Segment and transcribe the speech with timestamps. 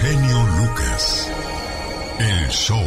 [0.00, 1.32] genio Lucas.
[2.18, 2.82] El show.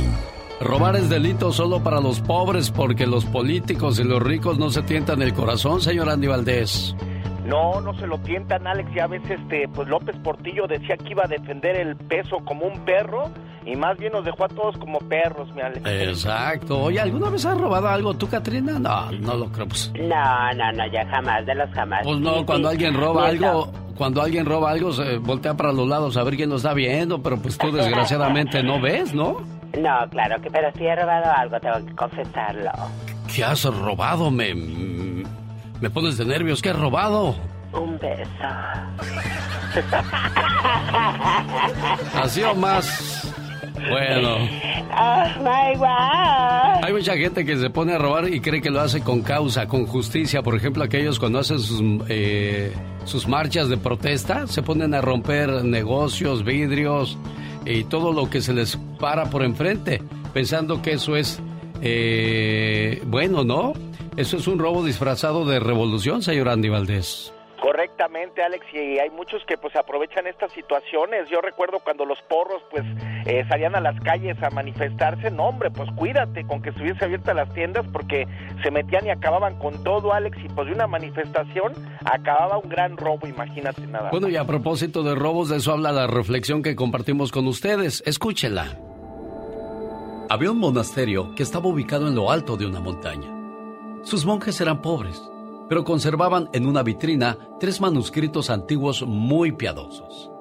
[0.61, 4.81] Robar es delito solo para los pobres porque los políticos y los ricos no se
[4.81, 6.95] tientan el corazón, señor Andy Valdés.
[7.45, 8.91] No, no se lo tientan, Alex.
[8.93, 12.85] Ya ves, este, pues López Portillo decía que iba a defender el peso como un
[12.85, 13.31] perro
[13.71, 15.85] y más bien nos dejó a todos como perros, mi Alex.
[15.85, 16.79] Exacto.
[16.79, 18.79] Oye, ¿alguna vez has robado algo tú, Katrina?
[18.79, 19.67] No, no lo creo.
[19.67, 19.91] Pues.
[19.99, 22.01] No, no, no, ya jamás, de los jamás.
[22.03, 26.17] Pues no, cuando alguien roba algo, cuando alguien roba algo, se voltea para los lados
[26.17, 29.41] a ver quién lo está viendo, pero pues tú desgraciadamente no ves, ¿no?
[29.77, 32.71] No, claro que, pero si he robado algo, tengo que confesarlo.
[33.33, 34.31] ¿Qué has robado?
[34.31, 36.61] Me, me pones de nervios.
[36.61, 37.35] ¿Qué has robado?
[37.71, 38.29] Un beso.
[42.15, 43.35] Así o más.
[43.87, 44.35] Bueno.
[44.91, 46.83] Oh my God.
[46.83, 49.67] Hay mucha gente que se pone a robar y cree que lo hace con causa,
[49.67, 50.41] con justicia.
[50.41, 52.73] Por ejemplo, aquellos cuando hacen sus, eh,
[53.05, 57.17] sus marchas de protesta, se ponen a romper negocios, vidrios
[57.65, 60.01] y todo lo que se les para por enfrente,
[60.33, 61.39] pensando que eso es
[61.81, 63.73] eh, bueno, ¿no?
[64.17, 67.31] Eso es un robo disfrazado de revolución, señor Andy Valdés.
[67.61, 71.29] Correctamente, Alex, y hay muchos que pues aprovechan estas situaciones.
[71.29, 72.83] Yo recuerdo cuando los porros pues
[73.25, 77.35] eh, salían a las calles a manifestarse, no hombre, pues cuídate con que estuviese abiertas
[77.35, 78.27] las tiendas porque
[78.63, 81.73] se metían y acababan con todo, Alex, y pues de una manifestación
[82.05, 84.09] acababa un gran robo, imagínate nada.
[84.11, 88.01] Bueno, y a propósito de robos, de eso habla la reflexión que compartimos con ustedes.
[88.05, 88.77] Escúchela.
[90.29, 93.27] Había un monasterio que estaba ubicado en lo alto de una montaña.
[94.03, 95.21] Sus monjes eran pobres,
[95.69, 100.31] pero conservaban en una vitrina tres manuscritos antiguos muy piadosos.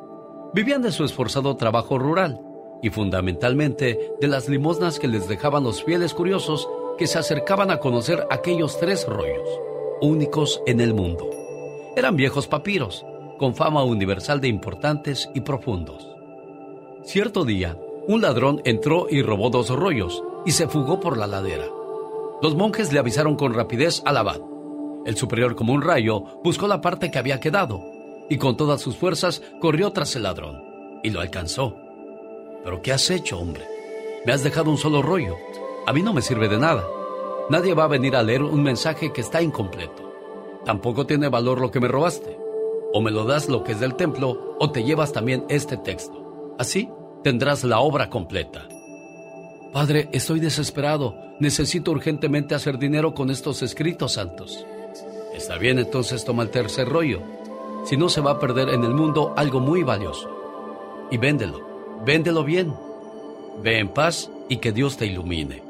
[0.54, 2.40] Vivían de su esforzado trabajo rural
[2.82, 7.78] y fundamentalmente de las limosnas que les dejaban los fieles curiosos que se acercaban a
[7.78, 9.48] conocer aquellos tres rollos,
[10.00, 11.28] únicos en el mundo.
[11.96, 13.04] Eran viejos papiros,
[13.38, 16.08] con fama universal de importantes y profundos.
[17.04, 21.66] Cierto día, un ladrón entró y robó dos rollos y se fugó por la ladera.
[22.40, 24.40] Los monjes le avisaron con rapidez al abad.
[25.08, 27.82] El superior, como un rayo, buscó la parte que había quedado
[28.28, 30.62] y con todas sus fuerzas corrió tras el ladrón
[31.02, 31.74] y lo alcanzó.
[32.62, 33.64] ¿Pero qué has hecho, hombre?
[34.26, 35.34] Me has dejado un solo rollo.
[35.86, 36.84] A mí no me sirve de nada.
[37.48, 40.12] Nadie va a venir a leer un mensaje que está incompleto.
[40.66, 42.36] Tampoco tiene valor lo que me robaste.
[42.92, 46.54] O me lo das lo que es del templo o te llevas también este texto.
[46.58, 46.90] Así
[47.24, 48.68] tendrás la obra completa.
[49.72, 51.16] Padre, estoy desesperado.
[51.40, 54.66] Necesito urgentemente hacer dinero con estos escritos santos.
[55.38, 57.20] Está bien, entonces toma el tercer rollo.
[57.84, 60.28] Si no, se va a perder en el mundo algo muy valioso.
[61.12, 61.60] Y véndelo.
[62.04, 62.74] Véndelo bien.
[63.62, 65.62] Ve en paz y que Dios te ilumine.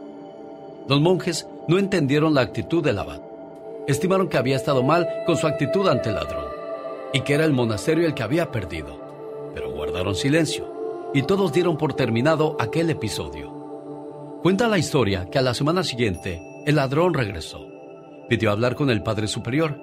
[0.89, 3.21] Los monjes no entendieron la actitud del abad.
[3.87, 6.47] Estimaron que había estado mal con su actitud ante el ladrón
[7.13, 8.99] y que era el monasterio el que había perdido.
[9.55, 13.51] Pero guardaron silencio y todos dieron por terminado aquel episodio.
[14.43, 17.68] Cuenta la historia que a la semana siguiente el ladrón regresó.
[18.29, 19.81] Pidió hablar con el Padre Superior.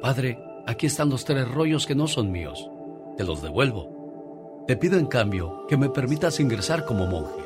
[0.00, 2.70] Padre, aquí están los tres rollos que no son míos.
[3.16, 4.64] Te los devuelvo.
[4.66, 7.42] Te pido en cambio que me permitas ingresar como monje.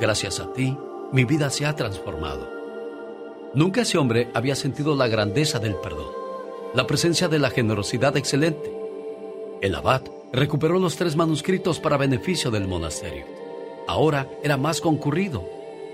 [0.00, 0.76] Gracias a ti,
[1.12, 2.48] mi vida se ha transformado.
[3.54, 6.10] Nunca ese hombre había sentido la grandeza del perdón,
[6.74, 8.74] la presencia de la generosidad excelente.
[9.60, 13.44] El abad recuperó los tres manuscritos para beneficio del monasterio
[13.86, 15.44] ahora era más concurrido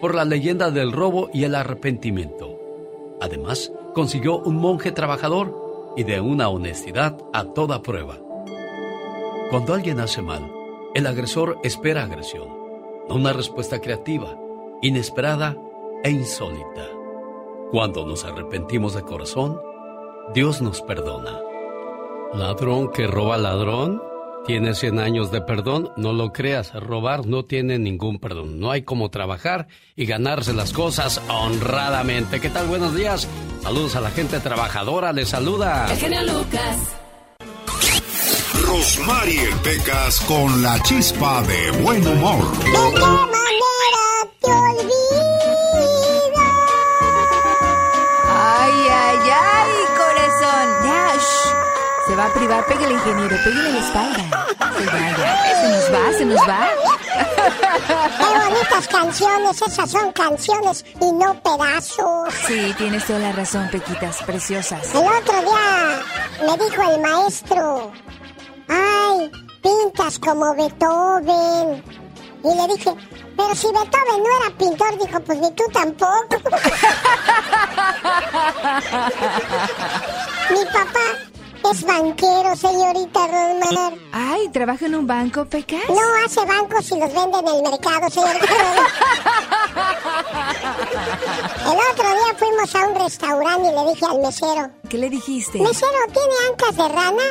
[0.00, 2.59] por la leyenda del robo y el arrepentimiento.
[3.20, 8.18] Además, consiguió un monje trabajador y de una honestidad a toda prueba.
[9.50, 10.50] Cuando alguien hace mal,
[10.94, 12.48] el agresor espera agresión,
[13.08, 14.38] no una respuesta creativa,
[14.82, 15.56] inesperada
[16.02, 16.88] e insólita.
[17.70, 19.60] Cuando nos arrepentimos de corazón,
[20.34, 21.40] Dios nos perdona.
[22.32, 24.00] Ladrón que roba ladrón
[24.46, 28.58] tiene 100 años de perdón, no lo creas, robar no tiene ningún perdón.
[28.60, 32.40] No hay como trabajar y ganarse las cosas honradamente.
[32.40, 32.66] ¿Qué tal?
[32.66, 33.28] Buenos días.
[33.62, 35.86] Saludos a la gente trabajadora, les saluda.
[35.92, 36.96] El Lucas.
[38.66, 42.44] Rosmarie Pecas con la chispa de buen humor.
[52.60, 54.24] Se va a privar, pégale ingeniero, pégale la espalda.
[54.78, 56.68] Se vaya, se nos va, se nos va.
[58.18, 62.34] Qué bonitas canciones, esas son canciones y no pedazos.
[62.46, 64.94] Sí, tienes toda la razón, Pequitas, preciosas.
[64.94, 66.02] El otro día
[66.46, 67.92] me dijo el maestro,
[68.68, 69.30] ay,
[69.62, 71.82] pintas como Beethoven.
[72.42, 72.94] Y le dije,
[73.36, 76.36] pero si Beethoven no era pintor, dijo, pues ni tú tampoco.
[80.50, 81.29] Mi papá
[81.72, 83.92] es banquero, señorita Rosmar.
[84.12, 85.82] Ay, ¿trabaja en un banco, Pecas?
[85.88, 88.86] No hace bancos y los vende en el mercado, señorita Rosmar.
[91.60, 94.70] El otro día fuimos a un restaurante y le dije al mesero.
[94.88, 95.58] ¿Qué le dijiste?
[95.58, 97.22] Mesero, ¿tiene ancas de rana?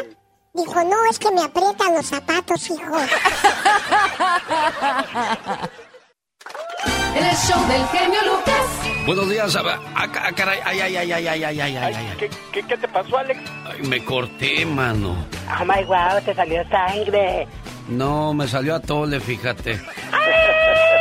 [0.54, 2.82] Dijo, no, es que me aprietan los zapatos, hijo.
[7.16, 9.06] En el show del genio Lucas.
[9.06, 11.94] Buenos días, a ver, acá, ah, caray, ay, ay, ay, ay, ay, ay, ay, ay,
[11.96, 12.18] ay.
[12.20, 13.40] ¿Qué, qué, qué te pasó, Alex?
[13.66, 15.26] Ay, me corté, mano.
[15.60, 17.48] Oh my wow, te salió sangre.
[17.88, 19.82] No, me salió a tole, fíjate.
[20.14, 20.99] Oh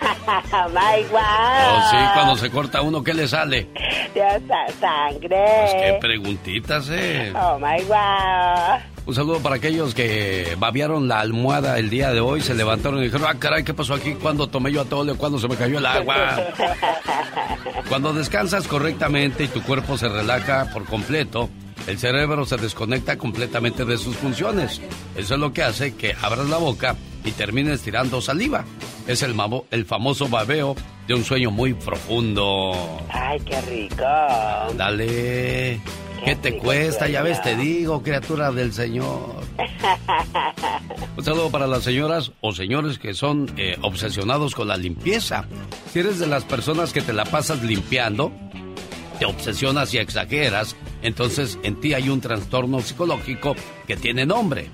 [0.70, 1.20] my wow.
[1.20, 3.68] Oh, sí, cuando se corta uno, ¿qué le sale?
[4.14, 5.28] Dios, sa- sangre.
[5.28, 7.32] Pues qué preguntitas, eh.
[7.34, 8.78] Oh my wow.
[9.06, 13.04] Un saludo para aquellos que babearon la almohada el día de hoy, se levantaron y
[13.04, 14.12] dijeron, ah, caray, ¿qué pasó aquí?
[14.14, 15.14] ¿Cuándo tomé yo a tole?
[15.14, 16.36] ¿Cuándo se me cayó el agua?
[17.88, 21.48] Cuando descansas correctamente y tu cuerpo se relaja por completo,
[21.88, 24.80] el cerebro se desconecta completamente de sus funciones.
[25.16, 26.94] Eso es lo que hace que abras la boca
[27.24, 28.64] y termines tirando saliva.
[29.06, 30.76] Es el, mamo- el famoso babeo
[31.06, 32.72] de un sueño muy profundo.
[33.10, 34.04] Ay, qué rico.
[34.76, 35.80] Dale.
[36.24, 37.08] ¿Qué te rico cuesta?
[37.08, 39.40] Ya ves, te digo, criatura del Señor.
[41.16, 45.46] Un saludo para las señoras o señores que son eh, obsesionados con la limpieza.
[45.92, 48.30] Si eres de las personas que te la pasas limpiando,
[49.18, 53.54] te obsesionas y exageras, entonces en ti hay un trastorno psicológico
[53.86, 54.68] que tiene nombre.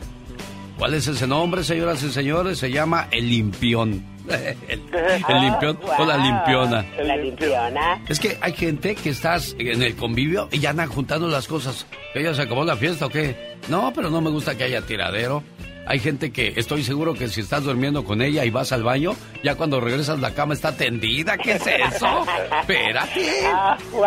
[0.79, 2.59] ¿Cuál es ese nombre, señoras y señores?
[2.59, 4.05] Se llama el limpión.
[4.69, 4.81] El,
[5.29, 6.83] el limpión o la limpiona.
[7.03, 8.03] La limpiona.
[8.09, 11.87] Es que hay gente que estás en el convivio y ya andan juntando las cosas.
[12.15, 13.59] ¿Que ya se acabó la fiesta o qué?
[13.69, 15.45] No, pero no me gusta que haya tiradero.
[15.87, 19.15] Hay gente que estoy seguro que si estás durmiendo con ella y vas al baño,
[19.43, 21.37] ya cuando regresas la cama está tendida.
[21.37, 22.25] ¿Qué es eso?
[22.61, 23.47] Espérate.
[23.47, 24.05] Oh, wow.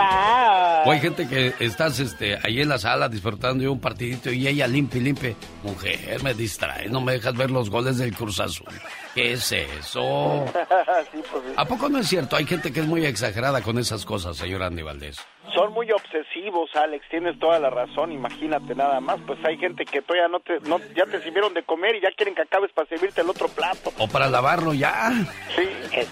[0.85, 4.47] O hay gente que estás este, ahí en la sala disfrutando de un partidito y
[4.47, 5.35] ella limpia y limpia.
[5.63, 8.67] Mujer, me distrae, no me dejas ver los goles del Cruz Azul.
[9.13, 10.45] ¿Qué es eso?
[11.11, 11.53] sí, pues sí.
[11.55, 12.35] ¿A poco no es cierto?
[12.35, 15.17] Hay gente que es muy exagerada con esas cosas, señor Andy Valdés.
[15.53, 20.01] Son muy obsesivos, Alex, tienes toda la razón, imagínate nada más, pues hay gente que
[20.01, 22.87] todavía no te, no, ya te sirvieron de comer y ya quieren que acabes para
[22.87, 23.91] servirte el otro plato.
[23.97, 25.11] O para lavarlo ya.
[25.55, 25.63] Sí,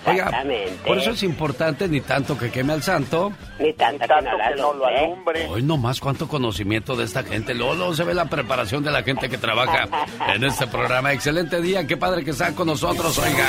[0.05, 0.71] Oiga, Exactamente.
[0.87, 3.33] por eso es importante ni tanto que queme al santo.
[3.59, 5.47] Ni tanto que no la que no lo alumbre.
[5.49, 7.53] Hoy nomás cuánto conocimiento de esta gente.
[7.53, 9.87] Luego se ve la preparación de la gente que trabaja
[10.33, 11.13] en este programa.
[11.13, 13.45] Excelente día, qué padre que están con nosotros, oiga.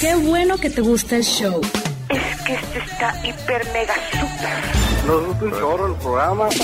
[0.00, 1.60] Qué bueno que te gusta el show.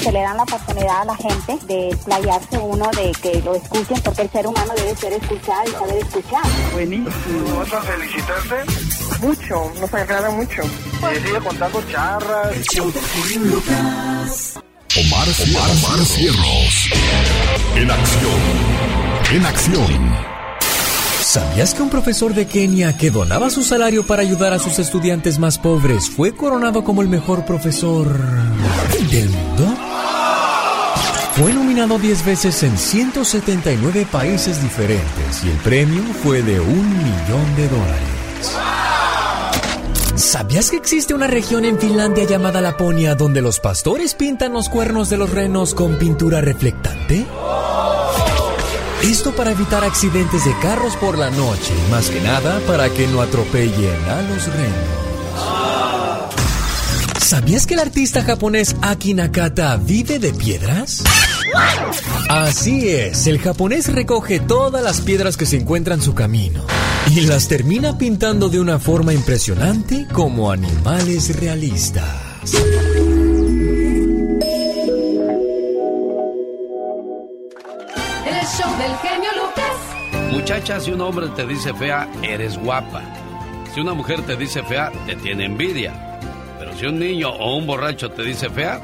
[0.02, 4.00] Que le dan la oportunidad a la gente de playarse uno, de que lo escuchen,
[4.02, 6.42] porque el ser humano debe ser escuchado y saber escuchar.
[7.58, 8.56] ¿Vas a felicitarte?
[9.20, 10.62] Mucho, nos agrada mucho.
[10.62, 12.56] Y sigue contando charras.
[14.96, 16.90] Omar, Omar, Cierros.
[17.76, 18.40] En acción.
[19.32, 20.30] En acción.
[21.30, 25.38] ¿Sabías que un profesor de Kenia que donaba su salario para ayudar a sus estudiantes
[25.38, 28.18] más pobres fue coronado como el mejor profesor
[29.12, 29.76] del mundo?
[31.36, 37.56] Fue nominado 10 veces en 179 países diferentes y el premio fue de un millón
[37.56, 38.56] de dólares.
[40.16, 45.08] ¿Sabías que existe una región en Finlandia llamada Laponia donde los pastores pintan los cuernos
[45.10, 47.24] de los renos con pintura reflectante?
[49.02, 53.22] Esto para evitar accidentes de carros por la noche más que nada para que no
[53.22, 55.00] atropellen a los renos.
[57.18, 61.02] ¿Sabías que el artista japonés Aki Nakata vive de piedras?
[62.28, 66.64] Así es, el japonés recoge todas las piedras que se encuentran en su camino
[67.08, 72.29] y las termina pintando de una forma impresionante como animales realistas.
[80.50, 83.02] Muchacha, si un hombre te dice fea, eres guapa.
[83.72, 86.18] Si una mujer te dice fea, te tiene envidia.
[86.58, 88.80] Pero si un niño o un borracho te dice fea,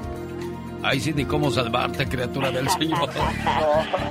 [0.82, 3.08] ahí sí ni cómo salvarte, criatura del Señor.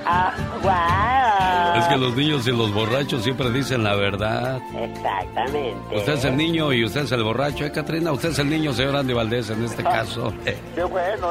[0.07, 0.31] Ah,
[0.61, 1.81] wow.
[1.81, 4.59] Es que los niños y los borrachos siempre dicen la verdad.
[4.75, 5.95] Exactamente.
[5.95, 8.11] Usted es el niño y usted es el borracho, ¿eh, Catrina?
[8.11, 10.31] Usted es el niño, señor Andy Valdés, en este caso.
[10.75, 11.29] Qué bueno.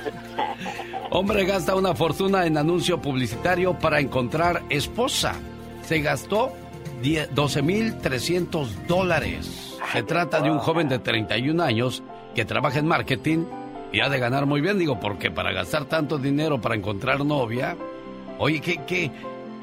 [1.10, 5.34] Hombre gasta una fortuna en anuncio publicitario para encontrar esposa.
[5.82, 6.52] Se gastó
[7.02, 9.78] 12.300 dólares.
[9.92, 12.02] Se trata de un joven de 31 años
[12.34, 13.44] que trabaja en marketing
[13.92, 17.76] y ha de ganar muy bien, digo, porque para gastar tanto dinero para encontrar novia,
[18.38, 19.10] oye, ¿qué, qué?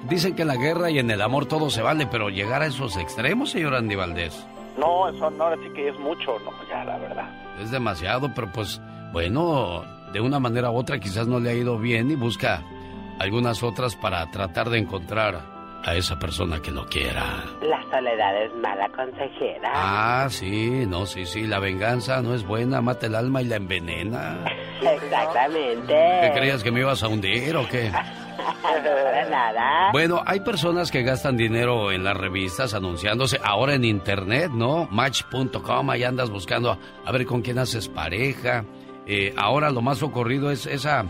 [0.08, 2.68] Dicen que en la guerra y en el amor todo se vale, pero llegar a
[2.68, 4.46] esos extremos, señor Andy Valdés,
[4.78, 7.30] No, eso no, ahora sí que es mucho, no, ya, la verdad.
[7.62, 8.80] es demasiado, pero pues,
[9.12, 9.84] bueno,
[10.14, 12.64] de una manera u otra quizás no le ha ido bien y busca
[13.20, 15.42] algunas otras para tratar de encontrar
[15.84, 17.46] a esa persona que lo quiera.
[17.62, 19.72] La soledad es mala consejera.
[19.74, 23.56] Ah, sí, no, sí, sí, la venganza no es buena, mata el alma y la
[23.58, 24.46] envenena.
[24.82, 25.94] Exactamente.
[25.94, 27.92] ¿Qué creías que me ibas a hundir o qué?
[29.30, 29.92] nada.
[29.92, 34.88] Bueno, hay personas que gastan dinero en las revistas anunciándose, ahora en internet, ¿no?
[34.92, 38.66] Match.com, ahí andas buscando a, ver con quién haces pareja.
[39.06, 41.06] Eh, ahora lo más ocurrido es esa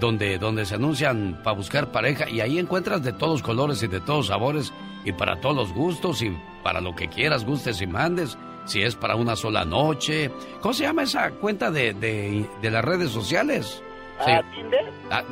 [0.00, 4.00] donde, donde se anuncian para buscar pareja y ahí encuentras de todos colores y de
[4.00, 4.72] todos sabores
[5.04, 8.36] y para todos los gustos y para lo que quieras, gustes y mandes.
[8.66, 10.30] Si es para una sola noche.
[10.60, 13.82] ¿Cómo se llama esa cuenta de, de, de las redes sociales?
[14.24, 14.30] Sí.
[14.30, 14.92] ¿Ah, Tinder?
[15.10, 15.22] Ah,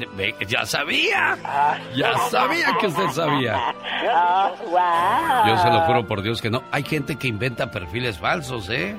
[0.48, 1.36] ya sabía.
[1.94, 3.74] Ya sabía que usted sabía.
[4.10, 5.46] Oh, wow.
[5.48, 6.62] Yo se lo juro por Dios que no.
[6.70, 8.96] Hay gente que inventa perfiles falsos, ¿eh?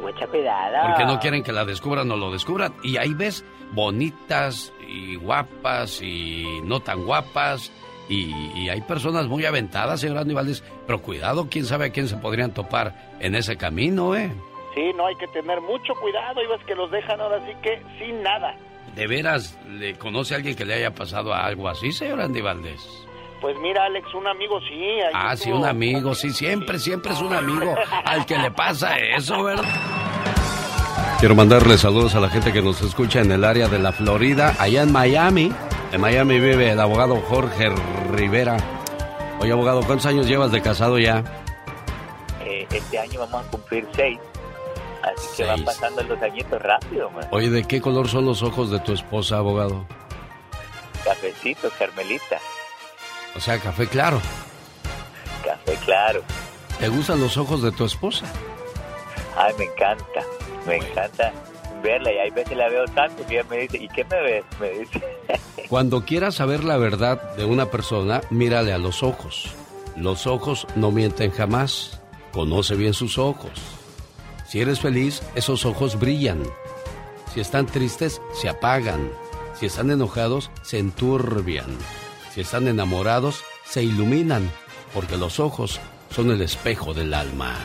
[0.00, 0.88] Mucho cuidado.
[0.88, 2.74] Porque no quieren que la descubran o lo descubran.
[2.82, 7.72] Y ahí ves bonitas y guapas y no tan guapas.
[8.08, 10.64] Y, hay personas muy aventadas, señor Andy Valdés.
[10.86, 14.32] Pero cuidado, quién sabe a quién se podrían topar en ese camino, ¿eh?
[14.74, 16.42] Sí, no hay que tener mucho cuidado.
[16.42, 18.56] Y ves que los dejan ahora sí que sin nada.
[18.94, 23.06] ¿De veras le conoce a alguien que le haya pasado algo así, señor Andy Valdés?
[23.40, 24.98] Pues mira, Alex, un amigo sí.
[25.14, 29.42] Ah, sí, un amigo, sí, siempre, siempre es un amigo al que le pasa eso,
[29.42, 29.64] ¿verdad?
[31.18, 34.54] Quiero mandarle saludos a la gente que nos escucha en el área de la Florida,
[34.58, 35.52] allá en Miami.
[35.92, 37.70] En Miami vive el abogado Jorge
[38.12, 38.56] Rivera.
[39.40, 41.24] Oye, abogado, ¿cuántos años llevas de casado ya?
[42.44, 44.18] Eh, este año vamos a cumplir seis.
[45.02, 47.26] Así que van pasando los añitos rápido, man.
[47.30, 49.86] Oye, ¿de qué color son los ojos de tu esposa, abogado?
[51.04, 52.38] Cafecito, Carmelita.
[53.36, 54.20] O sea, café claro.
[55.44, 56.22] Café claro.
[56.78, 58.26] ¿Te gustan los ojos de tu esposa?
[59.36, 60.20] Ay, me encanta.
[60.66, 61.32] Me encanta
[61.82, 64.44] verla y hay veces la veo tanto que ella me dice, ¿y qué me ves?
[64.60, 65.02] Me dice.
[65.68, 69.54] Cuando quieras saber la verdad de una persona, mírale a los ojos.
[69.96, 72.00] Los ojos no mienten jamás.
[72.32, 73.50] Conoce bien sus ojos.
[74.46, 76.42] Si eres feliz, esos ojos brillan.
[77.32, 79.10] Si están tristes, se apagan.
[79.54, 81.76] Si están enojados, se enturbian.
[82.30, 84.50] Si están enamorados, se iluminan,
[84.94, 87.56] porque los ojos son el espejo del alma.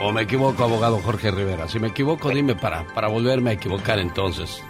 [0.00, 1.66] ¿O me equivoco, abogado Jorge Rivera?
[1.66, 4.62] Si me equivoco, dime para, para volverme a equivocar entonces.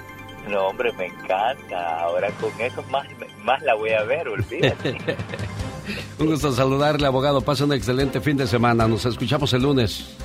[0.48, 2.00] No, hombre, me encanta.
[2.00, 3.06] Ahora con eso más,
[3.44, 4.96] más la voy a ver, olvídate.
[6.18, 7.42] un gusto saludarle, abogado.
[7.42, 8.88] Pasa un excelente fin de semana.
[8.88, 10.16] Nos escuchamos el lunes.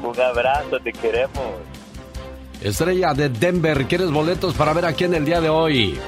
[0.00, 1.42] Un abrazo, te queremos.
[2.62, 5.98] Estrella de Denver, ¿quieres boletos para ver aquí en el día de hoy?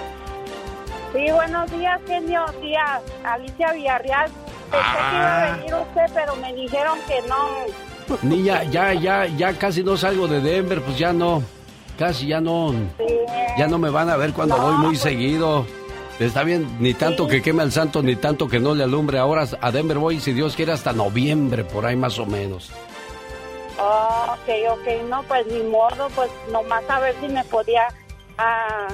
[1.12, 2.44] Sí, buenos días, genio.
[2.60, 4.30] Tía Alicia Villarreal.
[4.70, 8.18] Pensé que iba a venir usted, pero me dijeron que no.
[8.22, 11.42] Niña, ya, ya, ya casi no salgo de Denver, pues ya no.
[11.98, 12.72] Casi ya no.
[13.58, 15.66] Ya no me van a ver cuando voy muy seguido.
[16.20, 19.18] Está bien, ni tanto que queme al santo, ni tanto que no le alumbre.
[19.18, 22.70] Ahora a Denver voy, si Dios quiere, hasta noviembre, por ahí más o menos.
[23.84, 27.86] Ok, ok, no, pues ni modo, pues nomás a ver si me podía
[28.38, 28.88] a,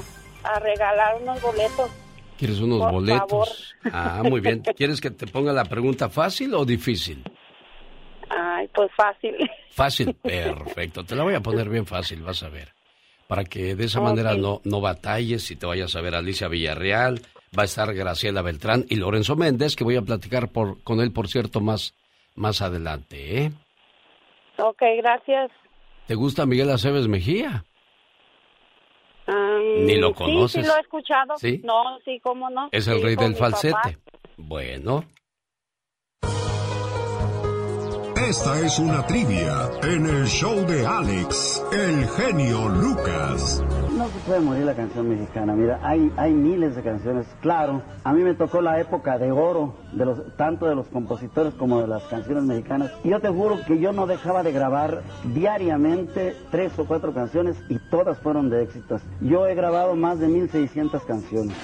[0.60, 1.90] regalar unos boletos.
[2.38, 3.74] ¿Quieres unos boletos?
[3.92, 4.62] Ah, muy bien.
[4.76, 7.22] ¿Quieres que te ponga la pregunta fácil o difícil?
[8.30, 9.36] Ay, pues fácil.
[9.70, 11.04] Fácil, perfecto.
[11.04, 12.72] Te la voy a poner bien fácil, vas a ver
[13.30, 17.22] para que de esa manera no, no batalles y te vayas a ver Alicia Villarreal,
[17.56, 21.12] va a estar Graciela Beltrán y Lorenzo Méndez, que voy a platicar por, con él,
[21.12, 21.94] por cierto, más,
[22.34, 23.52] más adelante, ¿eh?
[24.60, 25.50] Ok, gracias.
[26.06, 27.64] ¿Te gusta Miguel Aceves Mejía?
[29.28, 30.52] Ni lo conoces.
[30.52, 31.36] Sí, sí lo he escuchado.
[31.38, 31.60] ¿Sí?
[31.64, 32.68] No, sí, cómo no.
[32.72, 33.98] Es el rey del falsete.
[34.36, 35.04] Bueno,
[38.30, 43.60] esta es una trivia en el show de Alex, el genio Lucas.
[43.90, 45.52] No se puede morir la canción mexicana.
[45.54, 47.26] Mira, hay, hay miles de canciones.
[47.40, 51.54] Claro, a mí me tocó la época de oro, de los, tanto de los compositores
[51.54, 52.92] como de las canciones mexicanas.
[53.02, 55.02] Y yo te juro que yo no dejaba de grabar
[55.34, 59.02] diariamente tres o cuatro canciones y todas fueron de éxitos.
[59.20, 61.56] Yo he grabado más de 1600 canciones.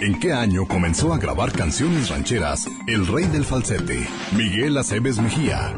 [0.00, 5.74] ¿En qué año comenzó a grabar canciones rancheras el rey del falsete, Miguel Aceves Mejía?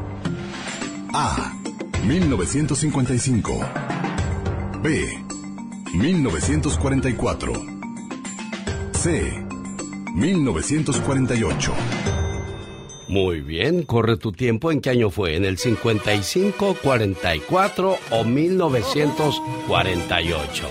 [1.15, 1.55] A.
[2.07, 3.59] 1955.
[4.83, 5.09] B.
[5.95, 7.53] 1944.
[8.93, 9.43] C.
[10.15, 11.73] 1948.
[13.09, 14.71] Muy bien, corre tu tiempo.
[14.71, 15.37] ¿En qué año fue?
[15.37, 20.69] ¿En el 55, 44 o 1948?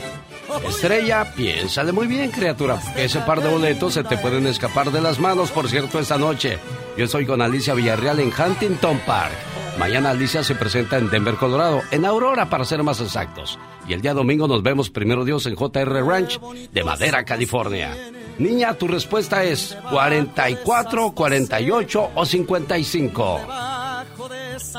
[0.68, 5.01] Estrella, piénsale muy bien, criatura, porque ese par de boletos se te pueden escapar de
[5.01, 6.58] las manos, por cierto, esta noche.
[6.98, 9.34] Yo estoy con Alicia Villarreal en Huntington Park.
[9.77, 13.58] Mañana Alicia se presenta en Denver, Colorado, en Aurora para ser más exactos.
[13.88, 16.39] Y el día domingo nos vemos primero Dios en JR Ranch
[16.72, 17.96] de Madera, California.
[18.38, 23.39] Niña, tu respuesta es 44, 48 o 55.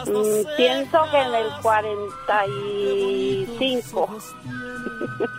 [0.07, 4.19] Mm, pienso que en el 45.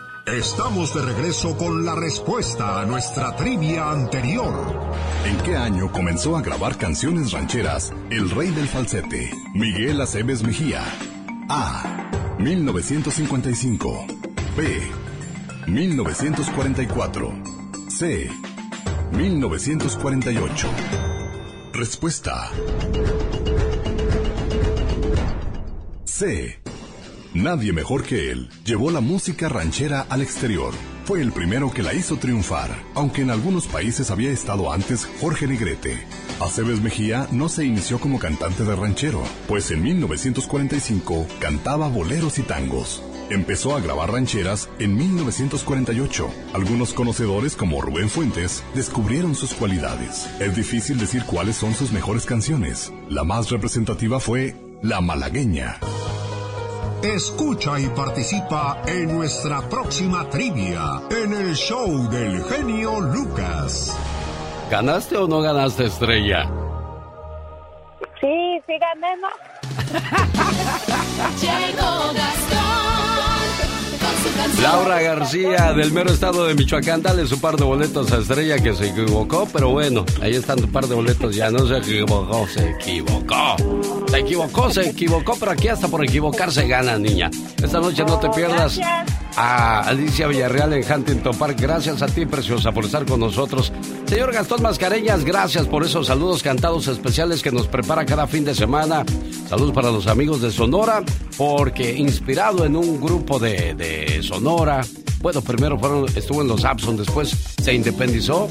[0.26, 4.54] Estamos de regreso con la respuesta a nuestra trivia anterior.
[5.26, 10.84] ¿En qué año comenzó a grabar canciones rancheras el rey del falsete, Miguel Aceves Mejía?
[11.48, 12.36] A.
[12.38, 14.06] 1955.
[14.56, 14.80] B.
[15.66, 17.32] 1944.
[17.88, 18.30] C.
[19.10, 20.68] 1948.
[21.72, 22.48] Respuesta.
[26.04, 26.62] C.
[27.34, 30.74] Nadie mejor que él llevó la música ranchera al exterior.
[31.06, 35.46] Fue el primero que la hizo triunfar, aunque en algunos países había estado antes Jorge
[35.46, 35.98] Negrete.
[36.40, 42.42] Aceves Mejía no se inició como cantante de ranchero, pues en 1945 cantaba boleros y
[42.42, 43.02] tangos.
[43.30, 46.28] Empezó a grabar rancheras en 1948.
[46.52, 50.28] Algunos conocedores como Rubén Fuentes descubrieron sus cualidades.
[50.38, 52.92] Es difícil decir cuáles son sus mejores canciones.
[53.08, 55.78] La más representativa fue La Malagueña.
[57.02, 63.92] Escucha y participa en nuestra próxima trivia en el show del genio Lucas.
[64.70, 66.48] ¿Ganaste o no ganaste, estrella?
[68.20, 69.28] Sí, sí gané, ¿no?
[74.62, 78.74] Laura García del mero estado de Michoacán, dale su par de boletos a Estrella que
[78.74, 82.70] se equivocó, pero bueno, ahí están tu par de boletos ya, no se equivocó, se
[82.70, 83.56] equivocó.
[84.08, 87.30] Se equivocó, se equivocó, pero aquí hasta por equivocarse gana, niña.
[87.62, 88.78] Esta noche no te pierdas
[89.36, 91.58] a Alicia Villarreal en Huntington Park.
[91.60, 93.72] Gracias a ti, preciosa, por estar con nosotros.
[94.06, 98.54] Señor Gastón Mascareñas, gracias por esos saludos cantados especiales que nos prepara cada fin de
[98.54, 99.04] semana.
[99.48, 101.02] Saludos para los amigos de Sonora,
[101.36, 104.82] porque inspirado en un grupo de, de Sonora,
[105.20, 108.48] bueno, primero fueron, estuvo en los Abson, después se independizó,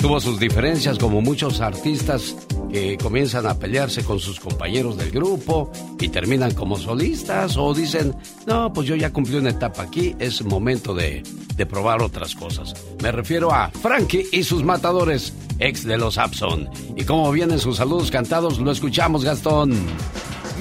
[0.00, 2.36] tuvo sus diferencias como muchos artistas
[2.74, 8.16] que comienzan a pelearse con sus compañeros del grupo y terminan como solistas o dicen,
[8.46, 11.22] no, pues yo ya cumplí una etapa aquí, es momento de,
[11.54, 12.74] de probar otras cosas.
[13.00, 16.68] Me refiero a Frankie y sus matadores, ex de los Abson.
[16.96, 19.70] Y como vienen sus saludos cantados, lo escuchamos, Gastón.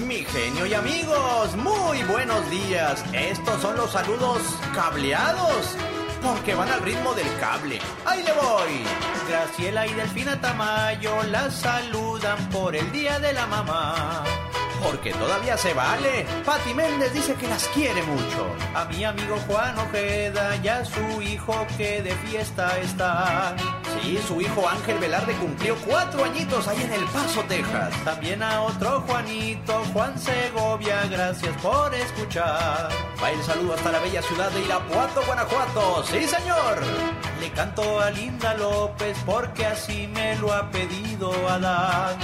[0.08, 3.04] Mi genio y amigos, muy buenos días.
[3.12, 4.40] Estos son los saludos
[4.76, 5.76] cableados
[6.22, 7.80] porque van al ritmo del cable.
[8.06, 9.13] ¡Ahí le voy!
[9.28, 14.24] Graciela y Delfina Tamayo la saludan por el Día de la Mamá.
[14.84, 16.26] Porque todavía se vale.
[16.46, 18.54] Pati Méndez dice que las quiere mucho.
[18.76, 23.56] A mi amigo Juan Ojeda y a su hijo que de fiesta está.
[24.04, 27.94] Sí, su hijo Ángel Velarde cumplió cuatro añitos ahí en El Paso, Texas.
[28.04, 32.90] También a otro Juanito, Juan Segovia, gracias por escuchar.
[33.24, 36.04] Va el saludo hasta la bella ciudad de Irapuato, Guanajuato.
[36.04, 36.82] Sí, señor.
[37.40, 42.18] Le canto a Linda López porque así me lo ha pedido Adán.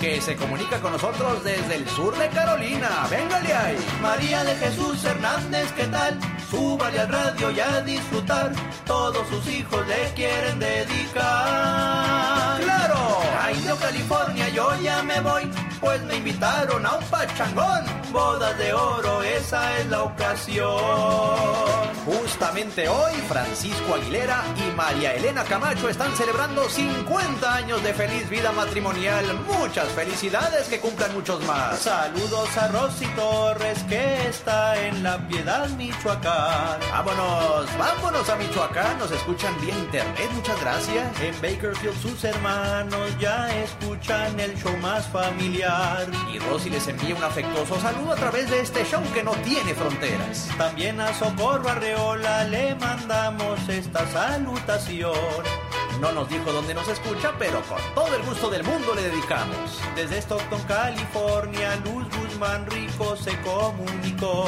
[0.00, 2.88] Que se comunica con nosotros desde el sur de Carolina.
[3.10, 3.76] Véngale ahí.
[4.00, 6.18] María de Jesús Hernández, ¿qué tal?
[6.50, 8.52] Súbale al radio y a disfrutar.
[8.84, 11.12] Todos sus hijos le quieren dedicar.
[12.62, 13.20] ¡Claro!
[13.42, 15.50] A Indio, California, yo ya me voy.
[15.80, 17.84] Pues me invitaron a un pachangón.
[18.12, 21.86] Bodas de oro, esa es la ocasión.
[22.06, 28.52] Justamente hoy, Francisco Aguilera y María Elena Camacho están celebrando 50 años de feliz vida
[28.52, 29.24] matrimonial.
[29.58, 31.80] Muchas felicidades, que cumplan muchos más.
[31.80, 36.78] Saludos a Rosy Torres, que está en La Piedad, Michoacán.
[36.92, 38.98] Vámonos, vámonos a Michoacán.
[38.98, 41.20] Nos escuchan vía internet, muchas gracias.
[41.20, 45.75] En Bakerfield, sus hermanos ya escuchan el show más familiar.
[46.32, 49.74] Y Rosy les envía un afectuoso saludo a través de este show que no tiene
[49.74, 50.48] fronteras.
[50.56, 55.12] También a Socorro Arreola le mandamos esta salutación.
[56.00, 59.80] No nos dijo dónde nos escucha, pero con todo el gusto del mundo le dedicamos.
[59.94, 64.46] Desde Stockton, California, Luz Guzmán Rico se comunicó.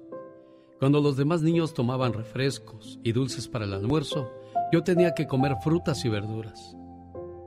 [0.83, 4.29] Cuando los demás niños tomaban refrescos y dulces para el almuerzo,
[4.73, 6.75] yo tenía que comer frutas y verduras.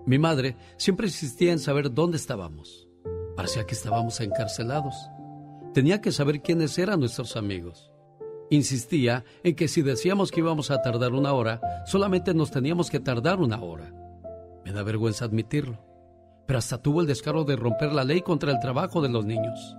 [0.07, 2.88] Mi madre siempre insistía en saber dónde estábamos.
[3.37, 4.94] Parecía que estábamos encarcelados.
[5.75, 7.92] Tenía que saber quiénes eran nuestros amigos.
[8.49, 13.01] Insistía en que si decíamos que íbamos a tardar una hora, solamente nos teníamos que
[13.01, 13.92] tardar una hora.
[14.64, 15.79] Me da vergüenza admitirlo,
[16.46, 19.77] pero hasta tuvo el descaro de romper la ley contra el trabajo de los niños.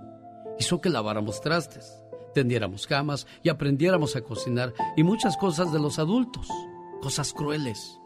[0.60, 2.04] Hizo que laváramos trastes,
[2.38, 6.46] tendiéramos camas y aprendiéramos a cocinar y muchas cosas de los adultos,
[7.02, 7.98] cosas crueles.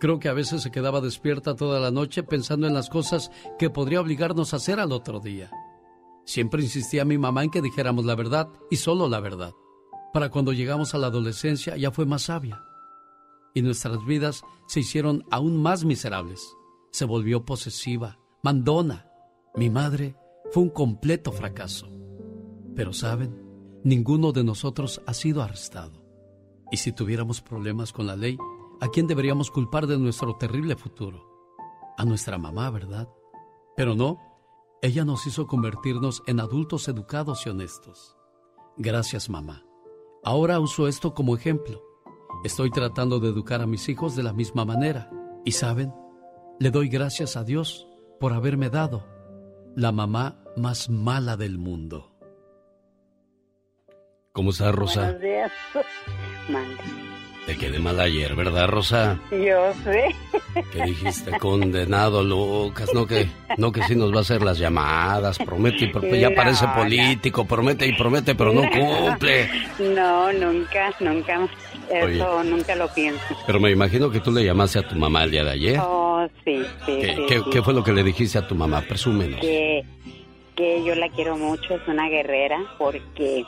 [0.00, 3.70] Creo que a veces se quedaba despierta toda la noche pensando en las cosas que
[3.70, 5.52] podría obligarnos a hacer al otro día.
[6.24, 9.52] Siempre insistía mi mamá en que dijéramos la verdad y solo la verdad.
[10.12, 12.64] Para cuando llegamos a la adolescencia ya fue más sabia.
[13.54, 16.52] Y nuestras vidas se hicieron aún más miserables.
[16.90, 19.06] Se volvió posesiva, mandona.
[19.54, 20.16] Mi madre
[20.50, 21.88] fue un completo fracaso.
[22.74, 23.47] Pero saben,
[23.84, 26.04] ninguno de nosotros ha sido arrestado.
[26.70, 28.38] Y si tuviéramos problemas con la ley,
[28.80, 31.24] ¿a quién deberíamos culpar de nuestro terrible futuro?
[31.96, 33.08] A nuestra mamá, ¿verdad?
[33.76, 34.18] Pero no,
[34.82, 38.16] ella nos hizo convertirnos en adultos educados y honestos.
[38.76, 39.64] Gracias, mamá.
[40.22, 41.82] Ahora uso esto como ejemplo.
[42.44, 45.10] Estoy tratando de educar a mis hijos de la misma manera.
[45.44, 45.92] Y saben,
[46.60, 47.88] le doy gracias a Dios
[48.20, 49.06] por haberme dado
[49.74, 52.17] la mamá más mala del mundo.
[54.38, 55.00] ¿Cómo estás, Rosa?
[55.02, 55.52] Buenos días.
[57.46, 59.18] Te quedé mal ayer, ¿verdad, Rosa?
[59.32, 60.14] Yo sé.
[60.72, 61.36] ¿Qué dijiste?
[61.40, 62.88] Condenado, Lucas.
[62.94, 65.38] No que, no que sí nos va a hacer las llamadas.
[65.38, 66.20] Promete y promete.
[66.20, 67.44] Ya parece político.
[67.46, 69.50] Promete y promete, pero no cumple.
[69.80, 71.48] No, nunca, nunca.
[71.90, 73.20] Eso nunca lo pienso.
[73.44, 75.80] Pero me imagino que tú le llamaste a tu mamá el día de ayer.
[75.82, 77.44] Oh, sí, sí, ¿Qué, sí, qué- sí.
[77.50, 78.82] qué fue lo que le dijiste a tu mamá?
[78.82, 79.40] Presúmenos.
[79.40, 79.82] Que,
[80.54, 83.44] que yo la quiero mucho, es una guerrera, porque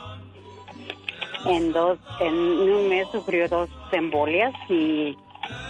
[1.45, 5.17] en dos, en un mes sufrió dos embolias y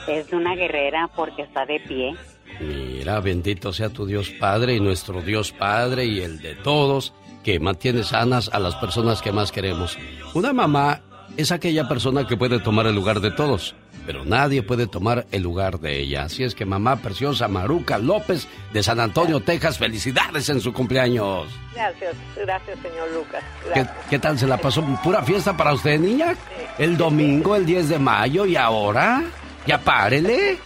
[0.08, 2.16] es una guerrera porque está de pie.
[2.60, 7.60] Mira, bendito sea tu Dios Padre y nuestro Dios Padre y el de todos, que
[7.60, 9.98] mantiene sanas a las personas que más queremos.
[10.34, 11.02] Una mamá
[11.38, 13.76] es aquella persona que puede tomar el lugar de todos,
[14.06, 16.24] pero nadie puede tomar el lugar de ella.
[16.24, 21.48] Así es que mamá preciosa Maruca López de San Antonio, Texas, felicidades en su cumpleaños.
[21.74, 23.44] Gracias, gracias, señor Lucas.
[23.74, 24.84] ¿Qué, qué tal se la pasó?
[25.04, 26.36] ¿Pura fiesta para usted, niña?
[26.78, 29.24] El domingo, el 10 de mayo y ahora,
[29.66, 30.58] ya párele.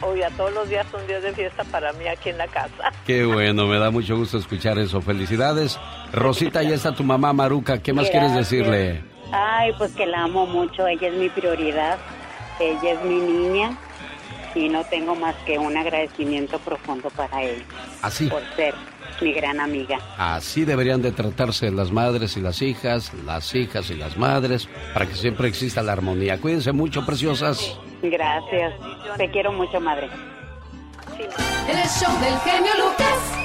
[0.00, 2.92] Oye, todos los días son días de fiesta para mí aquí en la casa.
[3.06, 5.00] Qué bueno, me da mucho gusto escuchar eso.
[5.00, 5.78] Felicidades.
[6.12, 7.78] Rosita, ya está tu mamá Maruca.
[7.78, 9.02] ¿Qué más quieres decirle?
[9.32, 11.98] Ay, pues que la amo mucho, ella es mi prioridad,
[12.60, 13.76] ella es mi niña
[14.54, 17.64] y no tengo más que un agradecimiento profundo para ella
[18.02, 18.74] Así, por ser
[19.20, 19.98] mi gran amiga.
[20.18, 25.06] así deberían de tratarse las madres y las hijas, las hijas y las madres, para
[25.06, 26.40] que siempre exista la armonía.
[26.40, 27.78] Cuídense mucho, preciosas.
[28.02, 28.74] Gracias,
[29.16, 30.08] te quiero mucho, madre.
[31.68, 33.40] El show del genio Lucas.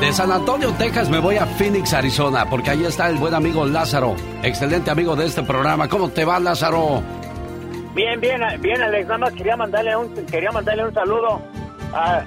[0.00, 3.66] De San Antonio, Texas, me voy a Phoenix, Arizona, porque ahí está el buen amigo
[3.66, 5.88] Lázaro, excelente amigo de este programa.
[5.88, 7.02] ¿Cómo te va, Lázaro?
[7.94, 9.06] Bien, bien, bien, Alex.
[9.06, 11.40] Nada más quería mandarle un, quería mandarle un saludo
[11.92, 12.22] a,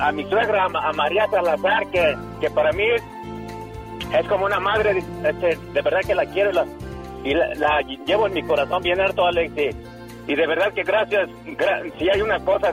[0.00, 2.84] a, mi suegra, a, María Salazar, que, que para mí
[4.12, 5.02] es como una madre.
[5.24, 6.50] este, de verdad que la quiero
[7.24, 9.52] y la, llevo en mi corazón bien harto, Alex.
[10.26, 11.28] Y, de verdad que gracias.
[11.46, 12.72] gra- si hay una cosa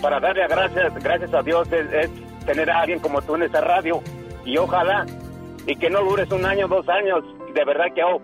[0.00, 2.10] para darle a gracias, gracias a Dios es, es
[2.46, 4.00] tener a alguien como tú en esta radio.
[4.44, 5.04] Y ojalá
[5.66, 7.24] y que no dures un año, dos años.
[7.54, 8.20] De verdad que oh,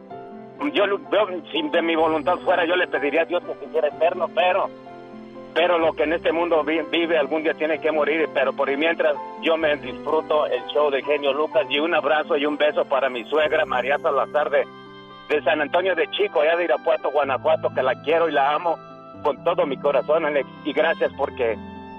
[0.72, 3.88] yo veo, si de mi voluntad fuera, yo le pediría a Dios que se hiciera
[3.88, 4.68] eterno, pero,
[5.54, 8.74] pero lo que en este mundo vi- vive algún día tiene que morir, pero por
[8.76, 12.84] mientras yo me disfruto el show de Genio Lucas y un abrazo y un beso
[12.84, 14.66] para mi suegra María Salazar de,
[15.28, 18.76] de San Antonio de Chico, allá de Irapuato, Guanajuato, que la quiero y la amo
[19.22, 20.24] con todo mi corazón,
[20.64, 21.56] y gracias porque,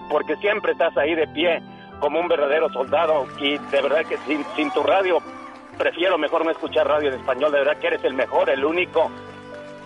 [0.10, 1.62] porque siempre estás ahí de pie
[2.00, 5.20] como un verdadero soldado y de verdad que sin, sin tu radio
[5.82, 7.52] prefiero mejor no escuchar radio en español.
[7.52, 9.10] De verdad que eres el mejor, el único.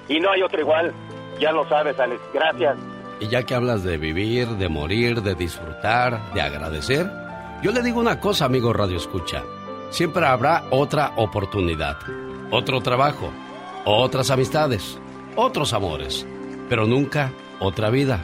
[0.10, 0.94] Y no hay otro igual.
[1.40, 2.22] Ya lo sabes, Alex.
[2.34, 2.78] Gracias.
[3.22, 7.10] Y ya que hablas de vivir, de morir, de disfrutar, de agradecer,
[7.62, 9.44] yo le digo una cosa, amigo Radio Escucha.
[9.90, 11.98] Siempre habrá otra oportunidad,
[12.52, 13.32] otro trabajo,
[13.86, 15.00] otras amistades,
[15.38, 16.28] otros amores,
[16.68, 17.32] pero nunca
[17.62, 18.20] otra vida.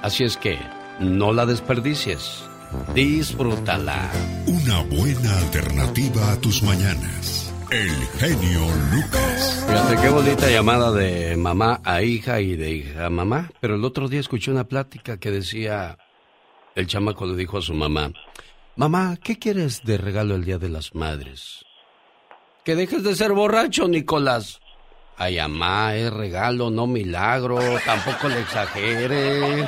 [0.00, 0.60] Así es que
[1.00, 2.45] no la desperdicies.
[2.94, 4.10] Disfrútala.
[4.46, 7.52] Una buena alternativa a tus mañanas.
[7.70, 8.60] El genio
[8.92, 9.64] Lucas.
[9.66, 13.50] Fíjate qué bonita llamada de mamá a hija y de hija a mamá.
[13.60, 15.98] Pero el otro día escuché una plática que decía,
[16.74, 18.12] el chamaco le dijo a su mamá,
[18.76, 21.64] mamá, ¿qué quieres de regalo el Día de las Madres?
[22.64, 24.60] Que dejes de ser borracho, Nicolás.
[25.18, 27.58] Ay, mamá, es regalo, no milagro.
[27.84, 29.66] Tampoco le exageres.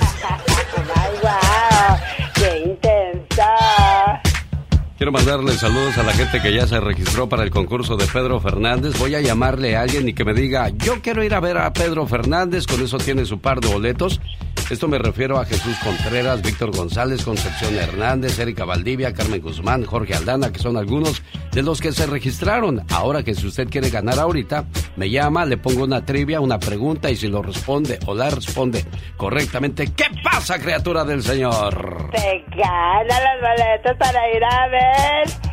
[4.99, 8.41] Quiero mandarle saludos a la gente que ya se registró para el concurso de Pedro
[8.41, 8.99] Fernández.
[8.99, 11.73] Voy a llamarle a alguien y que me diga, yo quiero ir a ver a
[11.73, 14.21] Pedro Fernández, con eso tiene su par de boletos.
[14.71, 20.15] Esto me refiero a Jesús Contreras, Víctor González, Concepción Hernández, Erika Valdivia, Carmen Guzmán, Jorge
[20.15, 22.85] Aldana, que son algunos de los que se registraron.
[22.91, 27.11] Ahora que si usted quiere ganar ahorita, me llama, le pongo una trivia, una pregunta
[27.11, 28.85] y si lo responde o la responde
[29.17, 32.11] correctamente, ¿qué pasa, criatura del Señor?
[32.13, 35.48] Te gana los boletos para ir a ver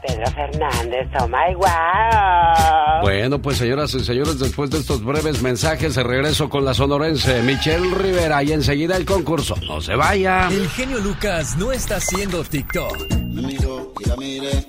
[0.00, 1.08] Pedro Fernández.
[1.20, 3.02] Oh my wow.
[3.02, 7.94] Bueno, pues señoras y señores, después de estos breves mensajes, regreso con la sonorense Michelle
[7.94, 9.54] Rivera y enseguida el concurso.
[9.66, 10.48] No se vaya.
[10.48, 13.10] El genio Lucas no está haciendo TikTok.
[13.10, 14.66] Me miro y la mire.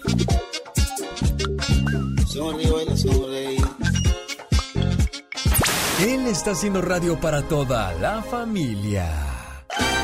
[2.28, 3.58] Sonrío y la sonreí.
[6.02, 9.31] Él está haciendo radio para toda la familia.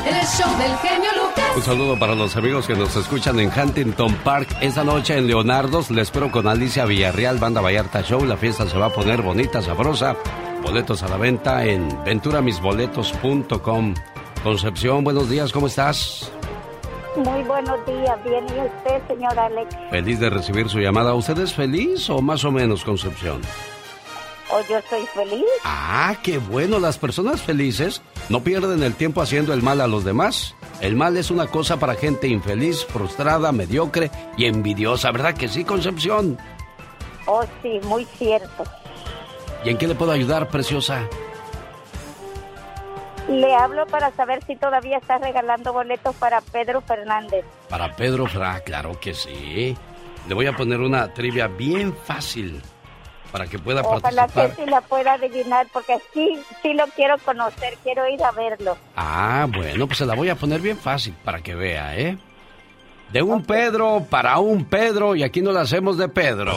[0.06, 1.56] En el show del genio Lucas.
[1.56, 4.48] Un saludo para los amigos que nos escuchan en Huntington Park.
[4.60, 8.24] Esta noche en Leonardo's les espero con Alicia Villarreal, Banda Vallarta Show.
[8.24, 10.16] La fiesta se va a poner bonita, sabrosa.
[10.62, 13.94] Boletos a la venta en venturamisboletos.com.
[14.42, 16.30] Concepción, buenos días, ¿cómo estás?
[17.16, 19.74] Muy buenos días, bien y usted, señor Alex.
[19.90, 21.14] Feliz de recibir su llamada.
[21.14, 23.40] ¿Usted es feliz o más o menos, Concepción?
[24.50, 25.44] ¿O yo soy feliz?
[25.64, 26.78] Ah, qué bueno.
[26.78, 30.54] Las personas felices no pierden el tiempo haciendo el mal a los demás.
[30.80, 35.64] El mal es una cosa para gente infeliz, frustrada, mediocre y envidiosa, ¿verdad que sí,
[35.64, 36.38] Concepción?
[37.26, 38.64] Oh, sí, muy cierto.
[39.64, 41.06] ¿Y en qué le puedo ayudar, preciosa?
[43.28, 47.44] Le hablo para saber si todavía está regalando boletos para Pedro Fernández.
[47.68, 49.76] Para Pedro Fra, claro que sí.
[50.26, 52.62] Le voy a poner una trivia bien fácil
[53.32, 54.50] para que pueda Ojalá participar.
[54.56, 58.76] que sí la pueda adivinar, porque sí, sí lo quiero conocer, quiero ir a verlo.
[58.96, 62.18] Ah, bueno, pues se la voy a poner bien fácil para que vea, ¿eh?
[63.12, 66.54] De un Pedro para un Pedro y aquí no la hacemos de Pedro.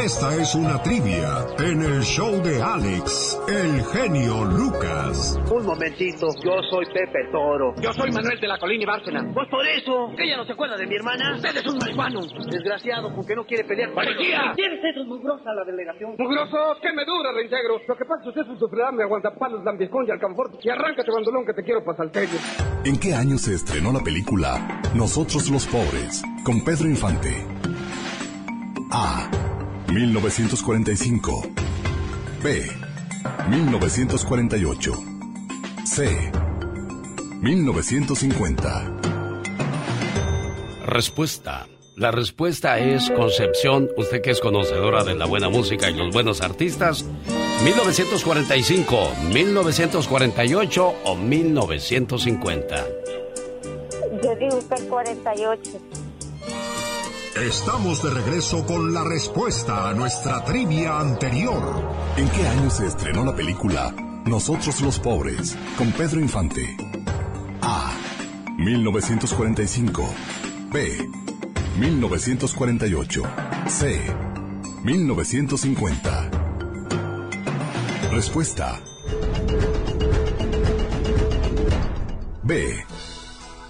[0.00, 5.38] Esta es una trivia en el show de Alex, el genio Lucas.
[5.52, 7.74] Un momentito, yo soy Pepe Toro.
[7.82, 9.30] Yo soy Manuel de la Colina y Bárcena.
[9.34, 11.36] Pues por eso, que ella no se acuerda de mi hermana.
[11.36, 12.20] Usted es un marihuano.
[12.50, 13.92] Desgraciado, porque no quiere pelear.
[13.92, 14.54] ¡Policía!
[14.56, 16.14] ¿Tienes eso mugrosa la delegación?
[16.16, 17.76] Mugroso, que me dura, reintegro.
[17.86, 20.50] Lo que pasa es que usted es un sufridame, aguantapalos, lambiscón y alcanfor.
[20.62, 22.38] Y arráncate, bandolón, que te quiero salterio.
[22.86, 27.44] ¿En qué año se estrenó la película Nosotros los Pobres con Pedro Infante?
[28.92, 29.28] A.
[29.92, 31.42] 1945.
[32.42, 32.62] B.
[33.48, 34.92] 1948.
[35.84, 36.30] C.
[37.40, 38.92] 1950.
[40.86, 41.66] Respuesta.
[41.96, 46.40] La respuesta es Concepción, usted que es conocedora de la buena música y los buenos
[46.40, 47.04] artistas.
[47.64, 52.86] 1945, 1948 o 1950.
[54.22, 55.80] Yo digo que 48.
[57.36, 61.88] Estamos de regreso con la respuesta a nuestra trivia anterior.
[62.16, 63.94] ¿En qué año se estrenó la película
[64.26, 66.76] Nosotros los Pobres con Pedro Infante?
[67.62, 67.96] A.
[68.58, 70.12] 1945.
[70.72, 71.08] B.
[71.78, 73.22] 1948.
[73.68, 74.00] C.
[74.82, 76.30] 1950.
[78.10, 78.80] Respuesta.
[82.42, 82.84] B.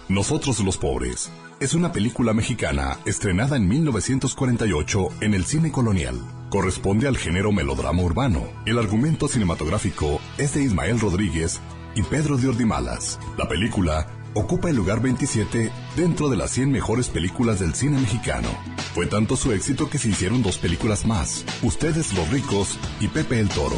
[0.09, 1.31] Nosotros los Pobres.
[1.61, 6.19] Es una película mexicana estrenada en 1948 en el cine colonial.
[6.49, 8.45] Corresponde al género melodrama urbano.
[8.65, 11.61] El argumento cinematográfico es de Ismael Rodríguez
[11.95, 13.19] y Pedro de Ordimalas.
[13.37, 18.49] La película ocupa el lugar 27 dentro de las 100 mejores películas del cine mexicano.
[18.95, 23.39] Fue tanto su éxito que se hicieron dos películas más, Ustedes los ricos y Pepe
[23.39, 23.77] el Toro.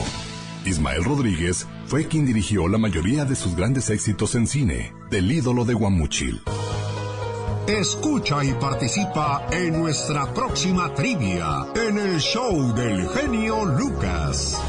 [0.65, 5.65] Ismael Rodríguez fue quien dirigió la mayoría de sus grandes éxitos en cine, del ídolo
[5.65, 6.43] de Guamuchil.
[7.67, 14.61] Escucha y participa en nuestra próxima trivia en el show del genio Lucas.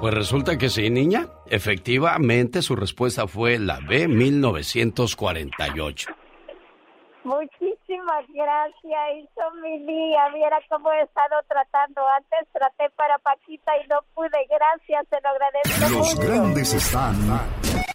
[0.00, 1.28] Pues resulta que sí, niña.
[1.50, 6.10] Efectivamente, su respuesta fue la B 1948.
[7.24, 7.77] Muchísimas
[8.28, 10.28] gracias, hizo mi día.
[10.34, 12.02] Viera cómo he estado tratando.
[12.16, 14.38] Antes traté para Paquita y no pude.
[14.48, 15.98] Gracias, se lo agradezco.
[15.98, 16.28] Los mucho.
[16.28, 17.16] grandes están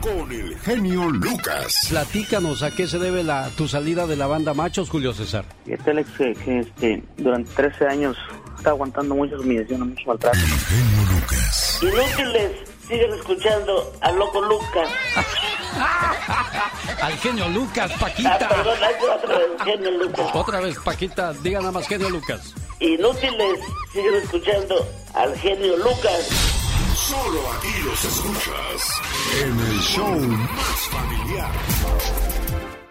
[0.01, 1.87] con el genio Lucas.
[1.89, 5.45] Platícanos a qué se debe la, tu salida de la banda Machos, Julio César.
[5.65, 8.17] Fíjate, Alex, que, que, este, durante 13 años
[8.57, 10.37] está aguantando muchas humillaciones, mucho maltrato.
[11.81, 14.89] Inútiles, siguen escuchando al loco Lucas.
[17.01, 18.47] Al genio Lucas, Ah, Paquita.
[18.47, 20.29] perdón, vez, genio Lucas.
[20.33, 22.53] Otra vez, Paquita, diga nada más genio Lucas.
[22.79, 23.59] Inútiles,
[23.91, 26.29] siguen escuchando al genio Lucas.
[26.95, 29.01] Solo aquí los escuchas
[29.41, 31.51] en el show más familiar.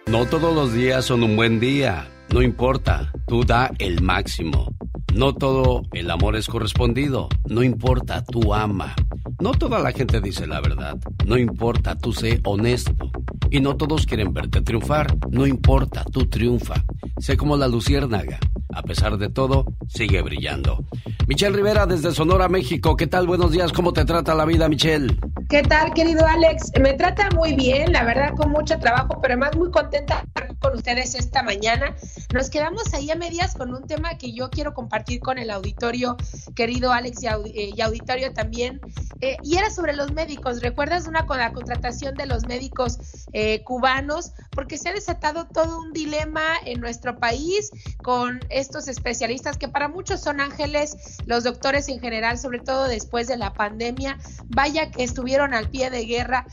[0.05, 2.09] No todos los días son un buen día.
[2.33, 4.65] No importa, tú da el máximo.
[5.13, 7.29] No todo el amor es correspondido.
[7.47, 8.95] No importa, tú ama.
[9.39, 10.97] No toda la gente dice la verdad.
[11.27, 13.11] No importa, tú sé honesto.
[13.51, 15.15] Y no todos quieren verte triunfar.
[15.29, 16.83] No importa, tú triunfa.
[17.19, 18.39] Sé como la luciérnaga.
[18.73, 20.83] A pesar de todo, sigue brillando.
[21.27, 22.97] Michelle Rivera desde Sonora, México.
[22.97, 23.27] ¿Qué tal?
[23.27, 23.71] Buenos días.
[23.71, 25.15] ¿Cómo te trata la vida, Michelle?
[25.49, 26.71] ¿Qué tal, querido Alex?
[26.81, 30.25] Me trata muy bien, la verdad, con mucho trabajo, pero además muy contenta
[30.59, 31.93] con ustedes esta mañana.
[32.31, 36.17] Nos quedamos ahí a medias con un tema que yo quiero compartir con el auditorio,
[36.55, 38.79] querido Alex y, eh, auditorio también,
[39.21, 40.61] eh, y era sobre los médicos.
[40.61, 42.97] ¿Recuerdas una con la contratación de los médicos
[43.33, 44.31] eh, cubanos?
[44.51, 49.87] Porque se ha desatado todo un dilema en nuestro país con estos especialistas que para
[49.87, 54.17] muchos son ángeles, los doctores en general, sobre todo después de la pandemia.
[54.47, 56.45] Vaya que estuvieron al pie de guerra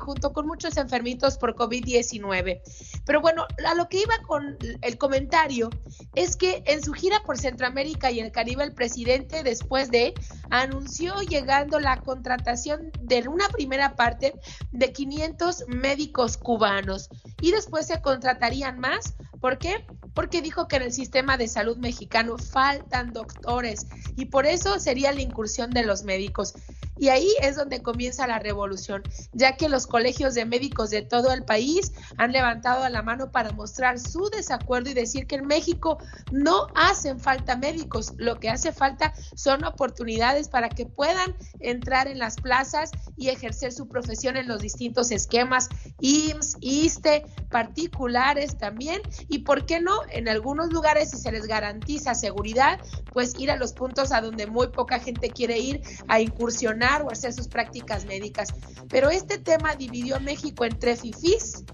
[0.00, 2.60] junto con muchos enfermitos por COVID-19.
[3.04, 5.70] Pero bueno, a lo que iba con el comentario
[6.14, 10.14] es que en su gira por Centroamérica y el Caribe, el presidente, después de,
[10.50, 14.34] anunció llegando la contratación de una primera parte
[14.70, 17.08] de 500 médicos cubanos
[17.40, 19.14] y después se contratarían más.
[19.40, 19.84] ¿Por qué?
[20.14, 25.12] Porque dijo que en el sistema de salud mexicano faltan doctores y por eso sería
[25.12, 26.54] la incursión de los médicos.
[27.00, 31.32] Y ahí es donde comienza la revolución, ya que los colegios de médicos de todo
[31.32, 35.96] el país han levantado la mano para mostrar su desacuerdo y decir que en México
[36.30, 42.18] no hacen falta médicos, lo que hace falta son oportunidades para que puedan entrar en
[42.18, 45.70] las plazas y ejercer su profesión en los distintos esquemas,
[46.00, 52.14] IMSS, ISTE, particulares también, y por qué no, en algunos lugares si se les garantiza
[52.14, 52.80] seguridad,
[53.12, 57.10] pues ir a los puntos a donde muy poca gente quiere ir a incursionar o
[57.10, 58.48] hacer sus prácticas médicas.
[58.88, 61.64] Pero este tema dividió a México entre fifís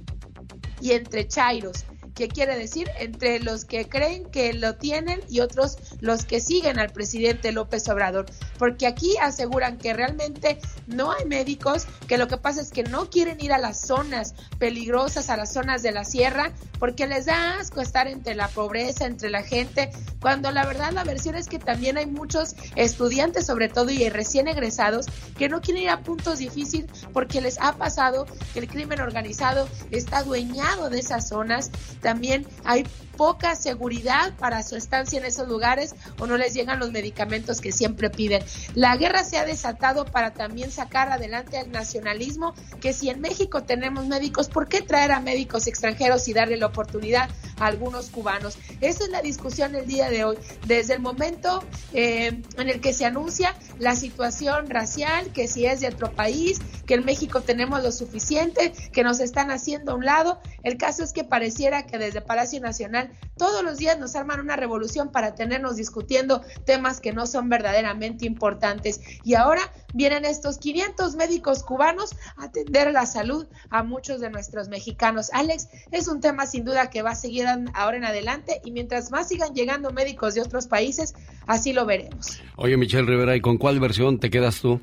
[0.80, 1.84] y entre chairos.
[2.16, 2.90] ¿Qué quiere decir?
[2.98, 7.86] Entre los que creen que lo tienen y otros los que siguen al presidente López
[7.90, 8.24] Obrador.
[8.58, 13.10] Porque aquí aseguran que realmente no hay médicos, que lo que pasa es que no
[13.10, 17.58] quieren ir a las zonas peligrosas, a las zonas de la sierra, porque les da
[17.58, 21.58] asco estar entre la pobreza, entre la gente, cuando la verdad la versión es que
[21.58, 25.04] también hay muchos estudiantes, sobre todo y recién egresados,
[25.36, 29.68] que no quieren ir a puntos difíciles porque les ha pasado que el crimen organizado
[29.90, 31.70] está adueñado de esas zonas
[32.06, 32.84] también hay
[33.16, 37.72] poca seguridad para su estancia en esos lugares o no les llegan los medicamentos que
[37.72, 38.42] siempre piden.
[38.74, 43.62] La guerra se ha desatado para también sacar adelante el nacionalismo, que si en México
[43.62, 48.58] tenemos médicos, ¿por qué traer a médicos extranjeros y darle la oportunidad a algunos cubanos?
[48.80, 50.36] Esa es la discusión el día de hoy.
[50.66, 55.80] Desde el momento eh, en el que se anuncia la situación racial, que si es
[55.80, 60.04] de otro país, que en México tenemos lo suficiente, que nos están haciendo a un
[60.04, 63.05] lado, el caso es que pareciera que desde Palacio Nacional
[63.36, 68.26] todos los días nos arman una revolución para tenernos discutiendo temas que no son verdaderamente
[68.26, 69.00] importantes.
[69.24, 69.62] Y ahora
[69.94, 75.30] vienen estos 500 médicos cubanos a atender la salud a muchos de nuestros mexicanos.
[75.32, 79.10] Alex, es un tema sin duda que va a seguir ahora en adelante y mientras
[79.10, 81.14] más sigan llegando médicos de otros países,
[81.46, 82.40] así lo veremos.
[82.56, 84.80] Oye, Michelle Rivera, ¿y con cuál versión te quedas tú?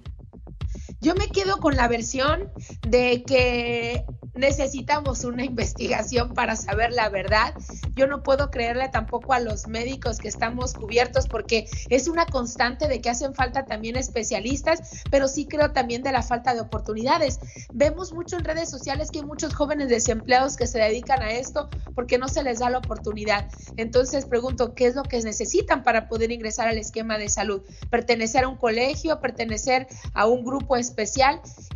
[1.04, 2.50] Yo me quedo con la versión
[2.88, 7.54] de que necesitamos una investigación para saber la verdad.
[7.94, 12.88] Yo no puedo creerle tampoco a los médicos que estamos cubiertos porque es una constante
[12.88, 17.38] de que hacen falta también especialistas, pero sí creo también de la falta de oportunidades.
[17.74, 21.70] Vemos mucho en redes sociales que hay muchos jóvenes desempleados que se dedican a esto
[21.96, 23.50] porque no se les da la oportunidad.
[23.76, 27.62] Entonces pregunto, ¿qué es lo que necesitan para poder ingresar al esquema de salud?
[27.92, 30.93] Pertenecer a un colegio, pertenecer a un grupo especial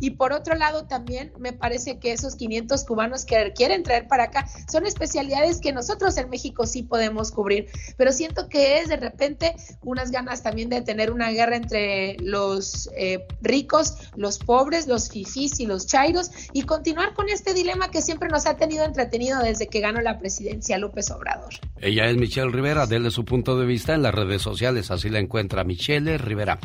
[0.00, 4.08] y por otro lado también me parece que esos 500 500 cubanos que quieren traer
[4.08, 4.46] para acá.
[4.70, 7.66] Son especialidades que nosotros en México sí podemos cubrir,
[7.96, 12.88] pero siento que es de repente unas ganas también de tener una guerra entre los
[12.96, 18.02] eh, ricos, los pobres, los fifís y los chairos y continuar con este dilema que
[18.02, 21.52] siempre nos ha tenido entretenido desde que ganó la presidencia López Obrador.
[21.80, 25.18] Ella es Michelle Rivera, déle su punto de vista en las redes sociales, así la
[25.18, 26.58] encuentra Michelle Rivera.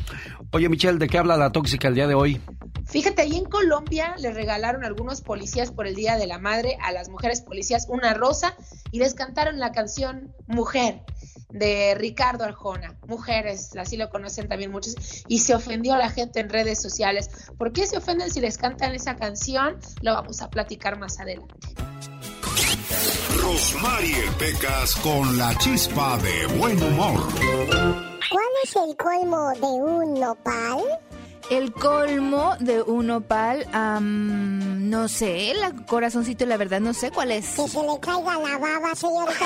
[0.52, 2.40] Oye Michelle, ¿de qué habla la tóxica el día de hoy?
[2.86, 6.92] Fíjate, ahí en Colombia le regalaron algunos policías por el Día de la Madre a
[6.92, 8.56] las mujeres policías una rosa
[8.92, 11.02] y les cantaron la canción Mujer
[11.50, 14.96] de Ricardo Arjona, mujeres, así lo conocen también muchos,
[15.28, 17.30] y se ofendió a la gente en redes sociales.
[17.58, 19.78] ¿Por qué se ofenden si les cantan esa canción?
[20.02, 21.54] Lo vamos a platicar más adelante.
[23.40, 27.22] Rosmarie Pecas con la chispa de buen humor.
[28.32, 30.82] ¿Cuál es el colmo de un nopal?
[31.50, 33.68] El colmo de un opal,
[34.00, 37.50] no sé, el corazoncito, la verdad no sé cuál es.
[37.50, 39.46] Que se le caiga la baba, señorita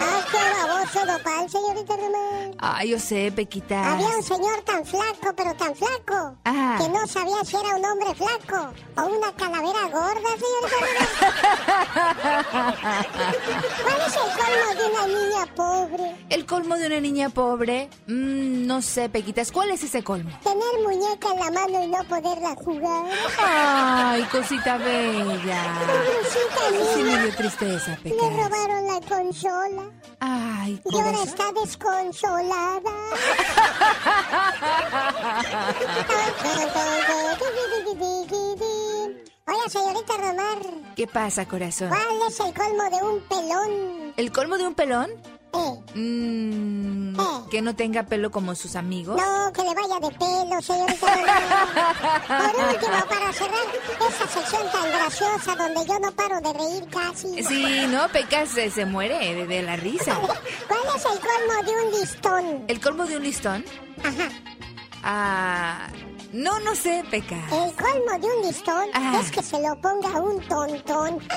[0.00, 2.56] ¡Ay, qué baboso nopal, señorita Román!
[2.58, 3.92] Ay, yo sé, Pequita.
[3.92, 8.14] Había un señor tan flaco, pero tan flaco, que no sabía si era un hombre
[8.14, 10.76] flaco o una calavera gorda, señorita
[13.82, 16.16] ¿Cuál es el colmo de una niña pobre?
[16.28, 17.88] ¿El colmo de una niña pobre?
[18.06, 20.30] Mmm no sé, Pequitas, ¿cuál es ese colmo?
[20.42, 23.04] Tener muñeca en la mano y no poderla jugar.
[23.38, 25.62] Ay, cosita bella.
[26.22, 26.94] Cosita.
[26.94, 28.30] Sí me dio tristeza, Pequitas.
[28.30, 29.82] Le robaron la consola.
[30.20, 32.92] Ay, Y ahora está desconsolada.
[39.46, 40.58] Oye, señorita Romar.
[40.96, 41.88] ¿Qué pasa, corazón?
[41.88, 44.12] ¿Cuál es el colmo de un pelón?
[44.16, 45.10] ¿El colmo de un pelón?
[45.52, 45.98] Eh.
[45.98, 47.16] Mm,
[47.50, 49.16] Que no tenga pelo como sus amigos.
[49.20, 51.06] No, que le vaya de pelo, señorita.
[52.26, 53.66] Por último, para cerrar
[54.08, 57.42] esa sección tan graciosa donde yo no paro de reír casi.
[57.42, 60.14] Sí, no, Pecas se, se muere de, de la risa.
[60.16, 62.64] ¿Cuál es el colmo de un listón?
[62.68, 63.64] ¿El colmo de un listón?
[64.04, 64.28] Ajá.
[65.02, 65.88] Ah.
[66.32, 67.36] No, no sé, Peca.
[67.36, 68.84] El colmo de un listón
[69.18, 71.18] es que se lo ponga un tontón.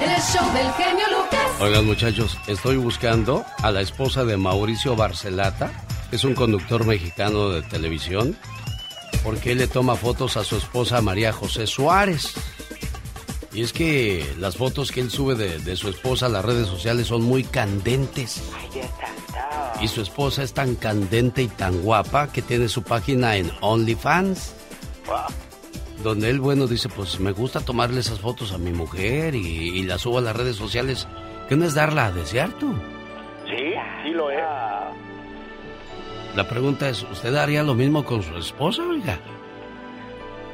[0.00, 1.60] El show del genio Lucas.
[1.60, 5.70] Oigan, muchachos, estoy buscando a la esposa de Mauricio Barcelata.
[6.10, 8.36] Es un conductor mexicano de televisión.
[9.22, 12.32] Porque él le toma fotos a su esposa María José Suárez.
[13.52, 16.66] Y es que las fotos que él sube de, de su esposa a las redes
[16.66, 18.40] sociales son muy candentes.
[19.80, 24.54] Y su esposa es tan candente y tan guapa que tiene su página en OnlyFans.
[26.02, 29.82] Donde él, bueno, dice, pues me gusta tomarle esas fotos a mi mujer y, y
[29.82, 31.06] las subo a las redes sociales.
[31.48, 32.72] ¿Qué no es darla a desear tú?
[33.46, 33.74] Sí,
[34.04, 34.38] sí lo es.
[36.36, 39.18] La pregunta es, ¿usted haría lo mismo con su esposa, oiga?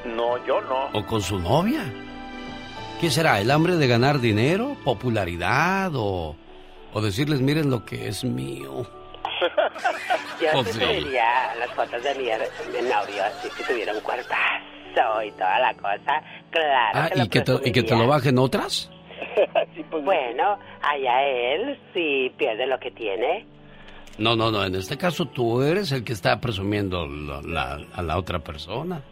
[0.07, 0.87] No, yo no.
[0.95, 1.85] ¿O con su novia?
[3.01, 3.41] ¿Qué será?
[3.41, 4.77] ¿El hambre de ganar dinero?
[4.85, 5.93] ¿Popularidad?
[5.95, 6.35] ¿O,
[6.97, 8.87] o decirles, miren lo que es mío?
[10.41, 11.11] Yo Pues sí sí.
[11.59, 15.75] las fotos de mi, de mi novio así que tuviera un cuerpazo y toda la
[15.75, 16.23] cosa.
[16.51, 18.91] Claro Ah, que lo ¿y que, te, ¿y que te lo bajen otras?
[19.91, 23.45] Bueno, allá él, si pierde lo que tiene.
[24.19, 24.65] No, no, no.
[24.65, 29.03] En este caso tú eres el que está presumiendo la- la- a la otra persona.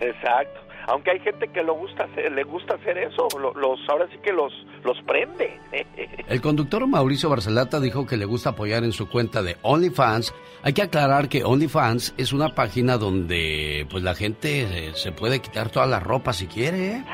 [0.00, 0.60] Exacto.
[0.88, 4.18] Aunque hay gente que lo gusta hacer, le gusta hacer eso, lo- los ahora sí
[4.22, 4.52] que los
[4.84, 5.58] los prende.
[6.28, 10.34] El conductor Mauricio Barcelata dijo que le gusta apoyar en su cuenta de OnlyFans.
[10.62, 15.40] Hay que aclarar que OnlyFans es una página donde pues la gente eh, se puede
[15.40, 16.92] quitar toda la ropa si quiere.
[16.96, 17.04] ¿eh?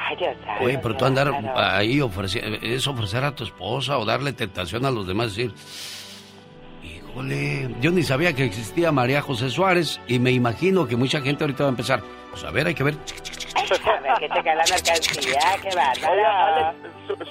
[0.60, 4.90] Oye, pero tú andar ahí ofreciendo, es ofrecer a tu esposa o darle tentación a
[4.90, 5.52] los demás, decir,
[7.14, 11.44] híjole, yo ni sabía que existía María José Suárez y me imagino que mucha gente
[11.44, 12.94] ahorita va a empezar, pues a ver, hay que ver,
[14.02, 15.70] ver, que te cae la mercancía, qué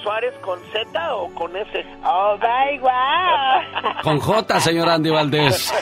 [0.02, 1.84] ¿Suárez con Z o con S?
[2.04, 4.02] Oh, my wow.
[4.02, 5.72] con J, señor Andy Valdés.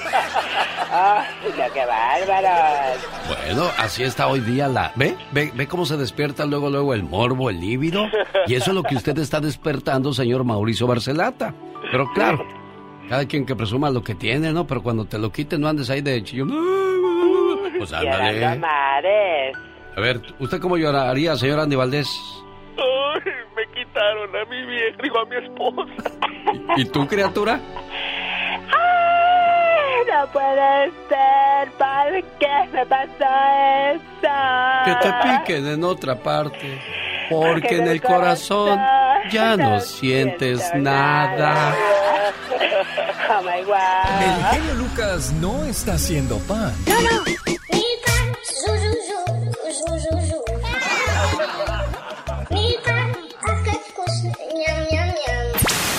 [0.91, 2.99] No, qué bárbaro.
[3.29, 4.93] Bueno, así está hoy día la...
[4.97, 5.15] ¿Ve?
[5.31, 5.53] ¿Ve?
[5.55, 8.07] ¿Ve cómo se despierta luego, luego el morbo, el líbido?
[8.47, 11.55] Y eso es lo que usted está despertando, señor Mauricio Barcelata.
[11.91, 12.47] Pero claro,
[13.09, 14.67] cada quien que presuma lo que tiene, ¿no?
[14.67, 16.51] Pero cuando te lo quiten, no andes ahí de chillón.
[17.79, 18.47] Pues ándale.
[19.95, 22.09] A ver, ¿usted cómo lloraría, señor Andy Valdés?
[22.77, 26.11] Ay, me quitaron a mi vieja, digo a mi esposa.
[26.77, 27.61] ¿Y tú, criatura?
[28.73, 31.71] Ay, no puede ser.
[31.79, 33.29] ¿Por qué me pasó
[33.95, 34.85] eso?
[34.85, 36.81] Que te piquen en otra parte
[37.33, 38.78] porque en el corazón
[39.30, 41.74] ya no sientes nada.
[41.74, 42.03] Oh
[44.20, 46.74] el genio Lucas no está haciendo pan.
[46.87, 47.22] No, no.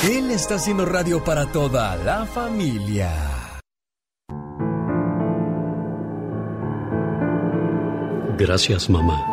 [0.04, 3.10] Él está haciendo radio para toda la familia.
[8.38, 9.33] Gracias, mamá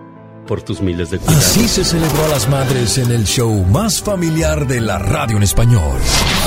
[0.51, 1.45] por tus miles de cuidados.
[1.45, 5.43] Así se celebró a las madres en el show más familiar de la radio en
[5.43, 5.97] español.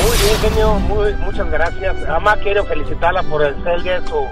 [0.03, 1.97] Muy bien, genio, muy, muchas gracias.
[2.07, 4.29] Mamá, quiero felicitarla por el de su,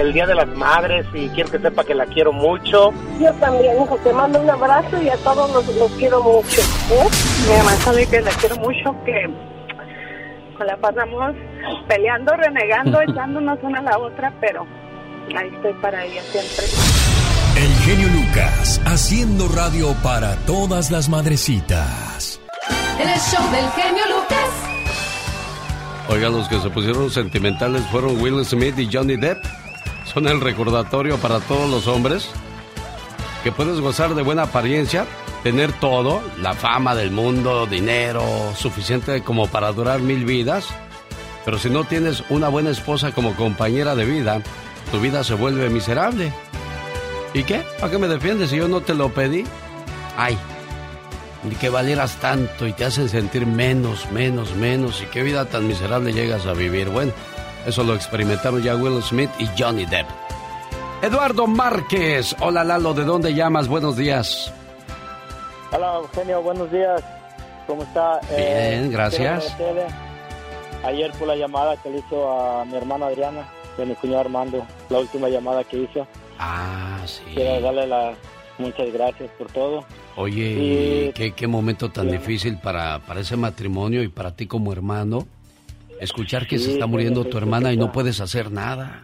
[0.00, 2.92] el Día de las Madres y quiero que sepa que la quiero mucho.
[3.20, 6.62] Yo también, hijo, te mando un abrazo y a todos los, los quiero mucho.
[6.62, 7.08] ¿eh?
[7.46, 9.28] Mi mamá sabe que la quiero mucho, que
[10.56, 11.34] con la pasamos
[11.86, 14.66] peleando, renegando, echándonos una a la otra, pero
[15.36, 17.13] ahí estoy para ella siempre.
[17.84, 22.40] Genio Lucas, haciendo radio para todas las madrecitas.
[22.98, 24.48] En el show del genio Lucas.
[26.08, 29.44] Oigan, los que se pusieron sentimentales fueron Will Smith y Johnny Depp.
[30.10, 32.30] Son el recordatorio para todos los hombres
[33.42, 35.04] que puedes gozar de buena apariencia,
[35.42, 38.24] tener todo, la fama del mundo, dinero,
[38.56, 40.68] suficiente como para durar mil vidas.
[41.44, 44.40] Pero si no tienes una buena esposa como compañera de vida,
[44.90, 46.32] tu vida se vuelve miserable.
[47.34, 47.62] ¿Y qué?
[47.80, 49.44] ¿Para qué me defiendes si yo no te lo pedí?
[50.16, 50.38] Ay,
[51.42, 55.02] ni que valieras tanto y te hacen sentir menos, menos, menos.
[55.02, 56.88] ¿Y qué vida tan miserable llegas a vivir?
[56.88, 57.12] Bueno,
[57.66, 60.06] eso lo experimentaron ya Will Smith y Johnny Depp.
[61.02, 62.34] Eduardo Márquez.
[62.40, 63.68] Hola Lalo, ¿de dónde llamas?
[63.68, 64.52] Buenos días.
[65.72, 67.02] Hola Eugenio, buenos días.
[67.66, 68.20] ¿Cómo está?
[68.30, 69.54] Eh, Bien, gracias.
[70.84, 74.66] Ayer por la llamada que le hizo a mi hermana Adriana, de mi cuñado Armando,
[74.88, 76.06] la última llamada que hizo.
[76.38, 77.22] Ah, sí.
[77.34, 78.16] Quiero darle las
[78.58, 79.84] muchas gracias por todo.
[80.16, 84.72] Oye, Y- qué, qué momento tan difícil para, para ese matrimonio y para ti como
[84.72, 85.26] hermano.
[86.00, 89.02] Escuchar que Sí, se está muriendo sí, tu hermana y no puedes hacer nada.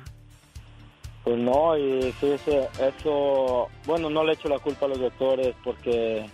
[1.25, 2.69] Pues no, y fíjese,
[2.99, 6.27] eso, bueno, no le echo la culpa a los doctores porque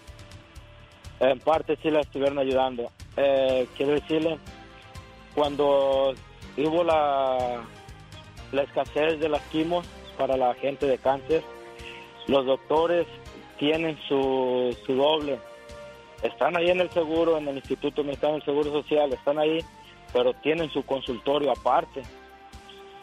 [1.21, 2.91] en parte sí la estuvieron ayudando.
[3.17, 4.39] Eh, quiero decirle,
[5.35, 6.15] cuando
[6.57, 7.63] hubo la,
[8.53, 9.87] la escasez de las quimos
[10.17, 11.43] para la gente de cáncer,
[12.27, 13.07] los doctores
[13.59, 15.39] tienen su, su doble.
[16.23, 19.59] Están ahí en el seguro, en el Instituto Mexicano del Seguro Social, están ahí,
[20.13, 22.03] pero tienen su consultorio aparte.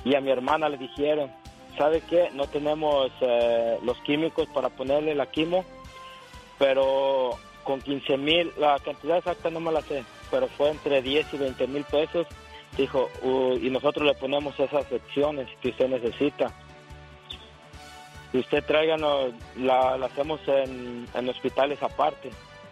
[0.03, 1.32] Y a mi hermana le dijeron,
[1.78, 2.30] ¿sabe qué?
[2.34, 5.64] No tenemos eh, los químicos para ponerle la quimo,
[6.59, 11.34] pero con 15 mil, la cantidad exacta no me la sé, pero fue entre 10
[11.34, 12.28] y 20 mil pesos.
[12.78, 16.51] Dijo, "Uh, y nosotros le ponemos esas secciones que usted necesita.
[18.34, 22.31] Y usted tráiganos, la, la hacemos en, en hospitales aparte,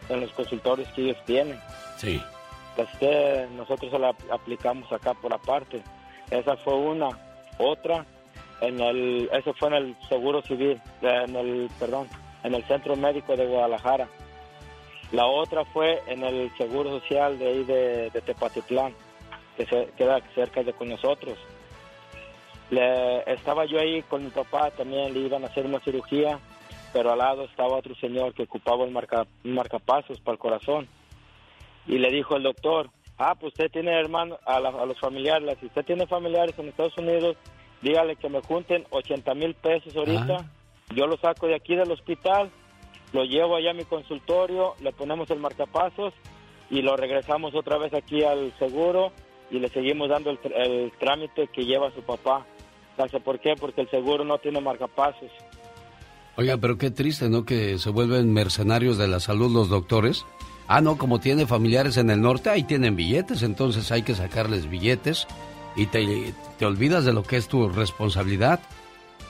[0.09, 1.59] en los consultorios que ellos tienen.
[1.97, 2.22] Sí.
[2.99, 5.84] Que nosotros la aplicamos acá por aparte.
[6.32, 7.09] Esa fue una.
[7.59, 8.05] Otra,
[8.62, 12.07] en el, eso fue en el Seguro Civil, en el, perdón,
[12.43, 14.07] en el Centro Médico de Guadalajara.
[15.12, 18.95] La otra fue en el Seguro Social de ahí de, de Tepatitlán,
[19.57, 21.38] que se queda cerca de con nosotros.
[22.72, 26.39] Le, estaba yo ahí con mi papá, también le iban a hacer una cirugía,
[26.93, 30.88] pero al lado estaba otro señor que ocupaba un, marca, marcapasos para el corazón.
[31.86, 35.57] Y le dijo el doctor, ah, pues usted tiene hermano, a, la- a los familiares,
[35.59, 37.36] si usted tiene familiares en Estados Unidos,
[37.82, 40.45] dígale que me junten 80 mil pesos ahorita,
[40.95, 42.49] yo lo saco de aquí del hospital,
[43.11, 46.13] lo llevo allá a mi consultorio, le ponemos el marcapasos
[46.69, 49.11] y lo regresamos otra vez aquí al seguro
[49.49, 52.45] y le seguimos dando el, tr- el trámite que lleva su papá.
[52.98, 53.56] ¿Sabe por qué?
[53.60, 55.30] Porque el seguro no tiene marcapasos.
[56.38, 57.46] Oiga, pero qué triste, ¿no?
[57.46, 60.26] Que se vuelven mercenarios de la salud los doctores.
[60.68, 64.70] Ah, no, como tiene familiares en el norte, ahí tienen billetes, entonces hay que sacarles
[64.70, 65.28] billetes
[65.76, 66.34] y te
[66.66, 68.62] olvidas de lo que es tu responsabilidad.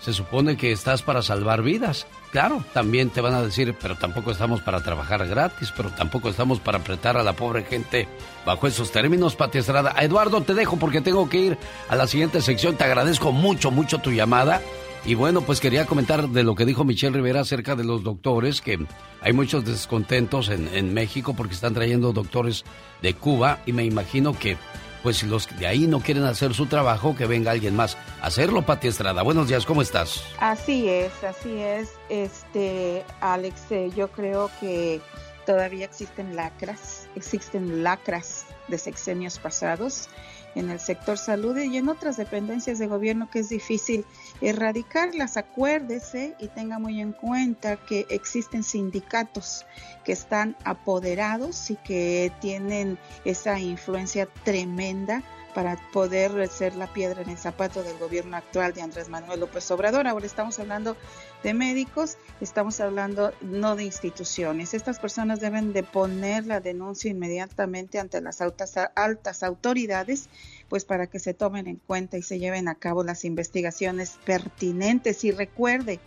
[0.02, 2.08] Se supone que estás para salvar vidas.
[2.32, 6.60] Claro, también te van a decir, pero tampoco estamos para trabajar gratis, pero tampoco estamos
[6.60, 8.08] para apretar a la pobre gente
[8.44, 9.94] bajo esos términos, Pati Estrada.
[10.00, 12.78] Eduardo, te dejo porque tengo que ir a la siguiente sección.
[12.78, 14.60] Te agradezco mucho, mucho tu llamada.
[15.06, 18.62] Y bueno, pues quería comentar de lo que dijo Michelle Rivera acerca de los doctores,
[18.62, 18.80] que
[19.22, 22.66] hay muchos descontentos en, en México porque están trayendo doctores
[23.02, 24.58] de Cuba y me imagino que
[25.04, 28.28] pues si los de ahí no quieren hacer su trabajo, que venga alguien más a
[28.28, 29.22] hacerlo, Pati Estrada.
[29.24, 30.24] Buenos días, ¿cómo estás?
[30.40, 31.90] Así es, así es.
[32.10, 35.02] Este, Alex, eh, yo creo que
[35.46, 40.10] todavía existen lacras, existen lacras de sexenios pasados
[40.56, 44.06] en el sector salud y en otras dependencias de gobierno que es difícil
[44.42, 45.38] erradicarlas.
[45.38, 49.66] Acuérdese y tenga muy en cuenta que existen sindicatos
[50.04, 55.24] que están apoderados y que tienen esa influencia tremenda
[55.54, 59.70] para poder ser la piedra en el zapato del gobierno actual de Andrés Manuel López
[59.72, 60.08] Obrador.
[60.08, 60.96] Ahora estamos hablando
[61.44, 64.74] de médicos, estamos hablando no de instituciones.
[64.74, 70.30] Estas personas deben de poner la denuncia inmediatamente ante las altas, altas autoridades,
[70.72, 75.26] pues para que se tomen en cuenta y se lleven a cabo las investigaciones pertinentes.
[75.26, 76.00] Y recuerde,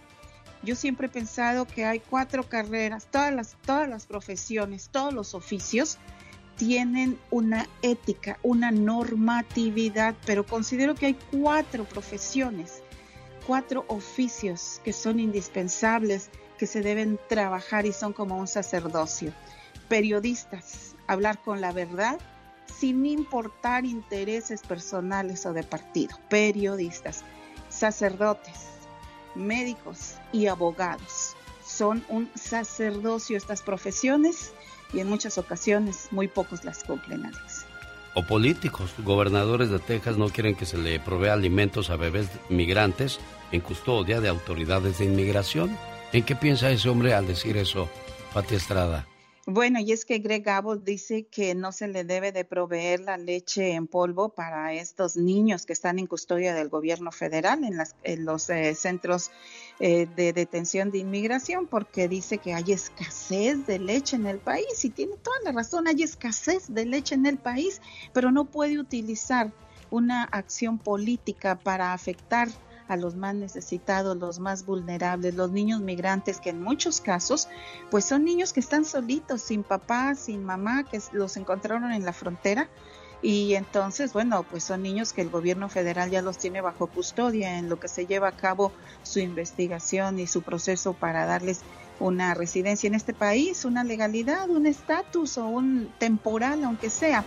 [0.62, 5.34] yo siempre he pensado que hay cuatro carreras, todas las, todas las profesiones, todos los
[5.34, 5.98] oficios,
[6.56, 12.82] tienen una ética, una normatividad, pero considero que hay cuatro profesiones,
[13.46, 19.34] cuatro oficios que son indispensables, que se deben trabajar y son como un sacerdocio.
[19.90, 22.18] Periodistas, hablar con la verdad
[22.66, 26.16] sin importar intereses personales o de partido.
[26.28, 27.24] Periodistas,
[27.68, 28.68] sacerdotes,
[29.34, 31.36] médicos y abogados.
[31.66, 34.52] Son un sacerdocio estas profesiones
[34.92, 37.66] y en muchas ocasiones muy pocos las cumplen, Alex.
[38.14, 43.18] O políticos, gobernadores de Texas no quieren que se le provea alimentos a bebés migrantes
[43.50, 45.76] en custodia de autoridades de inmigración.
[46.12, 47.88] ¿En qué piensa ese hombre al decir eso,
[48.32, 49.08] Pati Estrada?
[49.46, 53.18] Bueno, y es que Greg Abbott dice que no se le debe de proveer la
[53.18, 57.94] leche en polvo para estos niños que están en custodia del gobierno federal en, las,
[58.04, 59.30] en los eh, centros
[59.80, 64.82] eh, de detención de inmigración, porque dice que hay escasez de leche en el país
[64.82, 67.82] y tiene toda la razón, hay escasez de leche en el país,
[68.14, 69.52] pero no puede utilizar
[69.90, 72.48] una acción política para afectar
[72.88, 77.48] a los más necesitados, los más vulnerables, los niños migrantes que en muchos casos
[77.90, 82.12] pues son niños que están solitos, sin papá, sin mamá, que los encontraron en la
[82.12, 82.68] frontera.
[83.22, 87.58] Y entonces, bueno, pues son niños que el gobierno federal ya los tiene bajo custodia
[87.58, 88.70] en lo que se lleva a cabo
[89.02, 91.62] su investigación y su proceso para darles
[92.00, 97.24] una residencia en este país, una legalidad, un estatus o un temporal, aunque sea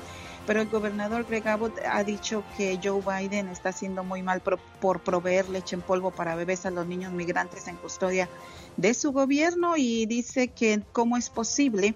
[0.48, 5.02] pero el gobernador Greg Abbott ha dicho que Joe Biden está haciendo muy mal por,
[5.02, 8.30] proveer leche en polvo para bebés a los niños migrantes en custodia
[8.78, 11.96] de su gobierno y dice que cómo es posible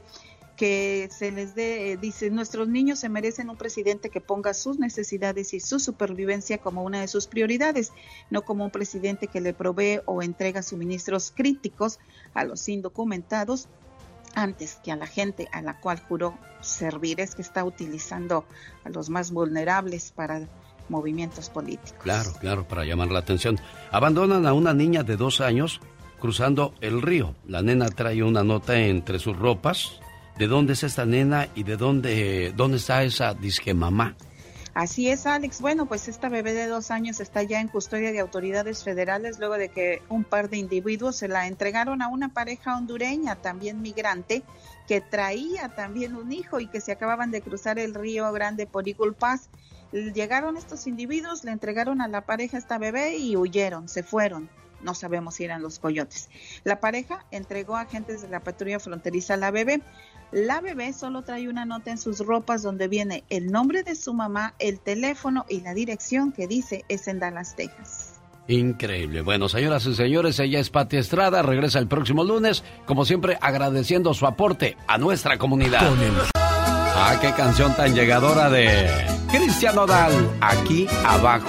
[0.58, 5.54] que se les dé, dice, nuestros niños se merecen un presidente que ponga sus necesidades
[5.56, 7.94] y su supervivencia como una de sus prioridades,
[8.30, 12.00] no como un presidente que le provee o entrega suministros críticos
[12.36, 13.70] a los indocumentados
[14.36, 18.46] antes que a la gente a la cual juró servir, es que está utilizando
[18.84, 20.48] a los más vulnerables para
[20.90, 22.00] movimientos políticos.
[22.04, 23.60] Claro, claro, para llamar la atención.
[23.92, 25.80] Abandonan a una niña de dos años
[26.20, 27.36] cruzando el río.
[27.48, 30.00] La nena trae una nota entre sus ropas.
[30.38, 34.16] ¿De dónde es esta nena y de dónde, dónde está esa disque mamá?
[34.74, 35.60] Así es, Alex.
[35.60, 39.58] Bueno, pues esta bebé de dos años está ya en custodia de autoridades federales luego
[39.58, 44.44] de que un par de individuos se la entregaron a una pareja hondureña, también migrante,
[44.88, 48.88] que traía también un hijo y que se acababan de cruzar el río Grande por
[48.88, 49.14] Eagle.
[49.92, 54.50] Llegaron estos individuos, le entregaron a la pareja esta bebé y huyeron, se fueron
[54.84, 56.30] no sabemos si eran los coyotes.
[56.64, 59.82] La pareja entregó a agentes de la patrulla fronteriza a la bebé.
[60.32, 64.14] La bebé solo trae una nota en sus ropas donde viene el nombre de su
[64.14, 68.22] mamá, el teléfono y la dirección que dice es en Dallas, Texas.
[68.48, 69.22] Increíble.
[69.22, 74.14] Bueno, señoras y señores, ella es Pati Estrada, regresa el próximo lunes, como siempre agradeciendo
[74.14, 75.82] su aporte a nuestra comunidad.
[76.96, 78.90] Ah, qué canción tan llegadora de
[79.32, 81.48] Cristian Odal, aquí abajo.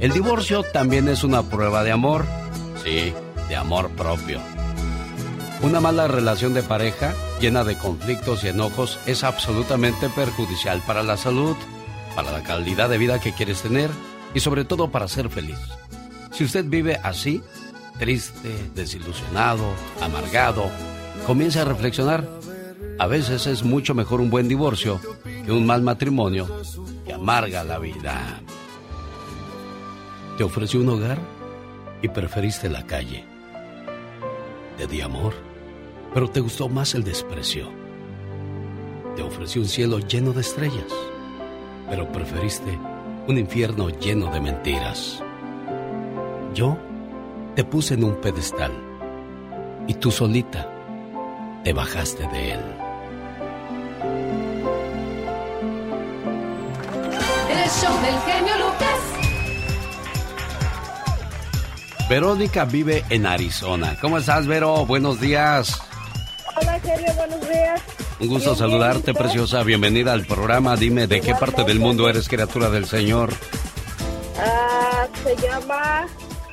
[0.00, 2.26] El divorcio también es una prueba de amor,
[2.84, 3.14] sí,
[3.48, 4.40] de amor propio.
[5.62, 11.16] Una mala relación de pareja llena de conflictos y enojos es absolutamente perjudicial para la
[11.16, 11.56] salud,
[12.14, 13.90] para la calidad de vida que quieres tener
[14.34, 15.58] y sobre todo para ser feliz.
[16.32, 17.42] Si usted vive así,
[17.98, 19.64] triste, desilusionado,
[20.00, 20.70] amargado,
[21.26, 22.28] comience a reflexionar.
[22.98, 25.00] A veces es mucho mejor un buen divorcio
[25.44, 26.48] que un mal matrimonio
[27.06, 28.40] que amarga la vida.
[30.36, 31.18] Te ofreció un hogar
[32.02, 33.33] y preferiste la calle.
[34.76, 35.34] Te di amor
[36.14, 37.68] pero te gustó más el desprecio.
[39.16, 40.92] Te ofreció un cielo lleno de estrellas,
[41.90, 42.78] pero preferiste
[43.26, 45.20] un infierno lleno de mentiras.
[46.54, 46.78] Yo
[47.56, 48.72] te puse en un pedestal
[49.88, 50.70] y tú solita
[51.64, 52.60] te bajaste de él.
[57.50, 58.93] El show del genio Lucas.
[62.08, 63.96] Verónica vive en Arizona.
[64.00, 64.84] ¿Cómo estás, Vero?
[64.86, 65.80] Buenos días.
[66.60, 67.80] Hola, Sergio, buenos días.
[68.20, 69.62] Un gusto saludarte, preciosa.
[69.62, 70.76] Bienvenida al programa.
[70.76, 73.32] Dime, ¿de qué parte del mundo eres criatura del Señor?
[74.38, 76.06] Ah, se llama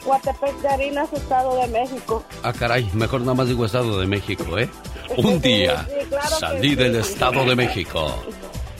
[0.06, 2.24] Guatepec de Harinas, Estado de México.
[2.44, 4.70] Ah, caray, mejor nada más digo Estado de México, ¿eh?
[5.18, 6.76] Un día Sí, claro salí sí.
[6.76, 8.24] del Estado de México.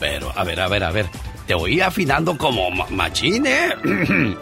[0.00, 1.06] Pero, a ver, a ver, a ver.
[1.46, 3.74] Te oí afinando como ma- machine.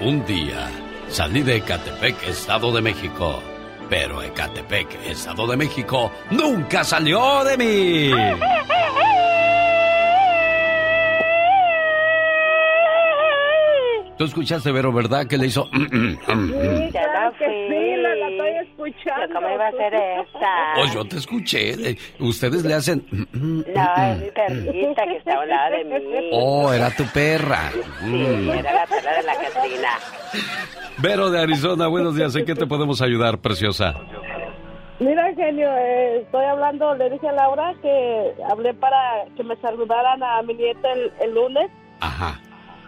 [0.00, 0.70] Un día
[1.08, 3.42] salí de Ecatepec, Estado de México.
[3.90, 8.10] Pero Ecatepec, Estado de México, nunca salió de mí.
[14.20, 15.26] Tú escuchaste, Vero, ¿verdad?
[15.26, 15.66] Que le hizo...
[15.70, 19.34] Claro que sí, la, la estoy escuchando.
[19.34, 20.74] ¿Cómo iba a ser esa?
[20.76, 21.70] Oh, yo te escuché.
[21.92, 23.02] Eh, Ustedes le hacen...
[23.32, 26.28] No, es mi perrita que está a un lado de mí.
[26.32, 27.70] Oh, era tu perra.
[27.72, 28.50] Sí, Mm.
[28.50, 29.88] era la perra de la Catrina.
[30.98, 32.36] Vero de Arizona, buenos días.
[32.36, 33.94] ¿En qué te podemos ayudar, preciosa?
[34.98, 40.22] Mira, genio, eh, estoy hablando, le dije a Laura que hablé para que me saludaran
[40.22, 41.70] a mi nieta el, el lunes.
[42.00, 42.38] Ajá.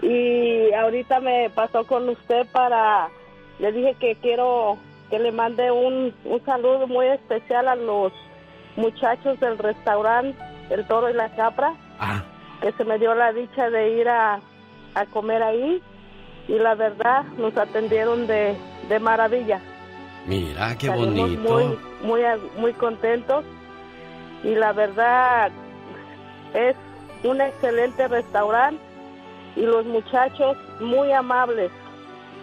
[0.02, 3.08] Y ahorita me pasó con usted para,
[3.60, 4.76] le dije que quiero
[5.10, 8.12] que le mande un, un saludo muy especial a los
[8.76, 10.36] muchachos del restaurante
[10.70, 12.22] El Toro y la Capra, Ah.
[12.60, 14.40] que se me dio la dicha de ir a,
[14.94, 15.80] a comer ahí
[16.48, 18.56] y la verdad nos atendieron de,
[18.88, 19.60] de maravilla.
[20.26, 21.42] Mira, qué Salimos bonito.
[21.52, 22.22] Muy, muy,
[22.56, 23.44] muy contentos
[24.42, 25.50] y la verdad
[26.54, 26.74] es
[27.22, 28.82] un excelente restaurante
[29.56, 31.70] y los muchachos muy amables.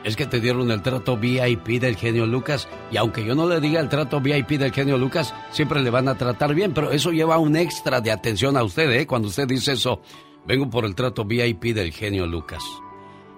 [0.04, 3.60] Es que te dieron el trato VIP del genio Lucas y aunque yo no le
[3.60, 7.12] diga el trato VIP del genio Lucas, siempre le van a tratar bien, pero eso
[7.12, 9.06] lleva un extra de atención a usted, ¿eh?
[9.06, 10.02] Cuando usted dice eso,
[10.46, 12.64] vengo por el trato VIP del genio Lucas.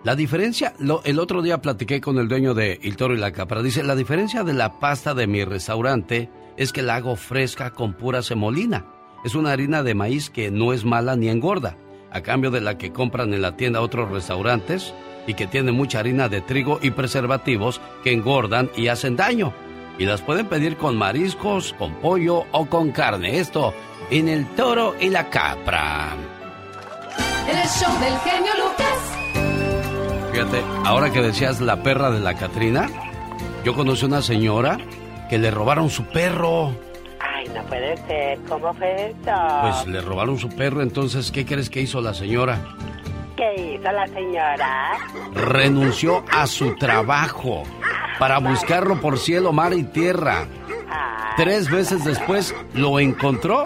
[0.04, 3.62] La diferencia, el otro día platiqué con el dueño de El Toro y la Capra,
[3.62, 7.94] dice, la diferencia de la pasta de mi restaurante es que la hago fresca con
[7.94, 8.86] pura semolina.
[9.24, 11.78] Es una harina de maíz que no es mala ni engorda,
[12.12, 14.94] a cambio de la que compran en la tienda otros restaurantes
[15.28, 19.54] y que tiene mucha harina de trigo y preservativos que engordan y hacen daño.
[19.98, 23.40] Y las pueden pedir con mariscos, con pollo o con carne.
[23.40, 23.74] Esto
[24.10, 26.16] en El Toro y la Capra.
[27.48, 29.22] El show del genio Lucas.
[30.32, 32.90] Fíjate, ahora que decías la perra de la Catrina,
[33.64, 34.78] yo conocí una señora
[35.30, 36.76] que le robaron su perro.
[37.42, 38.40] Ay, no puede ser.
[38.48, 39.32] ¿Cómo fue eso?
[39.62, 42.60] Pues le robaron su perro, entonces, ¿qué crees que hizo la señora?
[43.36, 44.98] ¿Qué hizo la señora?
[45.34, 47.64] Renunció a su trabajo
[48.20, 50.46] para buscarlo por cielo, mar y tierra.
[51.38, 53.66] Tres veces después lo encontró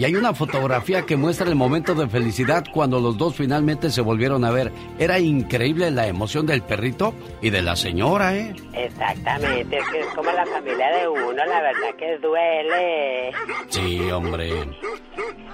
[0.00, 4.00] y hay una fotografía que muestra el momento de felicidad cuando los dos finalmente se
[4.00, 4.72] volvieron a ver.
[4.98, 8.56] Era increíble la emoción del perrito y de la señora, ¿eh?
[8.72, 13.30] Exactamente, es que es como la familia de uno, la verdad que duele.
[13.68, 14.50] Sí, hombre.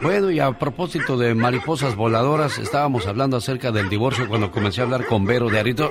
[0.00, 4.84] Bueno, y a propósito de mariposas voladoras, estábamos hablando acerca del divorcio cuando comencé a
[4.84, 5.90] hablar con Vero de Arito.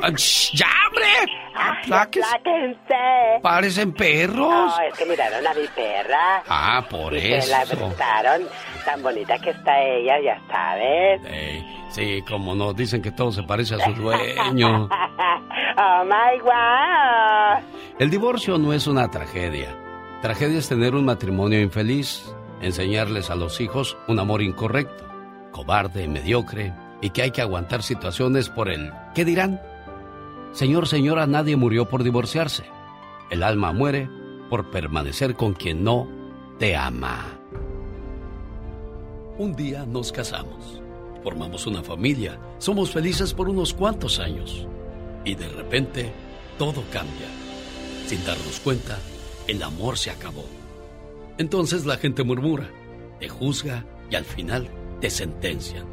[0.54, 1.45] ¡Ya, hombre!
[1.82, 2.26] Apláquese.
[2.26, 3.40] Apláquense.
[3.42, 4.38] Parecen perros.
[4.38, 6.44] No, es que miraron a mi perra.
[6.48, 7.74] Ah, por y que la eso.
[7.86, 8.42] abrazaron.
[8.86, 11.22] Tan bonita que está ella, ya sabes.
[11.90, 14.90] Sí, como no, dicen que todo se parece a su dueño.
[15.78, 17.64] oh my wow.
[18.00, 19.70] El divorcio no es una tragedia.
[20.22, 25.06] Tragedia es tener un matrimonio infeliz, enseñarles a los hijos un amor incorrecto,
[25.52, 29.62] cobarde, mediocre y que hay que aguantar situaciones por el ¿qué dirán?
[30.56, 32.64] Señor, señora, nadie murió por divorciarse.
[33.30, 34.10] El alma muere
[34.50, 36.08] por permanecer con quien no
[36.58, 37.26] te ama.
[39.38, 40.82] Un día nos casamos,
[41.22, 44.66] formamos una familia, somos felices por unos cuantos años
[45.26, 46.14] y de repente
[46.58, 47.28] todo cambia.
[48.08, 48.98] Sin darnos cuenta,
[49.50, 50.46] el amor se acabó.
[51.38, 52.70] Entonces la gente murmura,
[53.20, 54.70] te juzga y al final
[55.02, 55.86] te sentencian.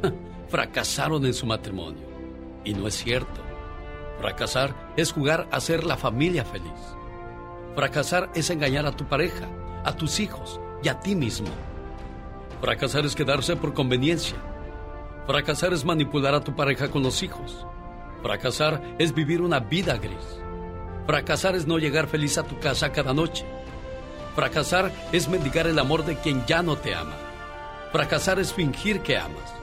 [0.48, 2.06] Fracasaron en su matrimonio.
[2.64, 3.45] Y no es cierto.
[4.20, 6.96] Fracasar es jugar a ser la familia feliz.
[7.74, 9.46] Fracasar es engañar a tu pareja,
[9.84, 11.48] a tus hijos y a ti mismo.
[12.60, 14.36] Fracasar es quedarse por conveniencia.
[15.26, 17.66] Fracasar es manipular a tu pareja con los hijos.
[18.22, 20.40] Fracasar es vivir una vida gris.
[21.06, 23.44] Fracasar es no llegar feliz a tu casa cada noche.
[24.34, 27.14] Fracasar es mendigar el amor de quien ya no te ama.
[27.92, 29.54] Fracasar es fingir que amas.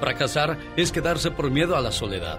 [0.00, 2.38] Fracasar es quedarse por miedo a la soledad.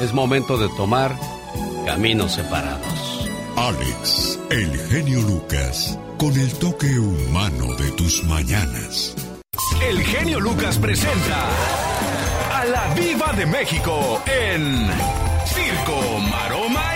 [0.00, 1.16] es momento de tomar
[1.86, 3.28] caminos separados.
[3.56, 9.14] Alex, el genio Lucas, con el toque humano de tus mañanas.
[9.88, 11.48] El genio Lucas presenta
[12.52, 14.88] a la Viva de México en
[15.46, 16.93] Circo, Maroma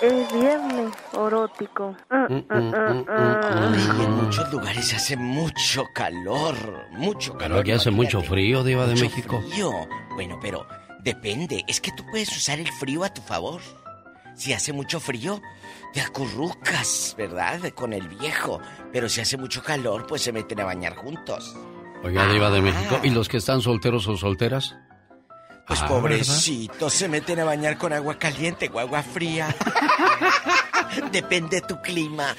[0.00, 1.96] Es viernes erótico.
[2.10, 3.70] Ah, Mm, ah, ah, ah.
[3.74, 6.54] Ay, en muchos lugares hace mucho calor,
[6.92, 7.60] mucho calor.
[7.60, 9.42] aquí hace mucho frío, Diva de Mucho México.
[9.50, 9.70] frío.
[10.14, 10.66] Bueno, pero
[11.02, 11.64] depende.
[11.68, 13.60] Es que tú puedes usar el frío a tu favor.
[14.34, 15.40] Si hace mucho frío,
[15.92, 17.60] te acurrucas, ¿verdad?
[17.74, 18.60] Con el viejo.
[18.92, 21.56] Pero si hace mucho calor, pues se meten a bañar juntos.
[22.02, 22.98] Oiga, Diva de México.
[23.04, 24.76] ¿Y los que están solteros o solteras?
[25.66, 29.54] Pues Ah, pobrecitos, se meten a bañar con agua caliente o agua fría.
[31.12, 32.34] Depende de tu clima.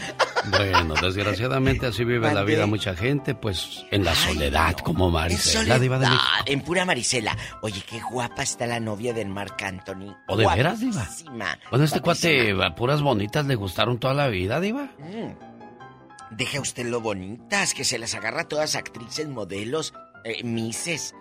[0.50, 5.80] Bueno, desgraciadamente así vive la vida mucha gente, pues en la soledad, como En Maricela,
[5.80, 7.36] Diva de soledad, en pura Marisela.
[7.62, 10.16] Oye, qué guapa está la novia del Marc Anthony.
[10.28, 11.08] ¿O de veras, Diva?
[11.70, 14.90] Bueno, este cuate, a puras bonitas le gustaron toda la vida, Diva.
[15.00, 15.34] Mm.
[16.32, 21.16] Deja usted lo bonitas, que se las agarra todas actrices, modelos, eh, mises.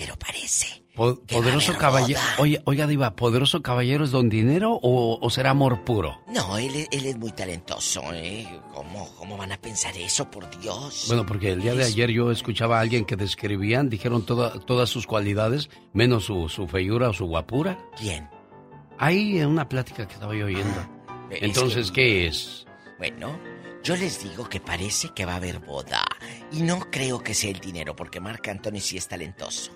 [0.00, 0.82] Pero parece.
[0.96, 2.18] Po- poderoso caballero.
[2.38, 6.22] Oye, oiga, Diva, ¿poderoso caballero es don dinero o, o será amor puro?
[6.28, 8.48] No, él, es- él es muy talentoso, ¿eh?
[8.72, 11.04] ¿Cómo, ¿Cómo van a pensar eso, por Dios?
[11.08, 14.88] Bueno, porque el día de ayer yo escuchaba a alguien que describían, dijeron toda- todas
[14.88, 17.78] sus cualidades, menos su, su feiura o su guapura.
[17.98, 18.26] ¿Quién?
[18.98, 20.80] Ahí en una plática que estaba yo oyendo.
[21.30, 22.66] Es Entonces, que- ¿qué es?
[22.98, 23.38] Bueno,
[23.84, 26.04] yo les digo que parece que va a haber boda.
[26.52, 29.72] Y no creo que sea el dinero, porque Marc Anthony sí es talentoso.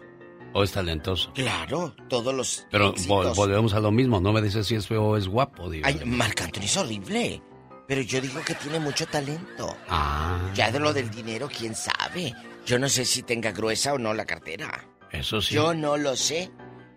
[0.55, 1.33] ¿O es talentoso?
[1.35, 2.67] Claro, todos los.
[2.71, 5.89] Pero volvemos a lo mismo, no me dices si es feo o es guapo, Diva.
[5.89, 7.43] Ay, Marc Anthony es horrible.
[7.87, 9.77] Pero yo digo que tiene mucho talento.
[9.89, 12.33] Ah, Ya de lo del dinero, quién sabe.
[12.65, 14.89] Yo no sé si tenga gruesa o no la cartera.
[15.11, 15.55] eso sí.
[15.55, 16.51] Yo no lo sé.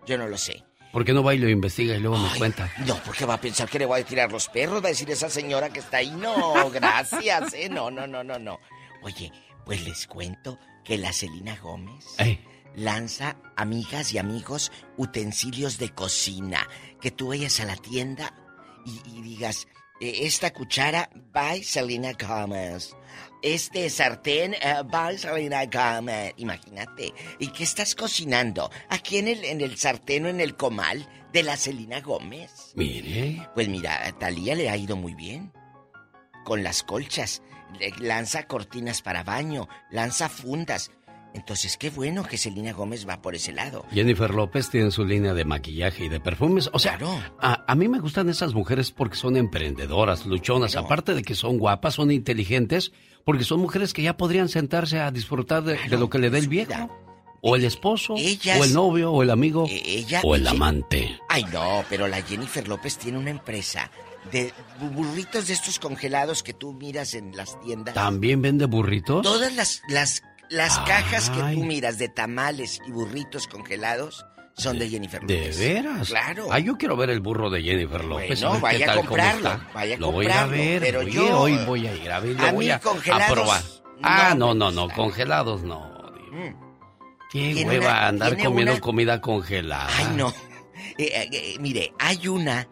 [0.06, 0.64] Yo no lo sé.
[0.92, 2.72] ¿Por qué no va y lo investiga y luego me cuenta?
[2.86, 5.10] No, porque va a pensar que le voy a tirar los perros, va a decir
[5.10, 6.10] esa señora que está ahí.
[6.12, 7.68] No, gracias, ¿eh?
[7.68, 8.58] No, no, no, no, no.
[9.02, 9.30] Oye,
[9.66, 12.42] pues les cuento que la Celina Gómez Ey.
[12.78, 16.66] Lanza, amigas y amigos, utensilios de cocina.
[17.00, 18.34] Que tú vayas a la tienda
[18.84, 19.66] y, y digas,
[20.00, 22.94] eh, esta cuchara, by Selena Gómez.
[23.42, 26.32] Este sartén, eh, by Selena Gómez.
[26.38, 27.12] Imagínate.
[27.38, 28.70] ¿Y qué estás cocinando?
[28.88, 32.72] ¿Aquí en el, en el sartén o en el comal de la Selena Gómez?
[32.74, 33.48] Mire.
[33.54, 35.52] Pues mira, a Talía le ha ido muy bien.
[36.44, 37.42] Con las colchas.
[37.78, 40.90] Le- lanza cortinas para baño, lanza fundas.
[41.38, 43.84] Entonces, qué bueno que Selena Gómez va por ese lado.
[43.92, 46.68] Jennifer López tiene su línea de maquillaje y de perfumes.
[46.72, 46.98] O sea,
[47.40, 50.76] a, a mí me gustan esas mujeres porque son emprendedoras, luchonas.
[50.76, 52.92] Aparte de que son guapas, son inteligentes,
[53.24, 56.38] porque son mujeres que ya podrían sentarse a disfrutar de, de lo que le dé
[56.38, 56.90] el viejo.
[57.40, 61.20] O el esposo, Ellas- o el novio, o el amigo, ella- o el ella- amante.
[61.28, 63.92] Ay, no, pero la Jennifer López tiene una empresa
[64.32, 67.94] de bu- burritos de estos congelados que tú miras en las tiendas.
[67.94, 69.22] ¿También vende burritos?
[69.22, 74.24] Todas las, las, las cajas que tú miras de tamales y burritos congelados
[74.56, 75.58] son de Jennifer ¿De López.
[75.58, 76.08] veras?
[76.08, 76.48] Claro.
[76.50, 78.40] Ah, yo quiero ver el burro de Jennifer López.
[78.40, 81.56] Bueno, ver qué vaya a comprarlo, vaya a Lo voy a ver, pero yo- hoy
[81.64, 83.62] voy a ir a ver, lo A voy mí a, probar.
[83.62, 85.80] no ah, no, no, no, congelados no.
[86.32, 86.68] Mm.
[87.30, 89.88] Qué hueva una- andar comiendo una- comida congelada.
[89.96, 90.28] Ay, no.
[90.96, 92.66] Eh, eh, eh, mire, hay una,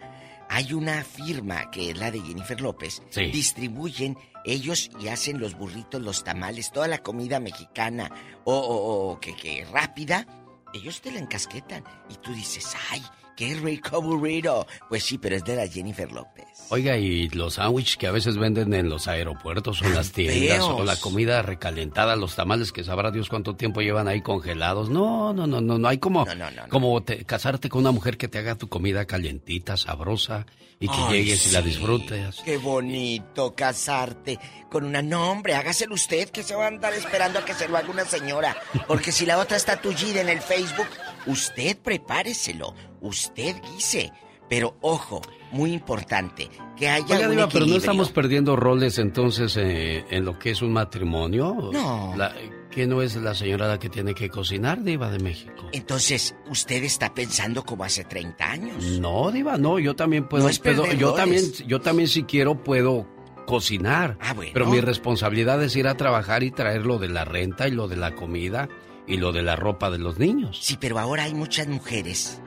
[0.57, 3.03] hay una firma que es la de Jennifer López.
[3.11, 3.27] Sí.
[3.31, 8.11] Distribuyen ellos y hacen los burritos, los tamales, toda la comida mexicana
[8.45, 10.27] o, o- o que, que rápida.
[10.73, 13.03] Ellos te la encasquetan y tú dices, ay,
[13.37, 14.67] qué rico burrito.
[14.89, 16.45] Pues sí, pero es de la Jennifer López.
[16.69, 20.59] Oiga, y los sándwiches que a veces venden en los aeropuertos o en las tiendas,
[20.59, 20.69] feos.
[20.81, 24.91] o la comida recalentada, los tamales que sabrá Dios cuánto tiempo llevan ahí congelados.
[24.91, 26.27] No, no, no, no, no hay como,
[26.69, 30.45] como te- casarte con una mujer que te haga tu comida calientita, sabrosa,
[30.81, 32.43] y que Ay, llegues y la disfrutes.
[32.45, 35.55] Qué bonito casarte con una nombre.
[35.55, 38.57] Hágaselo usted, que se va a andar esperando a que se lo haga una señora.
[38.89, 40.89] Porque si la otra está tullida en el Facebook,
[41.27, 42.75] usted prepáreselo.
[43.01, 44.13] Usted guise.
[44.49, 45.21] Pero ojo,
[45.51, 50.25] muy importante, que haya Oiga, un Diva, pero no estamos perdiendo roles entonces eh, en
[50.25, 51.71] lo que es un matrimonio.
[51.73, 52.15] No.
[52.17, 52.33] La-
[52.71, 55.67] ¿Que no es la señora la que tiene que cocinar, Diva de México?
[55.73, 58.85] Entonces, usted está pensando como hace 30 años.
[59.01, 60.45] No, Diva, no, yo también puedo.
[60.45, 63.09] No es puedo- yo también, yo también si quiero puedo
[63.47, 64.19] cocinar.
[64.21, 64.51] Ah, bueno.
[64.53, 67.89] Pero mi responsabilidad es ir a trabajar y traer lo de la renta y lo
[67.89, 68.69] de la comida
[69.07, 70.59] y lo de la ropa de los niños.
[70.61, 72.43] Sí, pero ahora hay muchas mujeres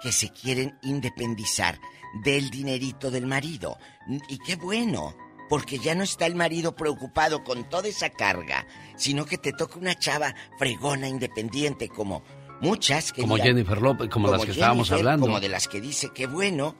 [0.00, 1.78] que se quieren independizar
[2.22, 3.78] del dinerito del marido.
[4.28, 5.14] Y qué bueno,
[5.48, 9.78] porque ya no está el marido preocupado con toda esa carga, sino que te toca
[9.78, 12.22] una chava fregona, independiente, como
[12.60, 13.22] muchas que...
[13.22, 15.26] Como Jennifer López, como, las que estábamos hablando.
[15.26, 16.76] Como de las que dice, qué bueno,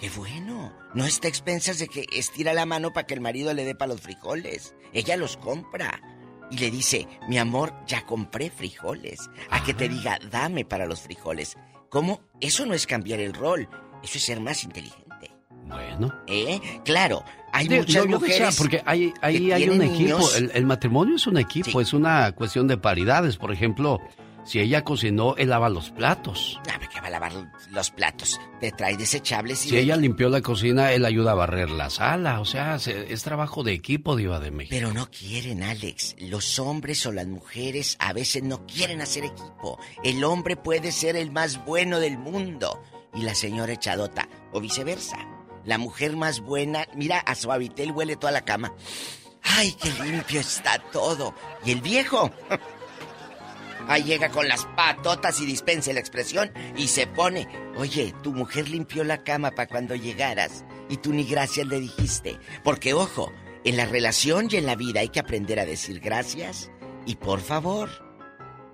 [0.00, 0.72] qué bueno.
[0.94, 3.74] No está a expensas de que estira la mano para que el marido le dé
[3.74, 4.74] para los frijoles.
[4.92, 6.00] Ella los compra.
[6.48, 9.18] Y le dice, mi amor, ya compré frijoles.
[9.50, 11.56] A que te diga, dame para los frijoles.
[11.96, 12.20] ¿Cómo?
[12.42, 13.66] Eso no es cambiar el rol.
[14.02, 15.30] Eso es ser más inteligente.
[15.66, 16.12] Bueno.
[16.26, 16.60] ¿Eh?
[16.84, 17.24] Claro,
[17.54, 18.56] hay De- muchas no, yo decía, mujeres.
[18.58, 20.18] porque hay, ahí que hay un equipo.
[20.52, 23.38] el matrimonio es un equipo, es una cuestión de paridades.
[23.38, 23.98] Por ejemplo,
[24.46, 26.58] si ella cocinó, él lava los platos.
[26.70, 27.32] Ah, ¿qué va a lavar
[27.70, 28.40] los platos?
[28.60, 29.68] Te trae desechables y...
[29.70, 32.40] Si de- ella limpió la cocina, él ayuda a barrer la sala.
[32.40, 34.74] O sea, se- es trabajo de equipo, Diva de México.
[34.74, 36.16] Pero no quieren, Alex.
[36.20, 39.78] Los hombres o las mujeres a veces no quieren hacer equipo.
[40.04, 42.82] El hombre puede ser el más bueno del mundo
[43.14, 45.18] y la señora echadota, o viceversa.
[45.64, 48.72] La mujer más buena, mira, a Suavitel huele toda la cama.
[49.42, 51.34] ¡Ay, qué limpio está todo!
[51.64, 52.30] Y el viejo.
[53.88, 57.48] Ahí llega con las patotas y dispense la expresión y se pone.
[57.76, 62.38] Oye, tu mujer limpió la cama para cuando llegaras y tú ni gracias le dijiste.
[62.64, 63.32] Porque ojo,
[63.64, 66.70] en la relación y en la vida hay que aprender a decir gracias
[67.04, 67.88] y por favor.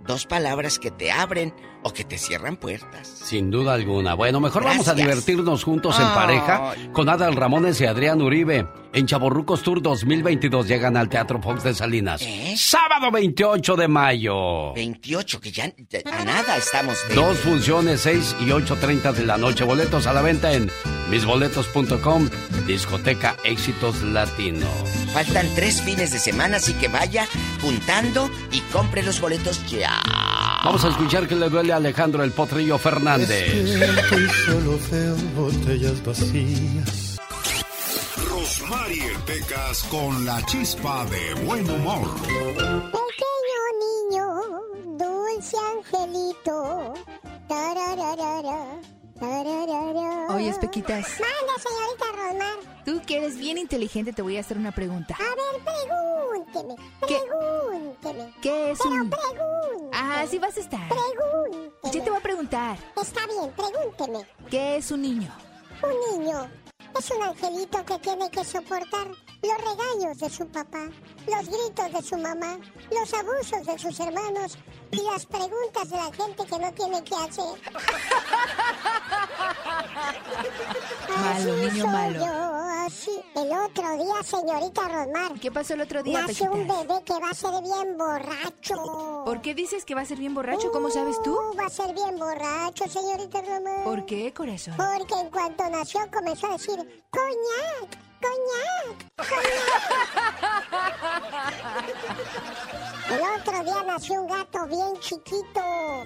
[0.04, 3.08] Dos palabras que te abren o que te cierran puertas.
[3.08, 4.14] Sin duda alguna.
[4.14, 8.66] Bueno, mejor vamos a divertirnos juntos en pareja con Adal Ramones y Adrián Uribe.
[8.94, 12.20] En Chaborrucos Tour 2022 llegan al Teatro Fox de Salinas.
[12.20, 12.54] ¿Eh?
[12.58, 14.74] Sábado 28 de mayo.
[14.74, 17.14] 28, que ya ya a nada estamos de...
[17.14, 19.64] Dos funciones, 6 y 8.30 de la noche.
[19.64, 20.70] Boletos a la venta en
[21.10, 22.28] misboletos.com.
[22.66, 24.68] Discoteca Éxitos Latinos.
[25.14, 27.26] Faltan tres fines de semana, así que vaya
[27.60, 30.00] juntando y compre los boletos ya.
[30.64, 33.54] Vamos a escuchar que le duele Alejandro el Potrillo Fernández.
[33.54, 37.18] y solo veo botellas vacías.
[38.28, 42.08] Rosmarie Pecas con la chispa de buen humor.
[42.20, 44.26] Pequeño niño,
[44.98, 46.94] dulce angelito.
[47.48, 49.01] Tarararara, tararara.
[49.22, 51.20] Oye, Pequitas.
[51.20, 52.84] Manda, señorita Rosmar.
[52.84, 55.14] Tú que eres bien inteligente, te voy a hacer una pregunta.
[55.14, 56.74] A ver, pregúnteme.
[57.06, 57.20] ¿Qué?
[57.28, 58.34] Pregúnteme.
[58.42, 59.10] ¿Qué es Pero un...?
[59.10, 59.90] pregúnteme.
[59.92, 60.88] Ah, así vas a estar.
[60.88, 61.72] Pregúnteme.
[61.92, 62.78] Yo te voy a preguntar.
[63.00, 64.26] Está bien, pregúnteme.
[64.50, 65.30] ¿Qué es un niño?
[65.82, 66.50] Un niño
[66.98, 70.88] es un angelito que tiene que soportar los regaños de su papá,
[71.26, 72.58] los gritos de su mamá,
[72.90, 74.58] los abusos de sus hermanos
[74.92, 77.60] y las preguntas de la gente que no tiene que hacer.
[81.08, 82.18] Malo, Así niño soy malo.
[82.24, 82.54] yo,
[82.86, 83.22] así.
[83.34, 85.40] El otro día, señorita Rosmar.
[85.40, 89.22] ¿Qué pasó el otro día, Nació un bebé que va a ser bien borracho.
[89.24, 90.70] ¿Por qué dices que va a ser bien borracho?
[90.72, 91.32] ¿Cómo sabes tú?
[91.34, 93.84] Uh, va a ser bien borracho, señorita Rosmar.
[93.84, 94.74] ¿Por qué, corazón?
[94.76, 99.82] Porque en cuanto nació comenzó a decir, coñac, coñac, coñac.
[103.10, 105.60] El otro día nació un gato bien chiquito.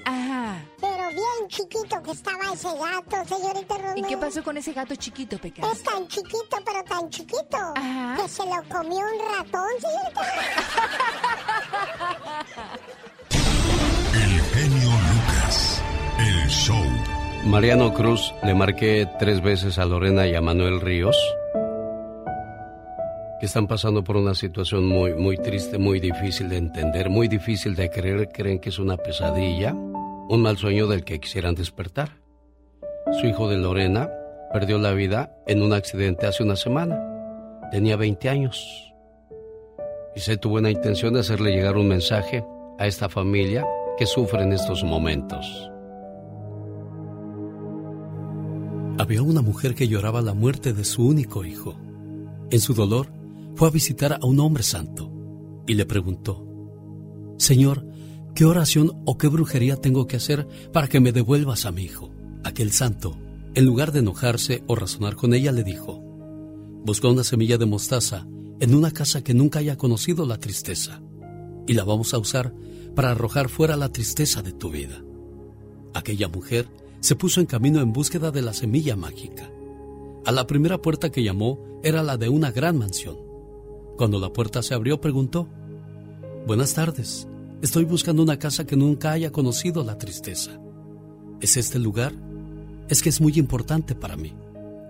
[0.04, 0.62] Ajá.
[0.80, 3.98] Pero bien chiquito que estaba ese gato, señorita Romero.
[3.98, 5.70] ¿Y qué pasó con ese gato chiquito, Pecas?
[5.72, 7.56] Es tan chiquito, pero tan chiquito.
[7.76, 8.16] Ajá.
[8.16, 10.22] Que se lo comió un ratón, señorita.
[14.14, 15.82] El genio Lucas.
[16.18, 16.84] El show.
[17.44, 21.16] Mariano Cruz, le marqué tres veces a Lorena y a Manuel Ríos,
[23.46, 27.88] están pasando por una situación muy, muy triste, muy difícil de entender, muy difícil de
[27.88, 28.28] creer.
[28.28, 32.20] Creen que es una pesadilla, un mal sueño del que quisieran despertar.
[33.20, 34.10] Su hijo de Lorena
[34.52, 37.00] perdió la vida en un accidente hace una semana.
[37.70, 38.92] Tenía 20 años.
[40.14, 42.44] Y se tuvo una intención de hacerle llegar un mensaje
[42.78, 43.64] a esta familia
[43.96, 45.70] que sufre en estos momentos.
[48.98, 51.76] Había una mujer que lloraba la muerte de su único hijo.
[52.50, 53.08] En su dolor,
[53.56, 55.10] fue a visitar a un hombre santo
[55.66, 56.46] y le preguntó,
[57.38, 57.86] Señor,
[58.34, 62.10] ¿qué oración o qué brujería tengo que hacer para que me devuelvas a mi hijo?
[62.44, 63.16] Aquel santo,
[63.54, 66.02] en lugar de enojarse o razonar con ella, le dijo,
[66.84, 68.26] Busca una semilla de mostaza
[68.60, 71.02] en una casa que nunca haya conocido la tristeza
[71.66, 72.54] y la vamos a usar
[72.94, 75.02] para arrojar fuera la tristeza de tu vida.
[75.94, 76.68] Aquella mujer
[77.00, 79.50] se puso en camino en búsqueda de la semilla mágica.
[80.26, 83.25] A la primera puerta que llamó era la de una gran mansión.
[83.96, 85.48] Cuando la puerta se abrió preguntó,
[86.46, 87.26] Buenas tardes,
[87.62, 90.60] estoy buscando una casa que nunca haya conocido la tristeza.
[91.40, 92.12] ¿Es este el lugar?
[92.88, 94.34] Es que es muy importante para mí.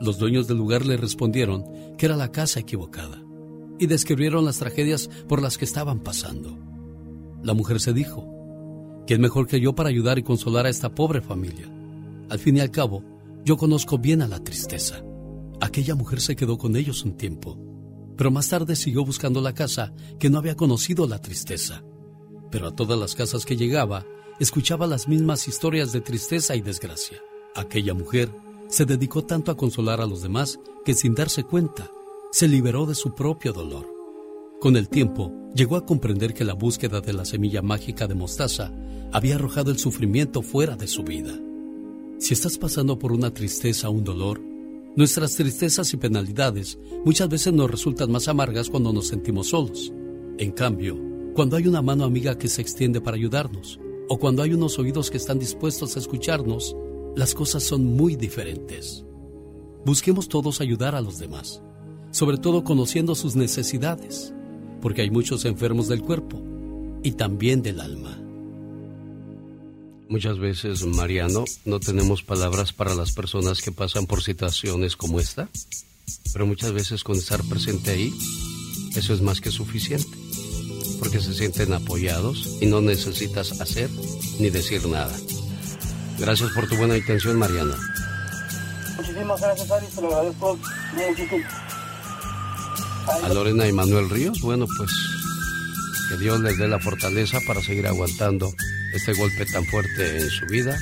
[0.00, 1.64] Los dueños del lugar le respondieron
[1.96, 3.22] que era la casa equivocada
[3.78, 6.59] y describieron las tragedias por las que estaban pasando.
[7.42, 8.28] La mujer se dijo,
[9.07, 11.70] ¿quién mejor que yo para ayudar y consolar a esta pobre familia?
[12.28, 13.04] Al fin y al cabo,
[13.44, 15.02] yo conozco bien a la tristeza.
[15.61, 17.57] Aquella mujer se quedó con ellos un tiempo,
[18.16, 21.82] pero más tarde siguió buscando la casa que no había conocido la tristeza.
[22.50, 24.06] Pero a todas las casas que llegaba,
[24.40, 27.18] escuchaba las mismas historias de tristeza y desgracia.
[27.54, 28.30] Aquella mujer
[28.68, 31.90] se dedicó tanto a consolar a los demás que sin darse cuenta,
[32.32, 33.86] se liberó de su propio dolor.
[34.60, 38.72] Con el tiempo, llegó a comprender que la búsqueda de la semilla mágica de mostaza
[39.12, 41.38] había arrojado el sufrimiento fuera de su vida.
[42.18, 44.40] Si estás pasando por una tristeza o un dolor,
[44.97, 49.92] nuestras tristezas y penalidades muchas veces nos resultan más amargas cuando nos sentimos solos.
[50.38, 50.99] En cambio,
[51.34, 53.78] cuando hay una mano amiga que se extiende para ayudarnos,
[54.09, 56.74] o cuando hay unos oídos que están dispuestos a escucharnos,
[57.14, 59.05] las cosas son muy diferentes.
[59.84, 61.62] Busquemos todos ayudar a los demás,
[62.11, 64.32] sobre todo conociendo sus necesidades,
[64.80, 66.42] porque hay muchos enfermos del cuerpo
[67.03, 68.25] y también del alma.
[70.09, 75.48] Muchas veces, Mariano, no tenemos palabras para las personas que pasan por situaciones como esta,
[76.32, 78.14] pero muchas veces con estar presente ahí,
[78.94, 80.16] eso es más que suficiente,
[81.00, 83.90] porque se sienten apoyados y no necesitas hacer
[84.38, 85.14] ni decir nada.
[86.18, 87.74] Gracias por tu buena intención, Mariano.
[88.96, 90.59] Muchísimas gracias, Ari, te lo agradezco
[90.94, 91.44] muchísimo.
[93.24, 94.90] A Lorena y Manuel Ríos, bueno, pues
[96.09, 98.52] que Dios les dé la fortaleza para seguir aguantando
[98.97, 100.78] este golpe tan fuerte en su vida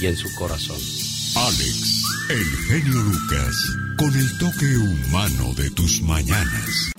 [0.00, 0.78] y en su corazón.
[1.36, 3.56] Alex, el genio Lucas,
[3.96, 6.92] con el toque humano de tus mañanas.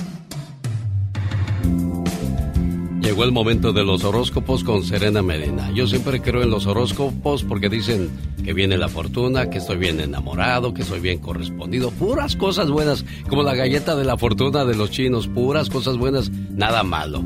[3.02, 5.70] Llegó el momento de los horóscopos con Serena Medina.
[5.72, 8.10] Yo siempre creo en los horóscopos porque dicen
[8.44, 11.92] que viene la fortuna, que estoy bien enamorado, que soy bien correspondido.
[11.92, 15.28] Puras cosas buenas, como la galleta de la fortuna de los chinos.
[15.28, 17.22] Puras cosas buenas, nada malo.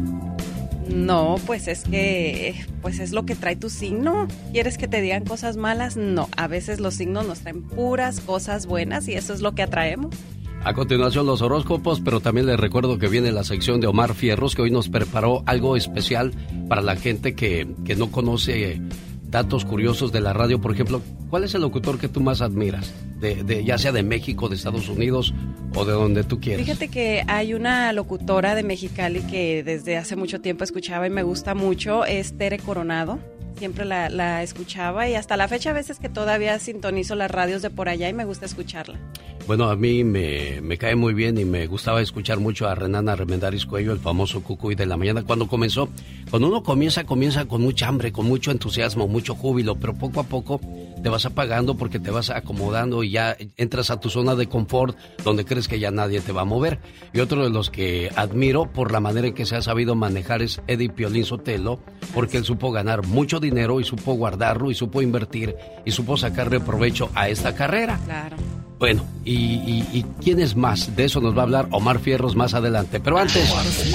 [0.89, 4.27] No, pues es que, pues es lo que trae tu signo.
[4.51, 5.97] ¿Quieres que te digan cosas malas?
[5.97, 9.63] No, a veces los signos nos traen puras cosas buenas y eso es lo que
[9.63, 10.15] atraemos.
[10.63, 14.55] A continuación los horóscopos, pero también les recuerdo que viene la sección de Omar Fierros,
[14.55, 16.33] que hoy nos preparó algo especial
[16.67, 18.81] para la gente que, que no conoce
[19.29, 20.59] datos curiosos de la radio.
[20.59, 22.93] Por ejemplo, ¿cuál es el locutor que tú más admiras?
[23.19, 25.33] De, de, ya sea de México, de Estados Unidos
[25.73, 26.65] o de donde tú quieras.
[26.65, 31.23] Fíjate que hay una locutora de Mexicali que desde hace mucho tiempo escuchaba y me
[31.23, 33.19] gusta mucho, es Tere Coronado.
[33.57, 37.61] Siempre la, la escuchaba y hasta la fecha a veces que todavía sintonizo las radios
[37.61, 38.99] de por allá y me gusta escucharla.
[39.47, 43.65] Bueno, a mí me, cae muy bien y me gustaba escuchar mucho a Renana Remendaris
[43.65, 45.87] Cuello, el famoso Cucuy de la mañana, cuando comenzó.
[46.29, 50.23] Cuando uno comienza, comienza con mucha hambre, con mucho entusiasmo, mucho júbilo, pero poco a
[50.23, 50.59] poco
[51.01, 54.97] te vas apagando porque te vas acomodando y ya entras a tu zona de confort
[55.23, 56.79] donde crees que ya nadie te va a mover.
[57.13, 60.41] Y otro de los que admiro por la manera en que se ha sabido manejar
[60.41, 61.79] es Eddie Piolín Sotelo,
[62.13, 66.59] porque él supo ganar mucho dinero y supo guardarlo y supo invertir y supo sacarle
[66.59, 67.99] provecho a esta carrera.
[68.05, 68.37] Claro.
[68.79, 70.95] Bueno, y, y, y, quién es más?
[70.95, 72.99] De eso nos va a hablar Omar Fierros más adelante.
[72.99, 73.51] Pero antes.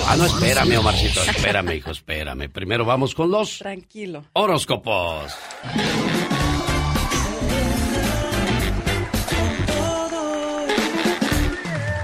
[0.09, 1.21] Ah, no, espérame, Omarcito.
[1.23, 2.49] Espérame, hijo, espérame.
[2.51, 3.59] Primero vamos con los.
[3.59, 4.25] Tranquilo.
[4.33, 5.33] Horóscopos.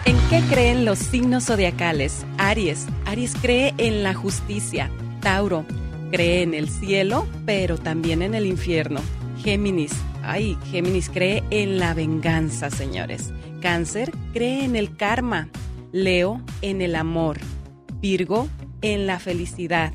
[0.05, 2.24] ¿En qué creen los signos zodiacales?
[2.38, 2.86] Aries.
[3.07, 4.88] Aries cree en la justicia.
[5.20, 5.64] Tauro.
[6.11, 9.00] Cree en el cielo, pero también en el infierno.
[9.42, 9.92] Géminis.
[10.22, 13.32] Ay, Géminis cree en la venganza, señores.
[13.61, 15.49] Cáncer cree en el karma.
[15.92, 17.38] Leo en el amor.
[18.00, 18.49] Virgo
[18.80, 19.92] en la felicidad.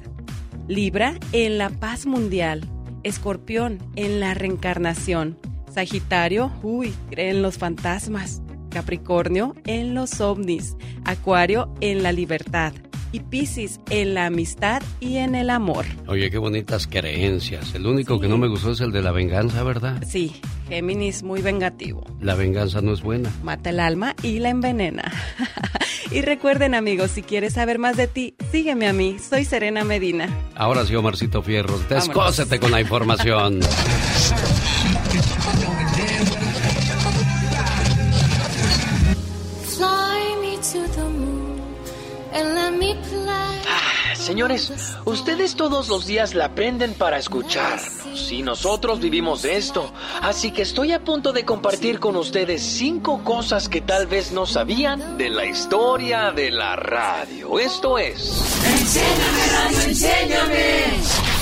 [0.67, 2.69] Libra en la paz mundial.
[3.01, 5.38] Escorpión en la reencarnación.
[5.73, 8.43] Sagitario, uy, cree en los fantasmas.
[8.69, 10.75] Capricornio en los ovnis.
[11.05, 12.73] Acuario en la libertad
[13.14, 15.85] y Piscis en la amistad y en el amor.
[16.07, 17.73] Oye, qué bonitas creencias.
[17.73, 18.22] El único sí.
[18.22, 20.03] que no me gustó es el de la venganza, ¿verdad?
[20.06, 20.34] Sí,
[20.68, 22.03] Géminis muy vengativo.
[22.19, 23.31] La venganza no es buena.
[23.44, 25.14] Mata el alma y la envenena.
[26.11, 29.18] y recuerden, amigos, si quieres saber más de ti, sígueme a mí.
[29.19, 30.27] Soy Serena Medina.
[30.56, 33.60] Ahora sí, Omarcito Fierros, descósete con la información.
[43.69, 44.72] Ah, señores,
[45.05, 49.91] ustedes todos los días la aprenden para escucharnos y nosotros vivimos de esto.
[50.22, 54.45] Así que estoy a punto de compartir con ustedes cinco cosas que tal vez no
[54.45, 57.60] sabían de la historia de la radio.
[57.60, 58.31] Esto es...
[58.65, 61.32] Enséñame, radio, enséñame.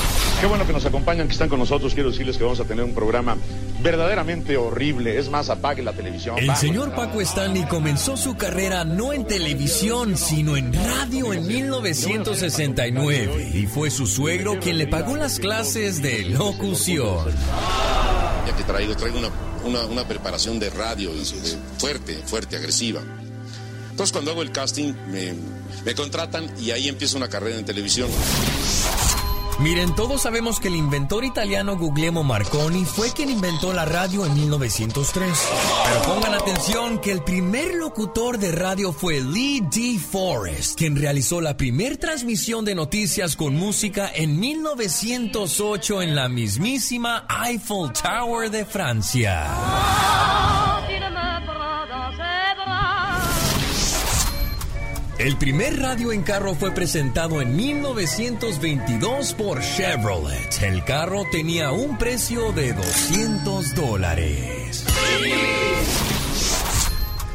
[0.42, 1.94] Qué bueno que nos acompañan, que están con nosotros.
[1.94, 3.38] Quiero decirles que vamos a tener un programa
[3.84, 5.20] verdaderamente horrible.
[5.20, 6.36] Es más, apague la televisión.
[6.40, 13.52] El señor Paco Stanley comenzó su carrera no en televisión, sino en radio en 1969.
[13.54, 17.28] Y fue su suegro quien le pagó las clases de locución.
[18.48, 19.30] ya que traigo, traigo una,
[19.64, 21.24] una, una preparación de radio de-
[21.78, 23.02] fuerte, fuerte, agresiva.
[23.92, 25.36] Entonces cuando hago el casting me,
[25.86, 28.10] me contratan y ahí empieza una carrera en televisión.
[29.60, 34.34] Miren, todos sabemos que el inventor italiano Guglielmo Marconi fue quien inventó la radio en
[34.34, 35.32] 1903.
[35.86, 40.00] Pero pongan atención que el primer locutor de radio fue Lee D.
[40.00, 47.28] Forrest, quien realizó la primer transmisión de noticias con música en 1908 en la mismísima
[47.46, 49.48] Eiffel Tower de Francia.
[55.22, 60.64] El primer radio en carro fue presentado en 1922 por Chevrolet.
[60.64, 64.84] El carro tenía un precio de 200 dólares.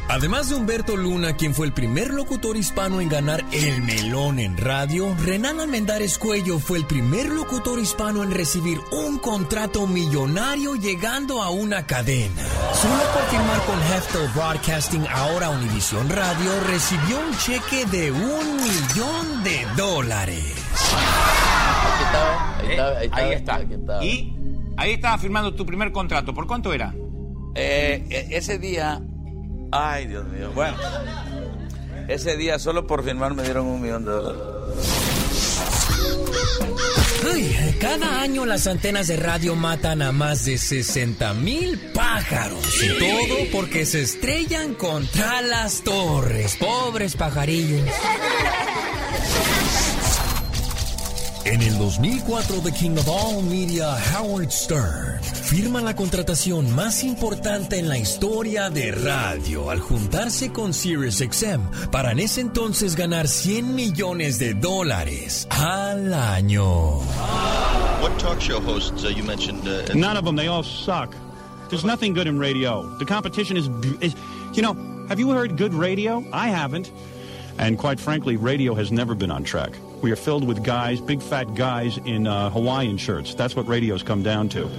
[0.09, 4.55] Además de Humberto Luna, quien fue el primer locutor hispano en ganar el melón en
[4.57, 11.43] radio, Renan Almendares Cuello fue el primer locutor hispano en recibir un contrato millonario llegando
[11.43, 12.41] a una cadena.
[12.73, 19.43] Solo por firmar con Heftel Broadcasting, ahora Univision Radio, recibió un cheque de un millón
[19.43, 20.43] de dólares.
[22.63, 23.61] Eh, ahí está.
[24.01, 24.33] Y
[24.77, 26.33] ahí estabas firmando tu primer contrato.
[26.33, 26.95] ¿Por cuánto era?
[27.55, 29.01] Eh, e- ese día,
[29.71, 30.77] ay Dios mío, bueno,
[32.07, 34.57] ese día solo por firmar me dieron un millón de dólares.
[37.79, 42.59] Cada año las antenas de radio matan a más de 60 mil pájaros.
[42.81, 46.55] Y todo porque se estrellan contra las torres.
[46.55, 47.87] Pobres pajarillos.
[51.49, 57.79] En el 2004, The King of All Media, Howard Stern, firma la contratación más importante
[57.79, 63.73] en la historia de radio al juntarse con SiriusXM para en ese entonces ganar 100
[63.75, 66.97] millones de dólares al año.
[68.01, 69.65] What talk show hosts uh, you mentioned?
[69.65, 70.35] Uh, None of them.
[70.35, 71.15] They all suck.
[71.69, 72.83] There's nothing good in radio.
[72.99, 73.69] The competition is,
[74.01, 74.15] is,
[74.53, 74.73] you know,
[75.07, 76.25] have you heard good radio?
[76.33, 76.91] I haven't.
[77.57, 79.71] And quite frankly, radio has never been on track.
[80.01, 83.33] We are filled with guys, big fat guys in uh, Hawaiian shirts.
[83.33, 84.69] That's what radio's come down to.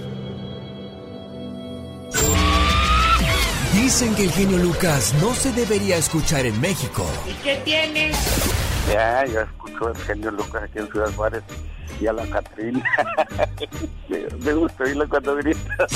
[3.73, 7.05] Dicen que el genio Lucas no se debería escuchar en México.
[7.27, 8.15] ¿Y qué tienes?
[8.89, 11.43] Ya, ya escucho el genio Lucas aquí en Ciudad Juárez
[11.99, 12.83] y a la Catrina.
[14.09, 15.87] me, me gusta oírla cuando grita.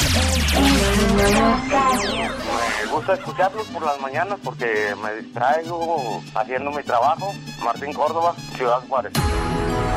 [2.83, 7.33] me gusta escucharlos por las mañanas porque me distraigo haciendo mi trabajo.
[7.63, 9.13] Martín Córdoba, Ciudad Juárez.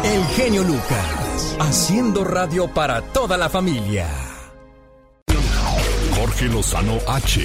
[0.04, 4.06] El genio Lucas, haciendo radio para toda la familia.
[6.16, 7.40] Jorge Lozano H.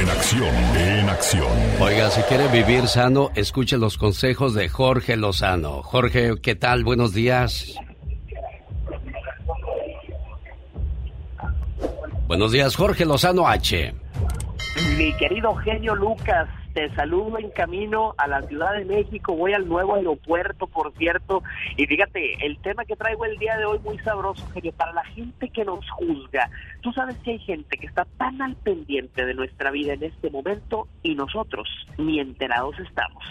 [0.00, 1.52] En acción, en acción.
[1.78, 5.82] Oiga, si quiere vivir sano, escuche los consejos de Jorge Lozano.
[5.82, 6.84] Jorge, ¿qué tal?
[6.84, 7.74] Buenos días.
[12.26, 13.92] Buenos días, Jorge Lozano H.
[14.96, 16.48] Mi querido genio Lucas,
[16.78, 21.42] te saludo en camino a la Ciudad de México, voy al nuevo aeropuerto, por cierto,
[21.76, 25.04] y fíjate, el tema que traigo el día de hoy muy sabroso, genio, para la
[25.06, 26.48] gente que nos juzga.
[26.80, 30.30] Tú sabes que hay gente que está tan al pendiente de nuestra vida en este
[30.30, 33.24] momento y nosotros ni enterados estamos.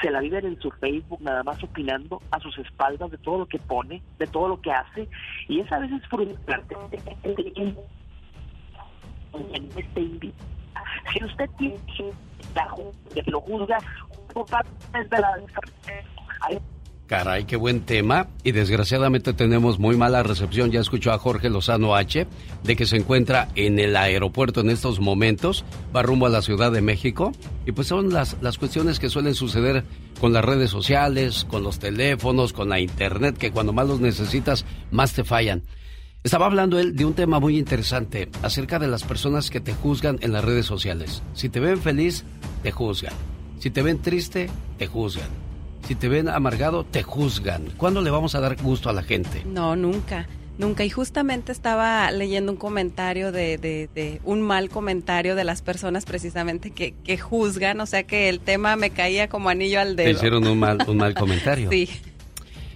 [0.00, 3.46] Se la viven en su Facebook nada más opinando a sus espaldas de todo lo
[3.46, 5.08] que pone, de todo lo que hace,
[5.48, 6.76] y es a veces frustrante.
[7.24, 7.74] Este
[11.12, 11.76] si usted tiene
[13.14, 13.78] que lo juzga,
[15.10, 15.38] la
[17.06, 18.28] Caray, qué buen tema.
[18.42, 20.70] Y desgraciadamente tenemos muy mala recepción.
[20.70, 22.26] Ya escuchó a Jorge Lozano H.
[22.62, 25.62] de que se encuentra en el aeropuerto en estos momentos.
[25.94, 27.32] Va rumbo a la Ciudad de México.
[27.66, 29.84] Y pues son las, las cuestiones que suelen suceder
[30.20, 34.64] con las redes sociales, con los teléfonos, con la internet, que cuando más los necesitas,
[34.90, 35.64] más te fallan.
[36.24, 40.18] Estaba hablando él de un tema muy interesante acerca de las personas que te juzgan
[40.22, 41.20] en las redes sociales.
[41.34, 42.24] Si te ven feliz,
[42.62, 43.12] te juzgan.
[43.58, 45.28] Si te ven triste, te juzgan.
[45.88, 47.64] Si te ven amargado, te juzgan.
[47.76, 49.42] ¿Cuándo le vamos a dar gusto a la gente?
[49.44, 50.28] No, nunca.
[50.58, 50.84] Nunca.
[50.84, 56.04] Y justamente estaba leyendo un comentario de, de, de un mal comentario de las personas
[56.04, 57.80] precisamente que, que juzgan.
[57.80, 60.06] O sea que el tema me caía como anillo al dedo.
[60.06, 61.68] Te hicieron un mal, un mal comentario.
[61.68, 61.88] sí.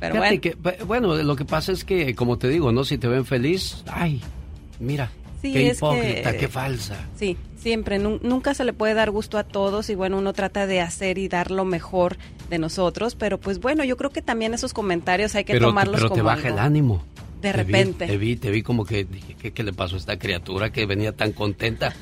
[0.00, 0.40] Pero bueno.
[0.40, 0.56] que,
[0.86, 2.84] bueno, lo que pasa es que, como te digo, ¿no?
[2.84, 4.20] Si te ven feliz, ay,
[4.80, 5.10] mira,
[5.42, 6.96] Sí, qué hipócrita, que- qué falsa.
[7.16, 7.98] Sí, siempre.
[7.98, 11.18] Nu- nunca se le puede dar gusto a todos y bueno, uno trata de hacer
[11.18, 12.16] y dar lo mejor
[12.50, 15.96] de nosotros, pero pues bueno, yo creo que también esos comentarios hay que pero tomarlos
[15.96, 16.58] pero como te baja algo.
[16.58, 17.02] el ánimo.
[17.40, 18.06] De Te vi, repente.
[18.06, 20.86] Te vi, te vi como que dije, ¿qué, qué le pasó a esta criatura que
[20.86, 21.94] venía tan contenta?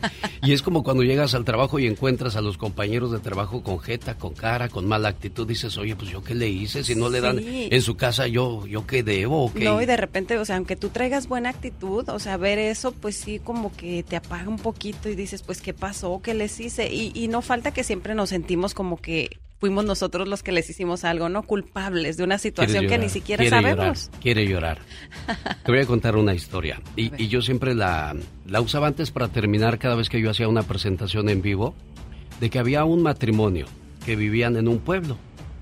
[0.42, 3.80] Y es como cuando llegas al trabajo y encuentras a los compañeros de trabajo con
[3.80, 5.46] jeta, con cara, con mala actitud.
[5.46, 8.66] Dices, oye, pues yo qué le hice, si no le dan en su casa, yo,
[8.66, 9.50] yo qué debo.
[9.54, 12.92] No, y de repente, o sea, aunque tú traigas buena actitud, o sea, ver eso,
[12.92, 16.20] pues sí, como que te apaga un poquito y dices, pues, ¿qué pasó?
[16.22, 16.92] ¿Qué les hice?
[16.92, 20.68] Y, y no falta que siempre nos sentimos como que fuimos nosotros los que les
[20.68, 21.42] hicimos algo, ¿no?
[21.42, 24.04] Culpables de una situación que ni llorar, siquiera quiere sabemos.
[24.04, 24.78] Llorar, quiere llorar.
[25.64, 26.82] Te voy a contar una historia.
[26.96, 28.14] Y, y yo siempre la,
[28.46, 31.74] la usaba antes para terminar cada vez que yo hacía una presentación en vivo,
[32.40, 33.64] de que había un matrimonio
[34.04, 35.16] que vivían en un pueblo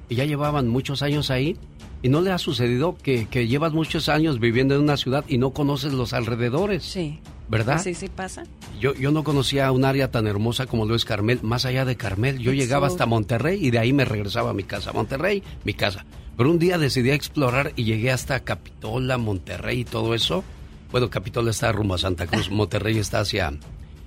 [0.08, 1.56] y ya llevaban muchos años ahí.
[2.02, 5.38] ¿Y no le ha sucedido que, que llevas muchos años viviendo en una ciudad y
[5.38, 6.82] no conoces los alrededores?
[6.82, 7.20] Sí.
[7.48, 7.82] ¿Verdad?
[7.82, 8.44] Sí, sí pasa.
[8.80, 11.96] Yo, yo no conocía un área tan hermosa como lo es Carmel, más allá de
[11.96, 12.38] Carmel.
[12.38, 14.92] Yo llegaba hasta Monterrey y de ahí me regresaba a mi casa.
[14.92, 16.06] Monterrey, mi casa.
[16.36, 20.44] Pero un día decidí explorar y llegué hasta Capitola, Monterrey y todo eso.
[20.90, 23.52] Bueno, Capitola está rumbo a Santa Cruz, Monterrey está hacia,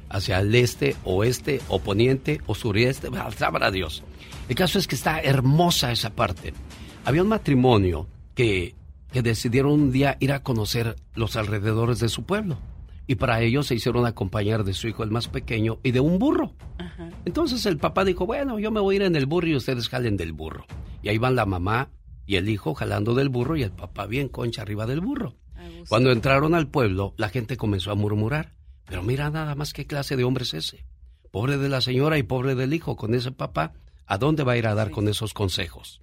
[0.09, 4.03] hacia el este, oeste, o poniente, o sureste, sabrá Dios.
[4.49, 6.53] El caso es que está hermosa esa parte.
[7.03, 8.75] Había un matrimonio que,
[9.11, 12.57] que decidieron un día ir a conocer los alrededores de su pueblo.
[13.07, 16.18] Y para ello se hicieron acompañar de su hijo el más pequeño y de un
[16.18, 16.53] burro.
[17.26, 19.90] Entonces el papá dijo, bueno, yo me voy a ir en el burro y ustedes
[19.90, 20.65] jalen del burro.
[21.03, 21.90] Y ahí van la mamá
[22.26, 25.36] y el hijo jalando del burro y el papá bien concha arriba del burro.
[25.88, 28.53] Cuando entraron al pueblo, la gente comenzó a murmurar.
[28.86, 30.86] Pero mira nada más qué clase de hombre es ese.
[31.32, 33.73] Pobre de la señora y pobre del hijo con ese papá.
[34.07, 36.02] ¿A dónde va a ir a dar con esos consejos?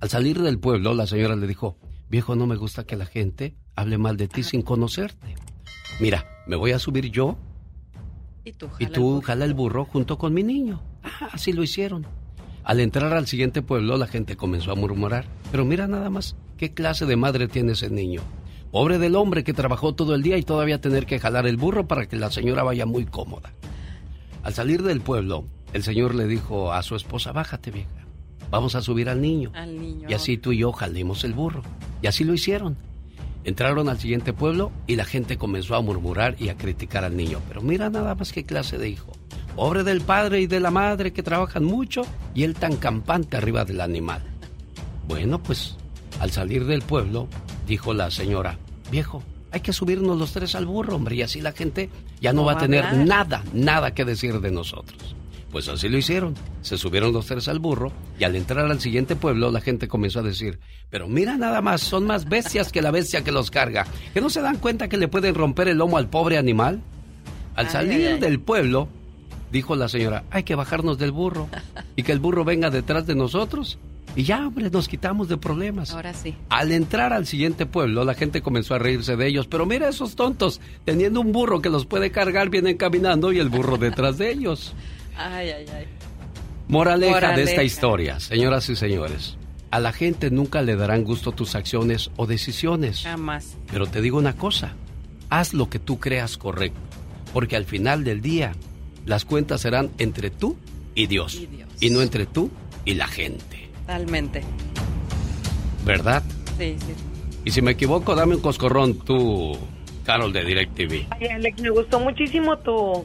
[0.00, 1.78] Al salir del pueblo, la señora le dijo,
[2.08, 5.34] viejo, no me gusta que la gente hable mal de ti sin conocerte.
[5.98, 7.36] Mira, me voy a subir yo
[8.44, 10.82] Y tú, y tú jala el burro junto con mi niño.
[11.02, 12.06] Ah, así lo hicieron.
[12.64, 15.24] Al entrar al siguiente pueblo, la gente comenzó a murmurar.
[15.50, 18.20] Pero mira nada más, ¿qué clase de madre tiene ese niño?
[18.72, 21.86] Pobre del hombre que trabajó todo el día y todavía tener que jalar el burro
[21.86, 23.52] para que la señora vaya muy cómoda.
[24.42, 28.06] Al salir del pueblo, el señor le dijo a su esposa, bájate vieja,
[28.50, 29.50] vamos a subir al niño.
[29.54, 30.08] Al niño.
[30.10, 31.62] Y así tú y yo jalemos el burro.
[32.02, 32.76] Y así lo hicieron.
[33.46, 37.40] Entraron al siguiente pueblo y la gente comenzó a murmurar y a criticar al niño.
[37.46, 39.12] Pero mira nada más qué clase de hijo.
[39.54, 42.02] Pobre del padre y de la madre que trabajan mucho
[42.34, 44.20] y él tan campante arriba del animal.
[45.06, 45.76] Bueno, pues
[46.18, 47.28] al salir del pueblo,
[47.68, 48.58] dijo la señora,
[48.90, 51.88] viejo, hay que subirnos los tres al burro, hombre, y así la gente
[52.20, 55.14] ya no, No va a tener nada, nada que decir de nosotros.
[55.56, 56.34] Pues así lo hicieron.
[56.60, 60.20] Se subieron los tres al burro y al entrar al siguiente pueblo la gente comenzó
[60.20, 60.60] a decir,
[60.90, 63.86] pero mira nada más, son más bestias que la bestia que los carga.
[64.12, 66.82] ¿Que no se dan cuenta que le pueden romper el lomo al pobre animal?
[67.54, 68.20] Al salir ay, ay.
[68.20, 68.90] del pueblo,
[69.50, 71.48] dijo la señora, hay que bajarnos del burro
[71.96, 73.78] y que el burro venga detrás de nosotros.
[74.14, 75.94] Y ya, hombre, nos quitamos de problemas.
[75.94, 76.34] Ahora sí.
[76.50, 79.46] Al entrar al siguiente pueblo, la gente comenzó a reírse de ellos.
[79.46, 83.48] Pero mira esos tontos, teniendo un burro que los puede cargar, vienen caminando y el
[83.48, 84.74] burro detrás de ellos.
[85.16, 85.86] Ay, ay, ay.
[86.68, 89.36] Moraleja, de esta historia, señoras y señores.
[89.70, 93.02] A la gente nunca le darán gusto tus acciones o decisiones.
[93.02, 93.56] Jamás.
[93.70, 94.72] Pero te digo una cosa,
[95.28, 96.80] haz lo que tú creas correcto,
[97.32, 98.52] porque al final del día
[99.04, 100.56] las cuentas serán entre tú
[100.94, 101.68] y Dios, Y Dios.
[101.80, 102.50] y no entre tú
[102.84, 104.42] y la gente, Totalmente.
[105.84, 106.22] ¿verdad?
[106.58, 106.94] Sí, sí.
[107.44, 109.56] Y si me equivoco, dame un coscorrón tú,
[110.04, 111.06] Carol de DirecTV.
[111.10, 113.04] Ay, Alex, me gustó muchísimo tu...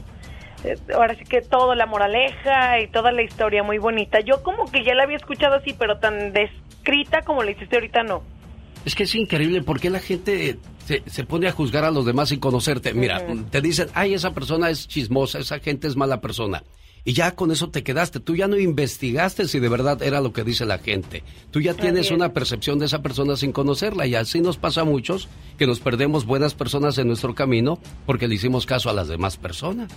[0.64, 4.20] eh, Ahora sí que todo, la moraleja y toda la historia muy bonita.
[4.22, 8.04] Yo como que ya la había escuchado así, pero tan descrita como la hiciste ahorita
[8.04, 8.24] no.
[8.86, 12.30] Es que es increíble porque la gente se, se pone a juzgar a los demás
[12.30, 12.94] sin conocerte.
[12.94, 16.64] Mira, te dicen, ay, esa persona es chismosa, esa gente es mala persona.
[17.04, 18.20] Y ya con eso te quedaste.
[18.20, 21.24] Tú ya no investigaste si de verdad era lo que dice la gente.
[21.50, 22.12] Tú ya tienes es.
[22.12, 24.06] una percepción de esa persona sin conocerla.
[24.06, 25.28] Y así nos pasa a muchos
[25.58, 29.38] que nos perdemos buenas personas en nuestro camino porque le hicimos caso a las demás
[29.38, 29.92] personas.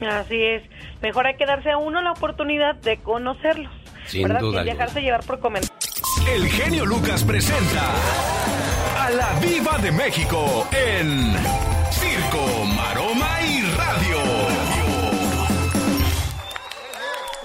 [0.00, 0.62] Así es.
[1.02, 3.72] Mejor hay que darse a uno la oportunidad de conocerlos.
[4.06, 4.40] Sin ¿verdad?
[4.40, 4.72] duda Sin alguna.
[4.72, 5.78] dejarse llevar por comentarios.
[6.28, 7.92] El genio Lucas presenta
[8.98, 11.34] a la Viva de México en
[11.90, 14.18] Circo, Maroma y Radio.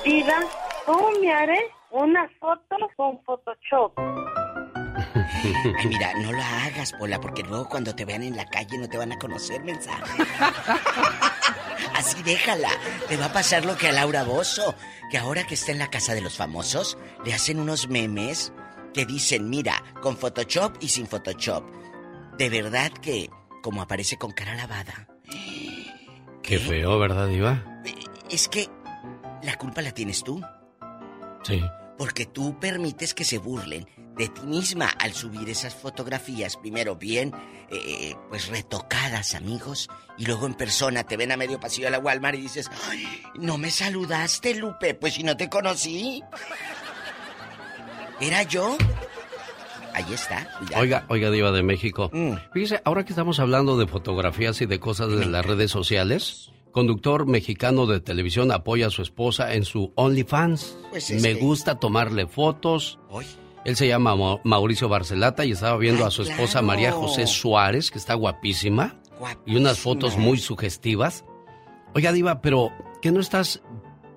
[0.03, 0.39] Diva,
[0.85, 1.59] ¿cómo me haré
[1.91, 3.93] una foto con Photoshop?
[4.75, 8.87] Ay, mira, no lo hagas, Pola, porque luego cuando te vean en la calle no
[8.89, 10.23] te van a conocer, mensaje.
[11.95, 12.69] Así déjala.
[13.07, 14.75] Te va a pasar lo que a Laura Bozo,
[15.11, 18.53] que ahora que está en la casa de los famosos, le hacen unos memes
[18.93, 21.63] que dicen, mira, con Photoshop y sin Photoshop.
[22.37, 23.29] De verdad que,
[23.61, 25.07] como aparece con cara lavada,
[26.41, 27.63] Qué feo, ¿verdad, Diva?
[28.29, 28.69] es que
[29.43, 30.41] la culpa la tienes tú.
[31.43, 31.61] Sí.
[31.97, 33.87] Porque tú permites que se burlen
[34.19, 37.33] de ti misma al subir esas fotografías, primero bien,
[37.71, 41.99] eh, pues retocadas, amigos, y luego en persona te ven a medio pasillo de la
[41.99, 46.21] Walmart y dices, Ay, no me saludaste, Lupe, pues si no te conocí.
[48.19, 48.77] ¿Era yo?
[49.93, 50.49] Ahí está.
[50.57, 50.81] cuidado.
[50.81, 52.09] Oiga, oiga, Diva de México.
[52.11, 52.33] Mm.
[52.53, 57.25] Fíjese, ahora que estamos hablando de fotografías y de cosas de las redes sociales, conductor
[57.25, 60.77] mexicano de televisión apoya a su esposa en su OnlyFans.
[60.89, 62.99] Pues es Me gusta tomarle fotos.
[63.09, 63.25] Hoy.
[63.65, 66.67] Él se llama Mau- Mauricio Barcelata y estaba viendo a su esposa claro.
[66.67, 68.99] María José Suárez, que está guapísima,
[69.45, 71.25] y unas fotos muy sugestivas.
[71.93, 72.71] Oiga, Diva, pero
[73.01, 73.61] ¿qué no estás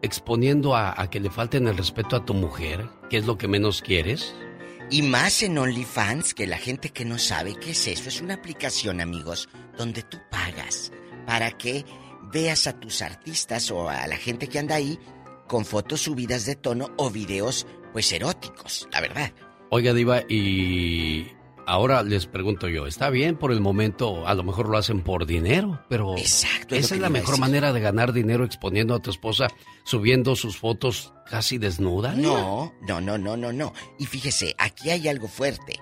[0.02, 2.88] exponiendo a, a que le falten el respeto a tu mujer?
[3.10, 4.34] ¿Qué es lo que menos quieres?
[4.90, 8.34] Y más en OnlyFans, que la gente que no sabe qué es eso, es una
[8.34, 9.48] aplicación, amigos,
[9.78, 10.92] donde tú pagas
[11.26, 11.84] para que
[12.32, 14.98] veas a tus artistas o a la gente que anda ahí
[15.48, 19.32] con fotos subidas de tono o videos, pues eróticos, la verdad.
[19.70, 21.28] Oiga, Diva, y
[21.66, 24.26] ahora les pregunto yo, ¿está bien por el momento?
[24.26, 27.72] A lo mejor lo hacen por dinero, pero Exacto, es esa es la mejor manera
[27.72, 29.48] de ganar dinero exponiendo a tu esposa,
[29.84, 32.12] subiendo sus fotos casi desnuda.
[32.14, 33.72] No, no, no, no, no, no.
[33.98, 35.80] Y fíjese, aquí hay algo fuerte.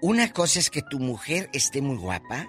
[0.00, 2.48] Una cosa es que tu mujer esté muy guapa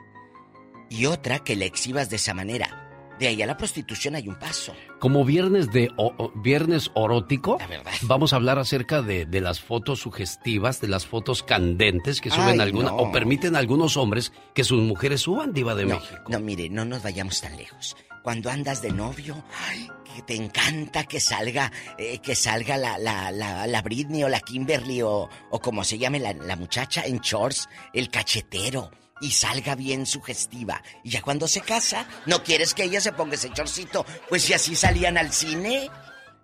[0.89, 3.15] y otra que la exhibas de esa manera.
[3.19, 4.73] De ahí a la prostitución hay un paso.
[5.03, 7.57] Como viernes de o- o- viernes orótico,
[8.03, 12.51] vamos a hablar acerca de, de las fotos sugestivas, de las fotos candentes que suben
[12.51, 12.95] Ay, alguna no.
[12.95, 16.21] o permiten algunos hombres que sus mujeres suban diva de no, México.
[16.29, 17.97] no, mire, no nos vayamos tan lejos.
[18.23, 23.29] Cuando andas de novio, ay, que te encanta que salga, eh, que salga la, la,
[23.31, 27.19] la, la Britney o la Kimberly o, o como se llame la, la muchacha en
[27.19, 28.89] shorts, el cachetero.
[29.23, 30.83] Y salga bien sugestiva.
[31.01, 34.05] Y ya cuando se casa, ¿no quieres que ella se ponga ese chorcito?
[34.27, 35.89] Pues si así salían al cine.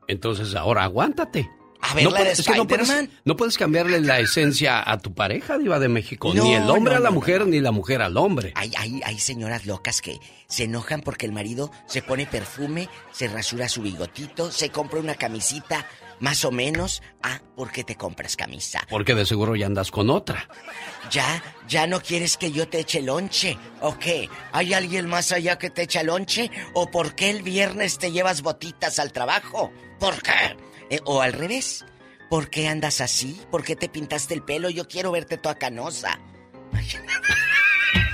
[0.07, 1.49] Entonces ahora aguántate.
[1.81, 3.19] A ver, no, la de puedes, es que no puedes, Spider-Man.
[3.23, 6.33] no puedes cambiarle la esencia a tu pareja, Diva de México.
[6.33, 8.51] No, ni el hombre a la mujer, ni la mujer al hombre.
[8.55, 13.27] Hay, hay, hay señoras locas que se enojan porque el marido se pone perfume, se
[13.27, 15.85] rasura su bigotito, se compra una camisita,
[16.19, 17.01] más o menos.
[17.21, 18.85] Ah, ¿por qué te compras camisa?
[18.89, 20.47] Porque de seguro ya andas con otra.
[21.11, 21.43] ¿Ya?
[21.67, 23.57] ¿Ya no quieres que yo te eche lonche?
[23.81, 24.29] ¿O qué?
[24.51, 26.51] ¿Hay alguien más allá que te echa lonche?
[26.73, 29.71] ¿O por qué el viernes te llevas botitas al trabajo?
[29.99, 30.57] ¿Por qué?
[30.89, 31.85] Eh, ¿O al revés?
[32.29, 33.41] ¿Por qué andas así?
[33.49, 34.69] ¿Por qué te pintaste el pelo?
[34.69, 36.19] Yo quiero verte toda canosa.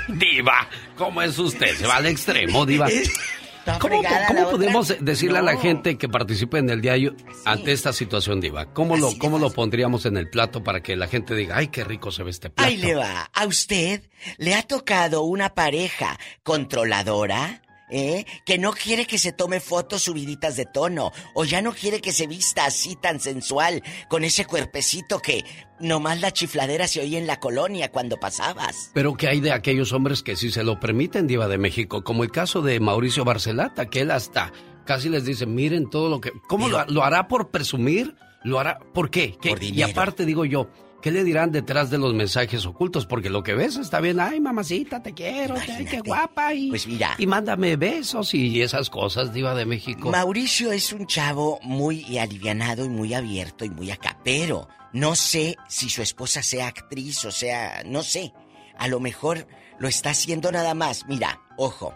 [0.08, 1.76] Diva, ¿cómo es usted?
[1.76, 2.88] Se va al extremo, Diva.
[3.80, 4.28] ¿Cómo, otra?
[4.52, 7.16] podemos decirle a la gente que participe en el diario
[7.46, 8.68] ante esta situación, Diva?
[8.74, 11.84] ¿Cómo, lo, cómo lo pondríamos en el plato para que la gente diga, ay, qué
[11.84, 12.68] rico se ve este plato?
[12.68, 13.30] Ahí le va.
[13.34, 14.04] ¿A usted
[14.38, 17.62] le ha tocado una pareja controladora?
[17.90, 18.26] ¿Eh?
[18.46, 21.12] Que no quiere que se tome fotos subiditas de tono.
[21.34, 25.46] O ya no quiere que se vista así tan sensual, con ese cuerpecito que
[25.80, 28.92] nomás la chifladera se oía en la colonia cuando pasabas.
[28.94, 32.24] Pero que hay de aquellos hombres que sí se lo permiten, Diva de México, como
[32.24, 34.52] el caso de Mauricio Barcelata, que él hasta
[34.86, 36.32] casi les dice, miren todo lo que...
[36.48, 38.16] ¿Cómo lo, lo hará por presumir?
[38.44, 39.36] ¿Lo hará por qué?
[39.42, 39.50] ¿Qué?
[39.50, 40.70] Por y aparte digo yo,
[41.06, 43.06] ¿qué le dirán detrás de los mensajes ocultos?
[43.06, 46.88] Porque lo que ves está bien, ay mamacita, te quiero, ay, qué guapa, y, Pues
[46.88, 47.14] mira.
[47.20, 50.10] y mándame besos y esas cosas, Diva de México.
[50.10, 55.58] Mauricio es un chavo muy alivianado y muy abierto y muy acá, pero no sé
[55.70, 58.34] si su esposa sea actriz o sea, no sé.
[58.76, 59.46] A lo mejor
[59.78, 61.06] lo está haciendo nada más.
[61.08, 61.96] Mira, ojo.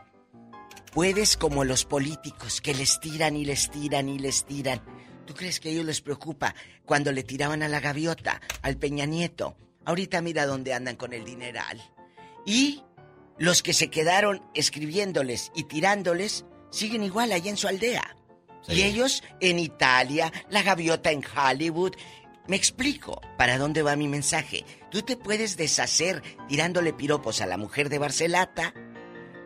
[0.93, 4.81] Puedes como los políticos que les tiran y les tiran y les tiran.
[5.29, 9.05] ¿Tú crees que a ellos les preocupa cuando le tiraban a la gaviota, al Peña
[9.05, 9.55] Nieto?
[9.85, 11.79] Ahorita mira dónde andan con el dineral.
[12.47, 12.81] Y
[13.37, 18.15] los que se quedaron escribiéndoles y tirándoles siguen igual allá en su aldea.
[18.69, 21.93] Y ellos en Italia, la gaviota en Hollywood.
[22.47, 24.65] Me explico para dónde va mi mensaje.
[24.89, 28.73] Tú te puedes deshacer tirándole piropos a la mujer de Barcelata,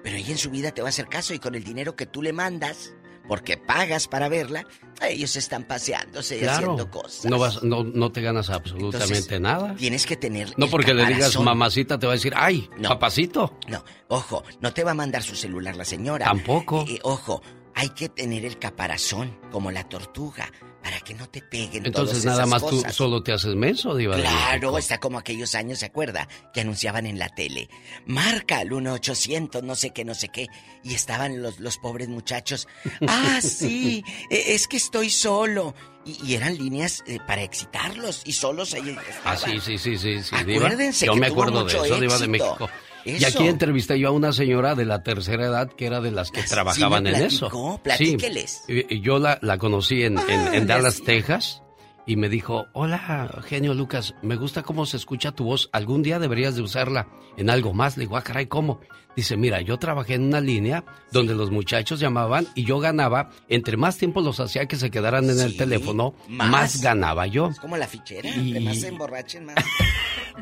[0.01, 2.05] pero ella en su vida te va a hacer caso y con el dinero que
[2.05, 2.93] tú le mandas,
[3.27, 4.65] porque pagas para verla,
[5.01, 7.25] ellos están paseándose y Claro, haciendo cosas.
[7.25, 9.75] no, vas, no, no te ganas absolutamente Entonces, nada.
[9.75, 10.53] Tienes que tener.
[10.57, 13.57] No porque le digas mamacita, te va a decir, ay, papacito.
[13.67, 16.25] No, ojo, no te va a mandar su celular la señora.
[16.25, 16.85] Tampoco.
[16.87, 17.41] Eh, ojo,
[17.75, 20.51] hay que tener el caparazón, como la tortuga,
[20.83, 22.93] para que no te peguen Entonces todas nada esas más tú cosas.
[22.95, 24.77] solo te haces menso, Diva Claro, México.
[24.77, 26.27] está como aquellos años, ¿se acuerda?
[26.53, 27.69] Que anunciaban en la tele.
[28.05, 30.47] Marca al 1-800, no sé qué, no sé qué.
[30.83, 32.67] Y estaban los, los pobres muchachos.
[33.07, 35.73] Ah, sí, e- es que estoy solo.
[36.05, 38.95] Y, y eran líneas eh, para excitarlos y solos ahí.
[39.23, 40.65] Ah, sí, sí, sí, sí, sí, Diva.
[40.65, 42.69] Acuérdense Yo que me tuvo acuerdo de eso, Diva de éxito.
[43.05, 46.31] Y aquí entrevisté yo a una señora de la tercera edad que era de las
[46.31, 47.79] que trabajaban me en eso.
[47.83, 48.63] platíqueles.
[48.67, 51.01] Sí, y- yo la, la conocí en, en- en Ah, Dallas.
[51.03, 51.61] Texas.
[52.05, 56.19] y me dijo, hola, genio Lucas, me gusta cómo se escucha tu voz, algún día
[56.19, 57.07] deberías de usarla
[57.37, 57.95] en algo más.
[57.97, 58.81] Le digo, ah, caray, ¿cómo?
[59.15, 63.77] Dice, mira, yo trabajé en una línea donde los muchachos llamaban y yo ganaba, entre
[63.77, 67.49] más tiempo los hacía que se quedaran en el teléfono, más, ganaba yo.
[67.49, 69.55] Es como la fichera, entre más se emborrachen, más...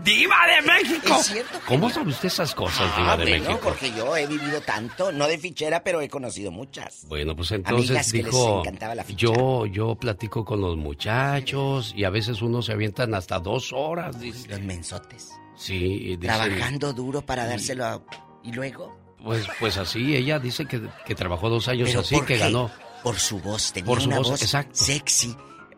[0.05, 1.15] ¡Diva de México!
[1.19, 1.59] Es cierto.
[1.67, 3.59] ¿Cómo sabe usted esas cosas, Diva Ah, de bueno, México?
[3.61, 7.05] porque yo he vivido tanto, no de fichera, pero he conocido muchas.
[7.09, 9.33] Bueno, pues entonces Amigas que les dijo, encantaba la fichera.
[9.35, 14.17] yo, yo platico con los muchachos y a veces unos se avientan hasta dos horas,
[14.19, 14.47] dice.
[14.47, 15.29] Los mensotes.
[15.57, 18.01] Sí, y dice- Trabajando duro para dárselo a...
[18.43, 18.97] ¿Y luego?
[19.23, 22.39] Pues, pues así, ella dice que, que trabajó dos años ¿Pero así, por que qué?
[22.39, 22.71] ganó.
[23.03, 24.71] Por su voz, tenía Por su una voz, voz, exacto.
[24.75, 25.35] sexy.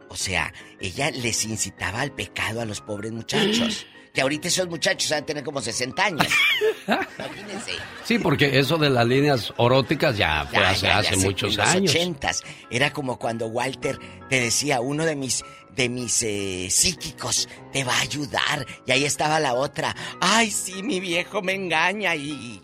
[0.10, 3.86] O sea, ella les incitaba al pecado a los pobres muchachos.
[4.14, 6.28] Que ahorita esos muchachos van a tener como 60 años.
[6.88, 7.72] Imagínense.
[8.04, 11.54] Sí, porque eso de las líneas oróticas ya fue Ya, hace, ya, ya hace muchos
[11.54, 11.92] en los años.
[11.92, 12.44] ochentas.
[12.70, 13.98] Era como cuando Walter
[14.30, 15.44] te decía, uno de mis
[15.76, 18.66] de mis eh, psíquicos te va a ayudar.
[18.86, 19.96] Y ahí estaba la otra.
[20.22, 22.16] Ay, sí, mi viejo me engaña.
[22.16, 22.62] Y,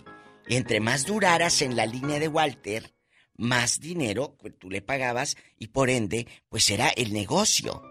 [0.48, 2.94] y entre más duraras en la línea de Walter,
[3.36, 7.82] más dinero tú le pagabas y por ende, pues era el negocio.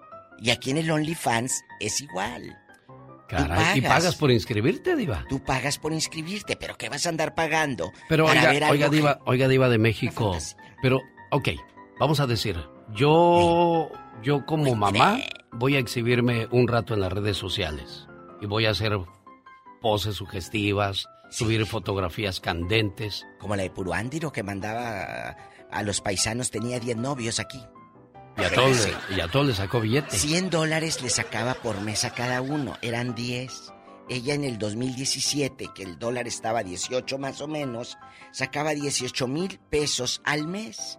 [0.41, 2.57] Y aquí en el OnlyFans es igual.
[3.29, 4.17] Caray, ¿y pagas.
[4.17, 5.25] por inscribirte, Diva?
[5.29, 7.93] Tú pagas por inscribirte, pero ¿qué vas a andar pagando?
[8.09, 10.37] Pero para ver oiga, algo oiga, que- Diva, oiga, Diva de México.
[10.81, 11.01] Pero,
[11.31, 11.49] ok,
[12.01, 12.57] vamos a decir,
[12.95, 13.91] yo,
[14.23, 15.19] yo como mamá
[15.53, 18.07] voy a exhibirme un rato en las redes sociales
[18.41, 18.99] y voy a hacer
[19.81, 23.25] poses sugestivas, subir fotografías candentes.
[23.39, 25.37] Como la de Puruándiro que mandaba
[25.71, 27.61] a, los paisanos, tenía 10 novios aquí.
[28.37, 30.17] Y a todos, le- y a todos les sacó billete.
[30.17, 33.73] 100 dólares le sacaba por mes a cada uno, eran 10.
[34.09, 37.99] Ella en el 2017, que el dólar estaba a 18 más o menos,
[38.33, 40.99] sacaba 18 mil pesos al mes.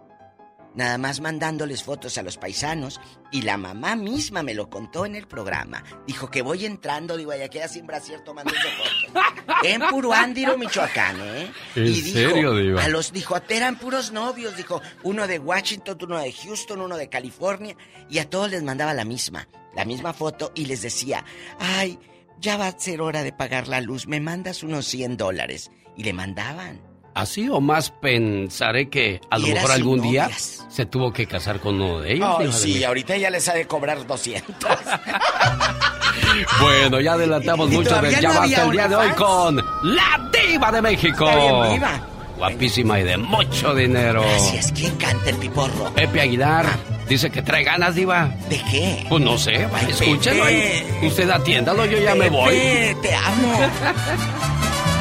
[0.74, 3.00] Nada más mandándoles fotos a los paisanos.
[3.32, 5.82] Y la mamá misma me lo contó en el programa.
[6.06, 9.24] Dijo que voy entrando, digo, allá queda sin brasier tomándose fotos.
[9.64, 11.52] En Puruándiro, Michoacán, ¿eh?
[11.74, 12.84] ¿En y dijo, serio, Diva?
[12.84, 17.08] A los, dijo, eran puros novios, dijo, uno de Washington, uno de Houston, uno de
[17.08, 17.76] California.
[18.08, 21.24] Y a todos les mandaba la misma, la misma foto y les decía,
[21.58, 21.98] ay,
[22.40, 25.70] ya va a ser hora de pagar la luz, me mandas unos 100 dólares.
[25.96, 26.89] Y le mandaban.
[27.14, 30.30] Así o más pensaré que a lo mejor algún día
[30.68, 32.36] se tuvo que casar con uno de ellos.
[32.38, 34.54] Ay, sí, ahorita ya les ha de cobrar 200.
[36.60, 40.30] Bueno, ya adelantamos ¿Y mucho del no Ya Basta el día de hoy con La
[40.32, 41.28] Diva de México.
[41.28, 42.06] Está bien viva.
[42.36, 44.22] Guapísima y de mucho dinero.
[44.22, 45.92] Gracias, ¿quién canta el piporro?
[45.94, 46.66] Pepe Aguilar
[47.08, 48.30] dice que trae ganas, Diva.
[48.48, 49.04] ¿De qué?
[49.08, 50.86] Pues no sé, escúchelo ahí.
[51.02, 52.54] Usted atiéndalo, yo ya me voy.
[53.02, 53.58] Te amo.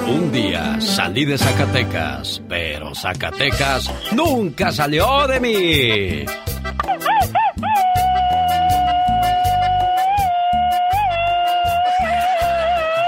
[0.10, 6.26] Un día salí de Zacatecas, pero Zacatecas nunca salió de mí.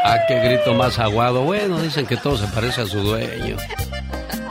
[0.03, 1.41] Ah, qué grito más aguado.
[1.41, 3.57] Bueno, dicen que todo se parece a su dueño.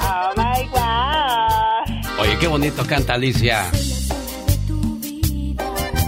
[0.00, 2.20] Oh my God.
[2.20, 3.70] Oye, qué bonito canta Alicia.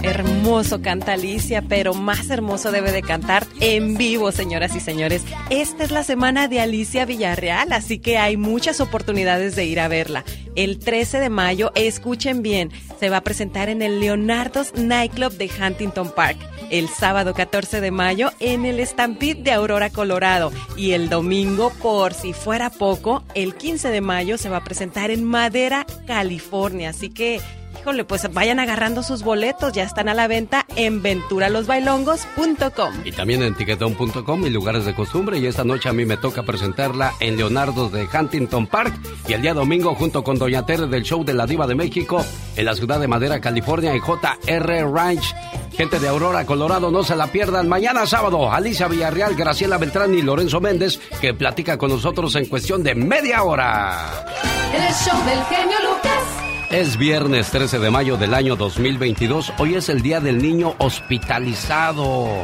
[0.03, 5.23] Hermoso canta Alicia, pero más hermoso debe de cantar en vivo, señoras y señores.
[5.49, 9.87] Esta es la semana de Alicia Villarreal, así que hay muchas oportunidades de ir a
[9.87, 10.25] verla.
[10.55, 12.69] El 13 de mayo, escuchen bien,
[12.99, 16.37] se va a presentar en el Leonardo's Nightclub de Huntington Park.
[16.69, 20.51] El sábado 14 de mayo en el Stampede de Aurora, Colorado.
[20.75, 25.11] Y el domingo, por si fuera poco, el 15 de mayo se va a presentar
[25.11, 26.89] en Madera, California.
[26.89, 27.39] Así que
[27.79, 32.93] Híjole, pues vayan agarrando sus boletos, ya están a la venta en venturalosbailongos.com.
[33.03, 35.39] Y también en tiquetón.com y lugares de costumbre.
[35.39, 38.93] Y esta noche a mí me toca presentarla en Leonardo de Huntington Park.
[39.27, 42.23] Y el día domingo junto con Doña Tere del show de la Diva de México
[42.55, 45.33] en la ciudad de Madera, California, en JR Ranch.
[45.75, 47.67] Gente de Aurora, Colorado, no se la pierdan.
[47.67, 52.83] Mañana sábado, Alicia Villarreal, Graciela Beltrán y Lorenzo Méndez, que platica con nosotros en cuestión
[52.83, 54.25] de media hora.
[54.73, 56.43] El show del genio Lucas.
[56.69, 59.53] Es viernes 13 de mayo del año 2022.
[59.59, 62.43] Hoy es el día del niño hospitalizado.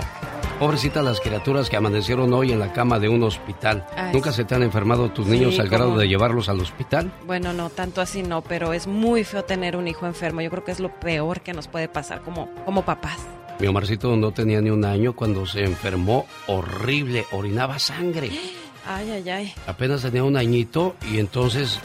[0.60, 3.88] Pobrecitas las criaturas que amanecieron hoy en la cama de un hospital.
[3.96, 7.14] Ay, ¿Nunca se te han enfermado tus niños Sí, al grado de llevarlos al hospital?
[7.26, 10.42] Bueno, no, tanto así no, pero es muy feo tener un hijo enfermo.
[10.42, 13.20] Yo creo que es lo peor que nos puede pasar como, como papás.
[13.60, 18.30] Mi Omarcito no tenía ni un año cuando se enfermó horrible, orinaba sangre.
[18.86, 19.54] Ay, ay, ay.
[19.68, 21.80] Apenas tenía un añito y entonces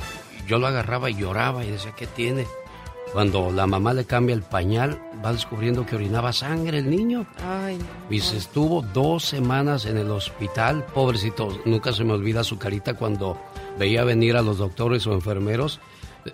[0.47, 2.47] yo lo agarraba y lloraba y decía, ¿qué tiene?
[3.15, 7.27] Cuando la mamá le cambia el pañal, va descubriendo que orinaba sangre el niño.
[7.49, 7.85] Ay, no.
[8.15, 11.57] Y se estuvo dos semanas en el hospital, pobrecito.
[11.65, 13.41] Nunca se me olvida su carita cuando
[13.79, 15.81] veía venir a los doctores o enfermeros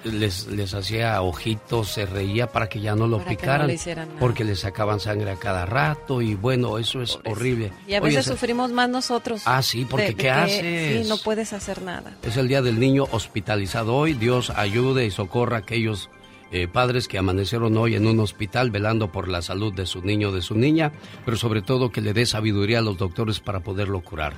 [0.05, 3.67] les, les hacía ojitos, se reía para que ya no lo Para que no picaran,
[3.67, 3.79] le
[4.21, 7.73] porque le sacaban sangre a cada rato y bueno, eso es horrible.
[7.89, 9.43] Y a Oye, veces se- sufrimos más nosotros.
[9.47, 11.03] Ah, sí, porque De- de ¿qué que, haces?
[11.03, 12.13] Sí, no puedes hacer nada.
[12.23, 14.15] Es el Día del Niño hospitalizado hoy.
[14.15, 16.09] Dios ayude y socorra a aquellos
[16.53, 20.29] eh, padres que amanecieron hoy en un hospital velando por la salud de su niño
[20.29, 20.93] o de su niña,
[21.25, 24.35] pero sobre todo que le dé sabiduría a los doctores para poderlo curar.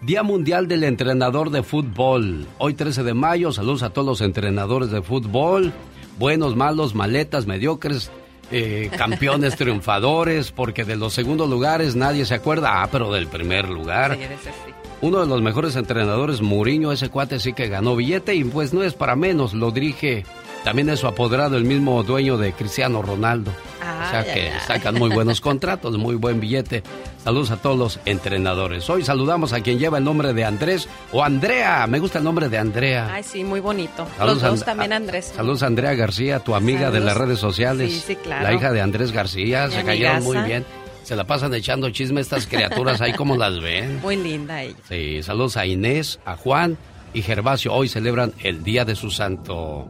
[0.00, 2.46] Día Mundial del Entrenador de Fútbol.
[2.58, 5.72] Hoy 13 de mayo, saludos a todos los entrenadores de fútbol.
[6.18, 8.10] Buenos, malos, maletas, mediocres,
[8.52, 12.82] eh, campeones, triunfadores, porque de los segundos lugares nadie se acuerda.
[12.82, 14.16] Ah, pero del primer lugar.
[14.16, 14.72] Sí, sí.
[15.00, 18.82] Uno de los mejores entrenadores, Mourinho, ese cuate sí que ganó billete y pues no
[18.82, 20.24] es para menos, lo dirige
[20.68, 23.50] también es su apoderado, el mismo dueño de Cristiano Ronaldo.
[23.80, 26.82] o sea Ay, que sacan muy buenos contratos, muy buen billete.
[27.24, 28.90] Saludos a todos los entrenadores.
[28.90, 31.86] Hoy saludamos a quien lleva el nombre de Andrés o Andrea.
[31.86, 33.08] Me gusta el nombre de Andrea.
[33.10, 34.06] Ay, sí, muy bonito.
[34.18, 35.32] Saludos, Los dos And- también, Andrés.
[35.34, 37.90] Saludos a Andrea García, tu amiga de las redes sociales.
[37.90, 38.42] Sí, sí, claro.
[38.44, 39.68] La hija de Andrés García.
[39.68, 40.66] Mi se cayeron muy bien.
[41.02, 44.02] Se la pasan echando chisme estas criaturas ahí como las ven.
[44.02, 44.76] Muy linda ella.
[44.86, 46.76] Sí, saludos a Inés, a Juan
[47.14, 47.72] y Gervasio.
[47.72, 49.88] Hoy celebran el Día de su Santo.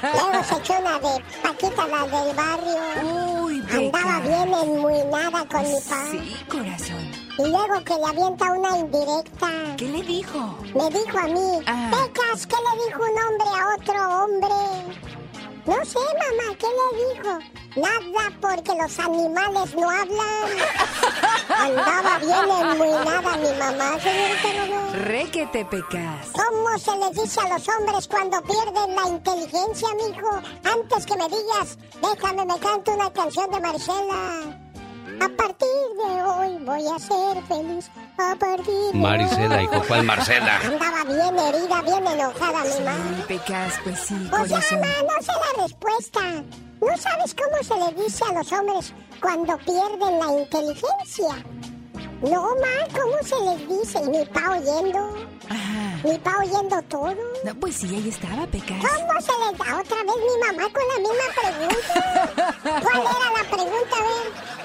[0.03, 3.43] Luego se echó una de Paquita, la del barrio.
[3.43, 6.05] Uy, Andaba bien enmuinada con mi pa.
[6.11, 7.25] Sí, corazón.
[7.39, 9.51] Y luego que le avienta una indirecta.
[9.77, 10.57] ¿Qué le dijo?
[10.75, 11.91] Me dijo a mí, Ah.
[11.91, 15.14] Pecas, ¿qué le dijo un hombre a otro hombre?
[15.67, 17.39] No sé, mamá, ¿qué le dijo?
[17.77, 20.49] Nada, porque los animales no hablan.
[21.59, 25.05] Andaba bien enmuinada mi mamá, señorita Romero.
[25.05, 26.29] Re que te pecas.
[26.33, 30.31] ¿Cómo se les dice a los hombres cuando pierden la inteligencia, mijo?
[30.65, 34.64] Antes que me digas, déjame, me canto una canción de Marcela.
[35.21, 37.91] A partir de hoy voy a ser feliz.
[38.19, 39.65] A partir de Marisela, hoy.
[39.65, 40.57] hijo, ¿cuál Marcela?
[40.65, 43.15] Andaba bien herida, bien enojada mi mamá.
[43.17, 44.81] Sí, pecas, pues sí, O sea, corazón.
[44.81, 46.21] mamá, no sé la respuesta.
[46.81, 51.45] ¿No sabes cómo se le dice a los hombres cuando pierden la inteligencia?
[52.23, 53.99] No, ma, ¿cómo se les dice?
[54.05, 54.99] ¿Y mi pa oyendo?
[55.49, 56.01] Ajá.
[56.05, 57.15] ¿Mi pa oyendo todo?
[57.45, 58.79] No, pues sí, ahí estaba, pecas.
[58.79, 62.63] ¿Cómo se les da otra vez mi mamá con la misma pregunta?
[62.63, 63.97] ¿Cuál era la pregunta?
[63.97, 64.64] A ver.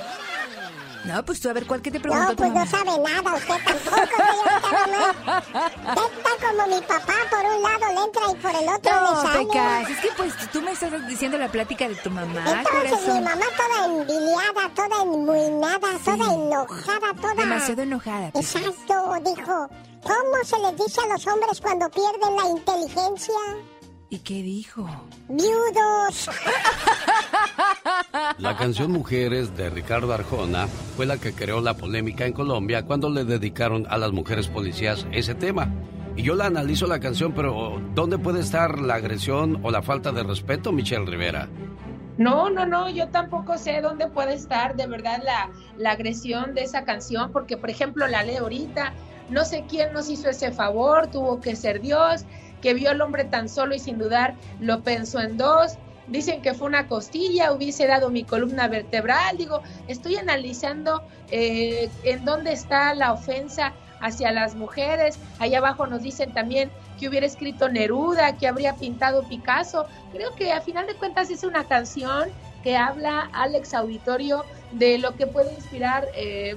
[1.14, 3.56] No, pues tú a ver, ¿cuál que te preguntó No, pues no sabe nada, usted
[3.65, 5.44] tampoco, señorita mamá.
[5.90, 9.02] Usted está como mi papá, por un lado le entra y por el otro le
[9.02, 9.45] No, sale.
[9.48, 9.90] pecas.
[9.90, 13.23] Es que pues tú me estás diciendo la plática de tu mamá, Entonces mi corazón.
[13.23, 17.34] mamá toda envidiada, toda enmuinada, toda enojada, toda...
[17.34, 18.31] Demasiado enojada.
[18.31, 18.56] Pecas.
[18.56, 19.69] Exacto, dijo.
[20.03, 23.34] ¿Cómo se les dice a los hombres cuando pierden la inteligencia?
[24.11, 24.88] ¿Y qué dijo?
[25.27, 26.30] Viudos.
[28.40, 33.10] La canción Mujeres de Ricardo Arjona fue la que creó la polémica en Colombia cuando
[33.10, 35.72] le dedicaron a las mujeres policías ese tema.
[36.15, 40.11] Y yo la analizo la canción, pero ¿dónde puede estar la agresión o la falta
[40.11, 41.48] de respeto, Michelle Rivera?
[42.18, 46.64] No, no, no, yo tampoco sé dónde puede estar de verdad la, la agresión de
[46.64, 48.94] esa canción, porque por ejemplo la leo ahorita,
[49.30, 52.26] no sé quién nos hizo ese favor, tuvo que ser Dios,
[52.61, 55.77] que vio al hombre tan solo y sin dudar lo pensó en dos.
[56.07, 59.38] Dicen que fue una costilla, hubiese dado mi columna vertebral.
[59.38, 65.19] Digo, estoy analizando eh, en dónde está la ofensa hacia las mujeres.
[65.38, 69.86] Allá abajo nos dicen también que hubiera escrito Neruda, que habría pintado Picasso.
[70.11, 72.30] Creo que a final de cuentas es una canción
[72.64, 76.56] que habla Alex Auditorio de lo que puede inspirar eh,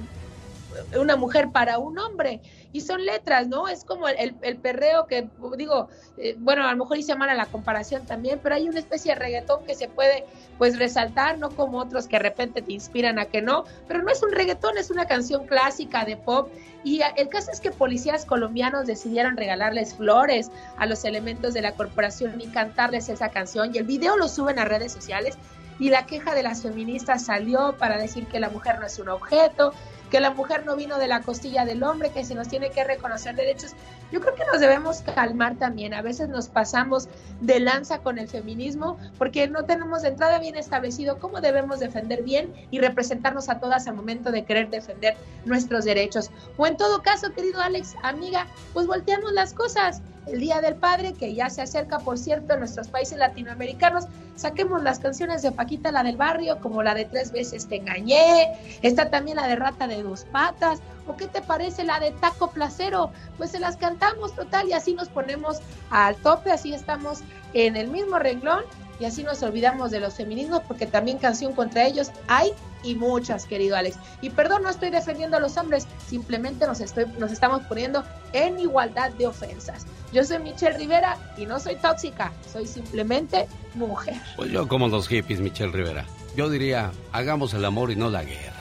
[0.99, 2.41] una mujer para un hombre.
[2.73, 3.67] Y son letras, ¿no?
[3.67, 5.87] Es como el, el perreo que, digo,
[6.17, 9.19] eh, bueno, a lo mejor hice mala la comparación también, pero hay una especie de
[9.19, 10.25] reggaetón que se puede,
[10.57, 14.11] pues, resaltar, no como otros que de repente te inspiran a que no, pero no
[14.11, 16.49] es un reggaetón, es una canción clásica de pop.
[16.83, 21.73] Y el caso es que policías colombianos decidieron regalarles flores a los elementos de la
[21.73, 23.73] corporación y cantarles esa canción.
[23.73, 25.37] Y el video lo suben a redes sociales
[25.79, 29.09] y la queja de las feministas salió para decir que la mujer no es un
[29.09, 29.73] objeto,
[30.13, 32.83] que la mujer no vino de la costilla del hombre, que se nos tiene que
[32.83, 33.71] reconocer derechos.
[34.11, 35.95] Yo creo que nos debemos calmar también.
[35.95, 37.09] A veces nos pasamos
[37.41, 42.21] de lanza con el feminismo porque no tenemos de entrada bien establecido cómo debemos defender
[42.21, 46.29] bien y representarnos a todas al momento de querer defender nuestros derechos.
[46.57, 51.13] O en todo caso, querido Alex, amiga, pues volteamos las cosas el Día del Padre,
[51.13, 54.05] que ya se acerca, por cierto, en nuestros países latinoamericanos.
[54.35, 58.53] Saquemos las canciones de Paquita, la del barrio, como la de Tres veces te engañé.
[58.81, 60.79] Está también la de Rata de dos patas.
[61.07, 63.11] ¿O qué te parece la de Taco Placero?
[63.37, 65.59] Pues se las cantamos total y así nos ponemos
[65.89, 67.19] al tope, así estamos
[67.53, 68.63] en el mismo renglón
[68.99, 73.45] y así nos olvidamos de los feminismos porque también canción contra ellos hay y muchas,
[73.45, 73.97] querido Alex.
[74.21, 78.59] Y perdón, no estoy defendiendo a los hombres, simplemente nos, estoy, nos estamos poniendo en
[78.59, 79.85] igualdad de ofensas.
[80.13, 84.15] Yo soy Michelle Rivera y no soy tóxica, soy simplemente mujer.
[84.35, 86.05] Pues yo como los hippies, Michelle Rivera.
[86.35, 88.53] Yo diría, hagamos el amor y no la guerra.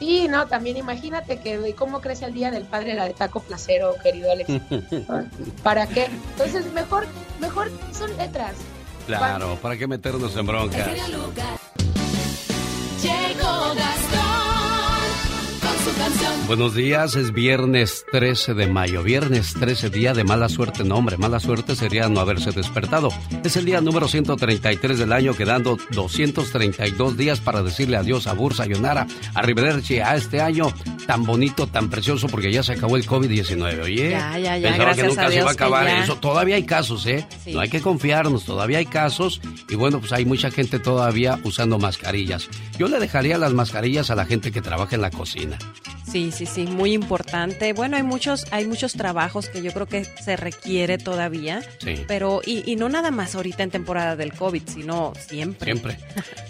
[0.00, 3.94] Y no, también imagínate que cómo crece el día del padre la de taco placero,
[4.02, 4.50] querido Alex.
[5.62, 6.06] ¿Para qué?
[6.32, 7.06] Entonces mejor,
[7.40, 8.54] mejor son letras.
[9.06, 10.88] Claro, ¿para qué meternos en broncas?
[16.48, 19.02] Buenos días, es viernes 13 de mayo.
[19.02, 20.82] Viernes 13, día de mala suerte.
[20.82, 23.10] No, hombre, mala suerte sería no haberse despertado.
[23.44, 28.64] Es el día número 133 del año, quedando 232 días para decirle adiós a Bursa
[28.64, 30.72] Yonara, a Rivederci, a este año
[31.06, 33.82] tan bonito, tan precioso, porque ya se acabó el COVID-19.
[33.82, 36.16] Oye, ya, ya, ya, pensaba que nunca a se iba a acabar eso.
[36.16, 37.26] Todavía hay casos, ¿eh?
[37.46, 39.42] No hay que confiarnos, todavía hay casos.
[39.68, 42.48] Y bueno, pues hay mucha gente todavía usando mascarillas.
[42.78, 45.58] Yo le dejaría las mascarillas a la gente que trabaja en la cocina.
[46.10, 47.72] Sí, sí, sí, muy importante.
[47.72, 51.62] Bueno, hay muchos, hay muchos trabajos que yo creo que se requiere todavía.
[51.78, 52.04] Sí.
[52.06, 55.72] Pero, y, y no nada más ahorita en temporada del COVID, sino siempre.
[55.72, 55.98] Siempre.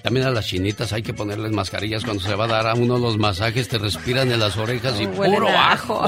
[0.03, 2.99] También a las chinitas hay que ponerles mascarillas cuando se va a dar a uno
[2.99, 6.07] los masajes, te respiran en las orejas y Huelen puro ajo.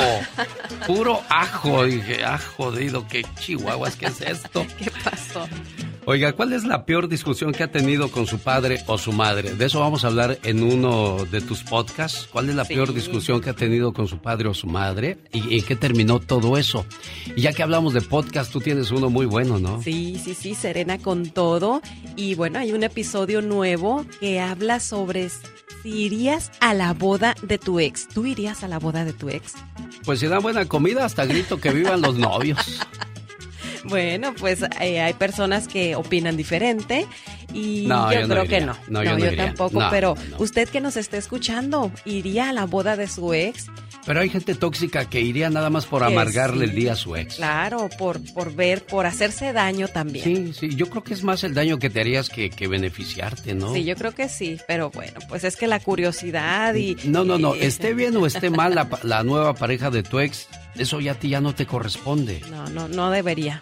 [0.87, 1.85] Puro ajo.
[1.85, 4.67] Dije, ah, jodido, qué chihuahuas, ¿qué es esto?
[4.79, 5.47] ¿Qué pasó?
[6.13, 9.55] Oiga, ¿cuál es la peor discusión que ha tenido con su padre o su madre?
[9.55, 12.27] De eso vamos a hablar en uno de tus podcasts.
[12.33, 12.75] ¿Cuál es la Sí.
[12.75, 15.19] peor discusión que ha tenido con su padre o su madre?
[15.33, 16.85] ¿Y en qué terminó todo eso?
[17.37, 19.81] Y ya que hablamos de podcast, tú tienes uno muy bueno, ¿no?
[19.83, 21.81] Sí, sí, sí, Serena con todo.
[22.17, 27.57] Y bueno, hay un episodio nuevo que habla sobre si irías a la boda de
[27.59, 28.09] tu ex.
[28.09, 29.53] ¿Tú irías a la boda de tu ex?
[30.05, 32.59] Pues si dan buena comida, hasta grito que vivan los novios.
[33.85, 37.07] Bueno, pues eh, hay personas que opinan diferente
[37.53, 38.77] y No, yo, yo no creo que no.
[38.89, 39.47] No, yo iría.
[39.47, 43.67] tampoco, pero usted que nos esté escuchando, ¿iría a la boda de su ex?
[44.07, 46.71] Pero hay gente tóxica que iría nada más por amargarle sí.
[46.71, 47.37] el día a su ex.
[47.37, 50.25] Claro, por, por ver, por hacerse daño también.
[50.25, 53.55] Sí, sí, yo creo que es más el daño que te harías que, que beneficiarte,
[53.55, 53.75] ¿no?
[53.75, 56.97] Sí, yo creo que sí, pero bueno, pues es que la curiosidad y...
[57.05, 60.19] No, no, no, y- esté bien o esté mal la, la nueva pareja de tu
[60.19, 63.61] ex, eso ya a ti ya no te corresponde, No, no, no debería.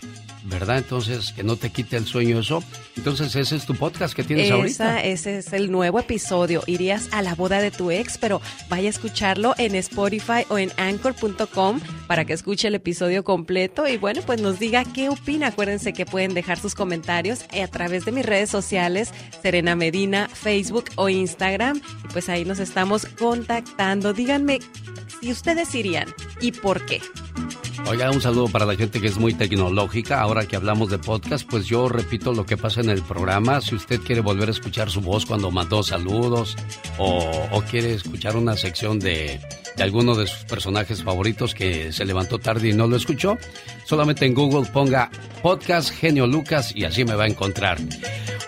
[0.49, 0.79] ¿Verdad?
[0.79, 2.63] Entonces, que no te quite el sueño eso.
[2.97, 5.05] Entonces, ese es tu podcast que tienes Esa, ahorita.
[5.05, 6.63] ese es el nuevo episodio.
[6.67, 10.73] Irías a la boda de tu ex, pero vaya a escucharlo en Spotify o en
[10.77, 15.49] anchor.com para que escuche el episodio completo y bueno, pues nos diga qué opina.
[15.49, 19.13] Acuérdense que pueden dejar sus comentarios a través de mis redes sociales,
[19.43, 21.81] Serena Medina, Facebook o Instagram.
[22.05, 24.13] Y pues ahí nos estamos contactando.
[24.13, 24.61] Díganme
[25.21, 26.09] si ustedes irían
[26.41, 27.01] y por qué.
[27.87, 30.21] Oiga, un saludo para la gente que es muy tecnológica.
[30.21, 33.61] Ahora que hablamos de podcast, pues yo repito lo que pasa en el programa.
[33.61, 36.57] Si usted quiere volver a escuchar su voz cuando mandó saludos
[36.99, 39.41] o, o quiere escuchar una sección de,
[39.79, 43.39] de alguno de sus personajes favoritos que se levantó tarde y no lo escuchó,
[43.85, 45.11] solamente en Google ponga
[45.43, 47.79] podcast Genio Lucas y así me va a encontrar.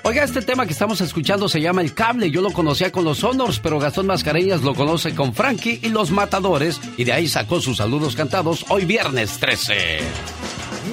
[0.02, 2.30] Oiga, este tema que estamos escuchando se llama El Cable.
[2.30, 6.10] Yo lo conocía con los Honors, pero Gastón Mascareñas lo conoce con Frankie y los
[6.10, 9.98] Matadores y de ahí sacó sus saludos cantados hoy viernes 13.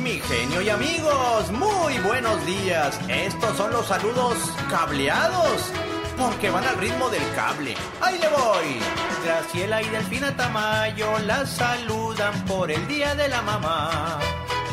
[0.04, 3.00] Mi genio y amigos, muy buenos días.
[3.08, 4.38] Estos son los saludos
[4.70, 5.72] cableados.
[6.18, 7.76] Porque van al ritmo del cable.
[8.02, 8.80] ¡Ahí le voy!
[9.24, 14.20] Graciela y Delfina Tamayo la saludan por el día de la mamá.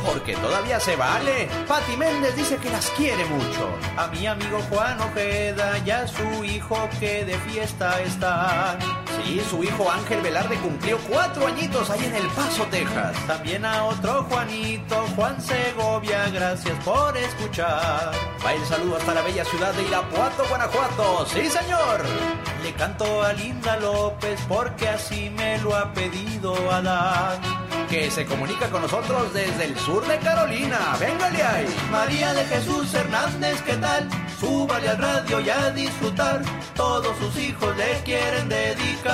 [0.05, 1.49] Porque todavía se vale.
[1.67, 3.69] Pati Méndez dice que las quiere mucho.
[3.97, 8.79] A mi amigo Juan Ojeda y a su hijo que de fiesta están.
[9.23, 13.17] Sí, su hijo Ángel Velarde cumplió cuatro añitos ahí en El Paso, Texas.
[13.27, 18.13] También a otro Juanito, Juan Segovia, gracias por escuchar.
[18.45, 21.27] Va el saludo hasta la bella ciudad de Irapuato, Guanajuato.
[21.27, 22.03] Sí, señor.
[22.63, 27.39] Le canto a Linda López porque así me lo ha pedido Adán.
[27.89, 30.97] Que se comunica con nosotros desde el sur de Carolina.
[30.99, 31.67] Véngale ahí.
[31.91, 34.09] María de Jesús Hernández, ¿qué tal?
[34.41, 36.43] Súbale al radio y a disfrutar.
[36.75, 39.05] Todos sus hijos le quieren dedicar.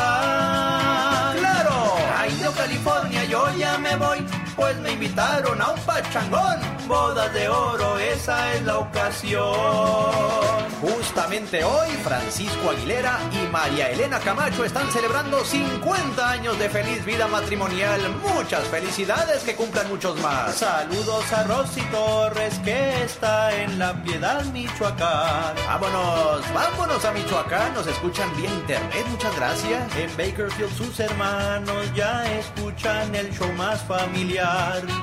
[1.37, 1.97] ¡Claro!
[2.19, 4.25] A Indio, California, yo ya me voy.
[4.57, 6.59] Pues me invitaron a un pachangón.
[6.89, 10.61] Bodas de oro, esa es la ocasión.
[10.81, 17.29] Justamente hoy, Francisco Aguilera y María Elena Camacho están celebrando 50 años de feliz vida
[17.29, 18.01] matrimonial.
[18.35, 20.55] Muchas felicidades, que cumplan muchos más.
[20.55, 25.55] Saludos a Rosy Torres, que está en La Piedad, Michoacán.
[25.67, 27.75] Vámonos, vámonos a Michoacán.
[27.75, 29.97] Nos escuchan vía internet, muchas gracias.
[29.97, 34.40] En Bakerfield, sus hermanos ya escuchan el show más familiar.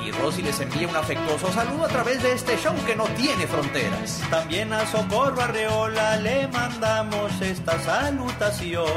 [0.03, 3.45] Y Rosy les envía un afectuoso saludo a través de este show que no tiene
[3.45, 4.22] fronteras.
[4.31, 8.88] También a Socorro Arreola le mandamos esta salutación.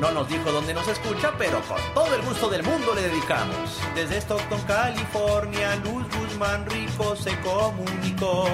[0.00, 3.80] No nos dijo dónde nos escucha, pero con todo el gusto del mundo le dedicamos.
[3.94, 8.46] Desde Stockton, California, Luz Guzmán Rico se comunicó.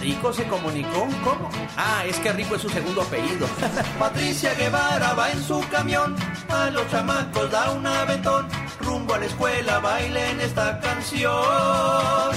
[0.00, 1.08] ¿Rico se comunicó?
[1.24, 1.50] ¿Cómo?
[1.76, 3.46] Ah, es que Rico es su segundo apellido.
[3.98, 6.14] Patricia Guevara va en su camión,
[6.48, 8.48] a los chamacos da un aventón,
[8.80, 11.32] rumbo a la escuela bailen esta canción.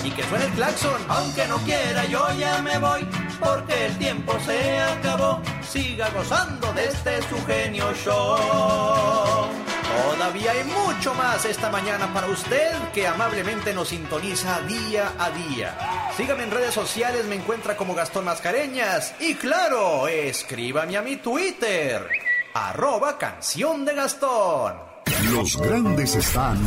[0.04, 3.08] Y que suene el claxon, aunque no quiera yo ya me voy,
[3.40, 5.42] porque el tiempo se acabó.
[5.62, 9.71] Siga gozando de este su genio show.
[9.98, 16.12] Todavía hay mucho más esta mañana para usted que amablemente nos sintoniza día a día.
[16.16, 19.14] Sígame en redes sociales, me encuentra como Gastón Mascareñas.
[19.20, 22.08] Y claro, escríbame a mi Twitter,
[22.54, 24.92] arroba canción de Gastón.
[25.34, 26.60] Los grandes están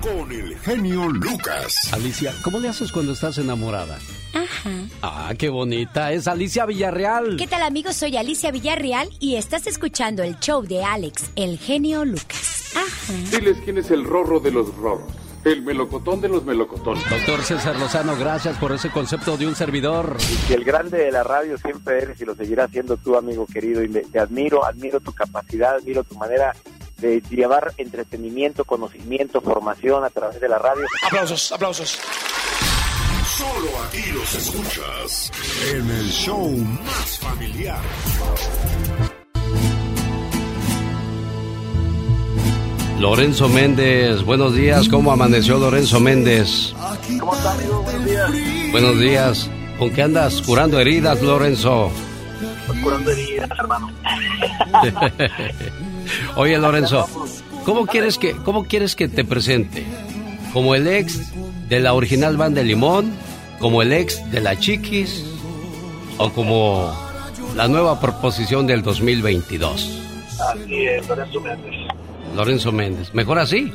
[0.00, 1.92] con el genio Lucas.
[1.92, 3.98] Alicia, ¿cómo le haces cuando estás enamorada?
[4.34, 4.70] Ajá.
[5.02, 6.12] Ah, qué bonita.
[6.12, 7.36] Es Alicia Villarreal.
[7.36, 7.96] ¿Qué tal amigos?
[7.96, 12.72] Soy Alicia Villarreal y estás escuchando el show de Alex, el genio Lucas.
[12.74, 13.12] Ajá.
[13.30, 15.12] Diles quién es el rorro de los rorros.
[15.44, 17.08] El melocotón de los melocotones.
[17.08, 20.16] Doctor César Lozano, gracias por ese concepto de un servidor.
[20.32, 23.46] Y que el grande de la radio siempre eres y lo seguirás siendo tú, amigo
[23.46, 23.82] querido.
[23.82, 26.56] Y te admiro, admiro tu capacidad, admiro tu manera
[26.96, 30.86] de llevar entretenimiento, conocimiento, formación a través de la radio.
[31.06, 32.00] Aplausos, aplausos.
[33.36, 35.32] Solo aquí los escuchas
[35.72, 37.80] en el show más familiar.
[43.00, 44.88] Lorenzo Méndez, buenos días.
[44.88, 46.74] ¿Cómo amaneció Lorenzo Méndez?
[47.18, 47.82] ¿Cómo está, amigo?
[47.82, 48.30] Buenos días.
[48.70, 49.50] Buenos días.
[49.80, 51.90] ¿Con qué andas curando heridas, Lorenzo?
[52.68, 53.90] Pues curando heridas, hermano.
[56.36, 57.08] Oye, Lorenzo,
[57.64, 59.84] ¿cómo quieres que cómo quieres que te presente?
[60.52, 61.32] ¿Como el ex
[61.68, 63.12] de la original banda de Limón?
[63.58, 65.24] ¿Como el ex de la Chiquis?
[66.18, 66.92] ¿O como
[67.56, 70.00] la nueva proposición del 2022?
[70.52, 71.74] Así es, Lorenzo Méndez.
[72.36, 73.72] Lorenzo Méndez, ¿mejor así?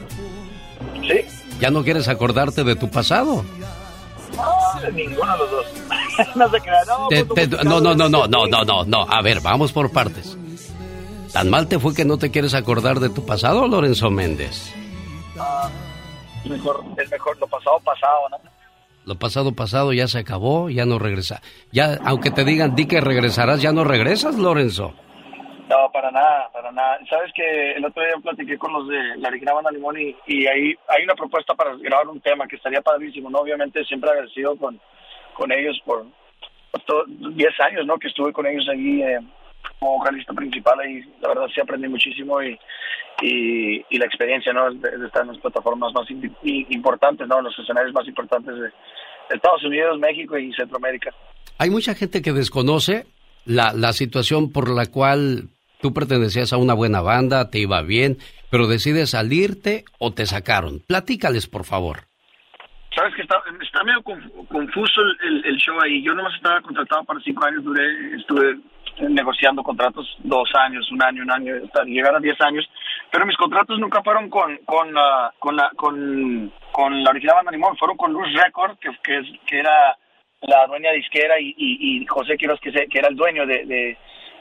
[1.07, 1.21] Sí.
[1.59, 3.43] ¿Ya no quieres acordarte de tu pasado?
[4.35, 5.65] No, de ninguno de los dos.
[6.35, 7.07] no se crea, no.
[7.09, 9.01] Te- pues, te- no, no, no, no, no, no, no, no.
[9.09, 10.37] A ver, vamos por partes.
[11.33, 14.71] ¿Tan mal te fue que no te quieres acordar de tu pasado, Lorenzo Méndez?
[15.37, 15.69] ah,
[16.45, 18.37] mejor, es mejor lo pasado, pasado, ¿no?
[19.05, 21.41] Lo pasado, pasado ya se acabó, ya no regresa.
[21.71, 24.93] Ya, aunque te digan, di que regresarás, ya no regresas, Lorenzo.
[25.67, 26.99] No, para nada, para nada.
[27.09, 30.47] Sabes que el otro día platiqué con los de la original Banda Limón y, y
[30.47, 33.39] ahí hay una propuesta para grabar un tema que estaría padrísimo, ¿no?
[33.39, 34.79] Obviamente siempre agradecido con,
[35.35, 36.05] con ellos por,
[36.71, 37.97] por todo- 10 años, ¿no?
[37.99, 39.19] Que estuve con ellos ahí eh,
[39.79, 42.57] como vocalista principal y la verdad sí aprendí muchísimo y,
[43.21, 44.71] y, y la experiencia, ¿no?
[44.73, 46.35] De, de estar en las plataformas más in-
[46.69, 47.39] importantes, ¿no?
[47.39, 48.69] En los escenarios más importantes de,
[49.29, 51.11] Estados Unidos, México y Centroamérica.
[51.59, 53.05] Hay mucha gente que desconoce
[53.45, 55.49] la, la situación por la cual
[55.81, 58.17] tú pertenecías a una buena banda, te iba bien,
[58.49, 60.79] pero decides salirte o te sacaron.
[60.87, 61.99] Platícales, por favor.
[62.95, 66.03] Sabes que está, está medio conf- confuso el, el- el show ahí.
[66.03, 68.57] Yo nomás estaba contratado para cinco años, duré, estuve
[68.99, 72.69] negociando contratos dos años, un año, un año, hasta llegar a diez años.
[73.11, 77.51] Pero mis contratos nunca fueron con con la con la con, con la original banda
[77.51, 79.97] Limón, fueron con Luz Record, que, que, que era
[80.41, 83.65] la dueña disquera y, y, y José Quiroz, que, se- que era el dueño de,
[83.65, 83.97] de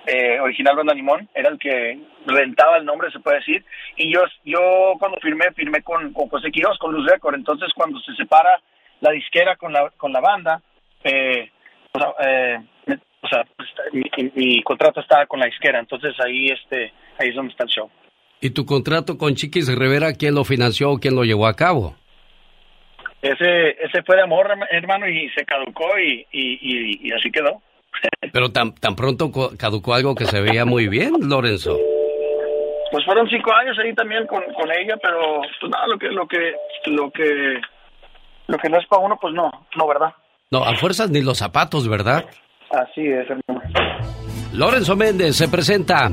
[0.07, 3.65] eh, original banda Limón, era el que rentaba el nombre, se puede decir.
[3.97, 7.35] Y yo yo cuando firmé, firmé con, con José Quiroz, con Luz Record.
[7.35, 8.61] Entonces cuando se separa
[9.01, 10.61] la disquera con la con la banda,
[11.05, 11.51] eh,
[11.93, 12.61] o sea, eh,
[13.29, 13.69] o sea, pues,
[14.35, 17.91] mi, contrato estaba con la disquera, entonces ahí este ahí es donde está el show.
[18.41, 21.97] ¿Y tu contrato con Chiquis Rivera, quién lo financió o quién lo llevó a cabo?
[23.21, 27.61] Ese, ese fue de amor, hermano, y se caducó y, y, y, así quedó.
[28.33, 31.77] Pero tan, tan pronto caducó algo que se veía muy bien, Lorenzo.
[32.93, 36.27] Pues fueron cinco años ahí también con, con ella, pero pues nada, lo que, lo
[36.27, 36.55] que,
[36.87, 37.61] lo que,
[38.47, 40.15] lo que no es para uno, pues no, no, ¿verdad?
[40.51, 42.25] No, a fuerzas ni los zapatos, ¿verdad?
[42.71, 43.63] Así es, hermano.
[44.53, 46.11] Lorenzo Méndez se presenta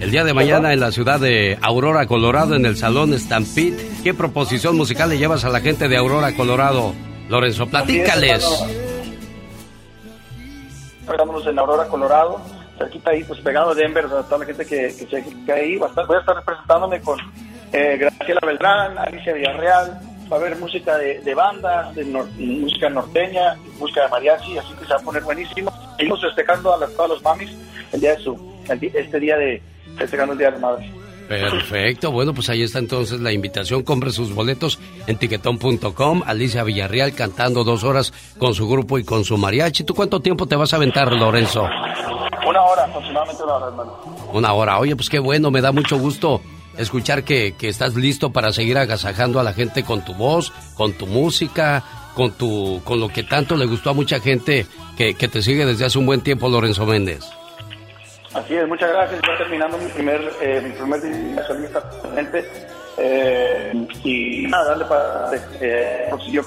[0.00, 3.88] el día de mañana en la ciudad de Aurora, Colorado, en el Salón Stampede.
[4.04, 6.94] ¿Qué proposición musical le llevas a la gente de Aurora, Colorado?
[7.28, 8.46] Lorenzo, platícales.
[11.10, 12.40] Estamos en Aurora, Colorado,
[12.76, 15.88] cerquita ahí, pues pegado a Denver, toda la gente que, que, que ahí va a
[15.88, 17.18] estar, voy a estar representándome con
[17.72, 20.00] eh, Graciela Beltrán, Alicia Villarreal,
[20.30, 24.92] va a haber música de, banda, de música norteña, música de mariachi, así que se
[24.92, 25.72] va a poner buenísimo.
[25.96, 27.50] Seguimos festejando a, las, todas los mamis
[27.92, 28.38] el día de su,
[28.68, 29.62] este día de
[29.96, 30.92] festejando el Día de Madre.
[31.28, 33.82] Perfecto, bueno, pues ahí está entonces la invitación.
[33.82, 36.22] Compre sus boletos en tiquetón.com.
[36.24, 39.84] Alicia Villarreal cantando dos horas con su grupo y con su mariachi.
[39.84, 41.64] ¿Tú cuánto tiempo te vas a aventar, Lorenzo?
[42.46, 43.98] Una hora, aproximadamente una hora, hermano.
[44.32, 44.78] Una hora.
[44.78, 46.40] Oye, pues qué bueno, me da mucho gusto
[46.78, 50.94] escuchar que, que estás listo para seguir agasajando a la gente con tu voz, con
[50.94, 51.82] tu música,
[52.14, 55.66] con tu con lo que tanto le gustó a mucha gente que, que te sigue
[55.66, 57.24] desde hace un buen tiempo, Lorenzo Méndez.
[58.34, 59.20] Así es, muchas gracias.
[59.20, 61.82] Estoy terminando mi primer, eh, mi primer solista
[62.98, 63.72] eh,
[64.04, 65.30] y nada, darle para...
[65.60, 66.42] Eh, yo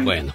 [0.00, 0.32] Bueno.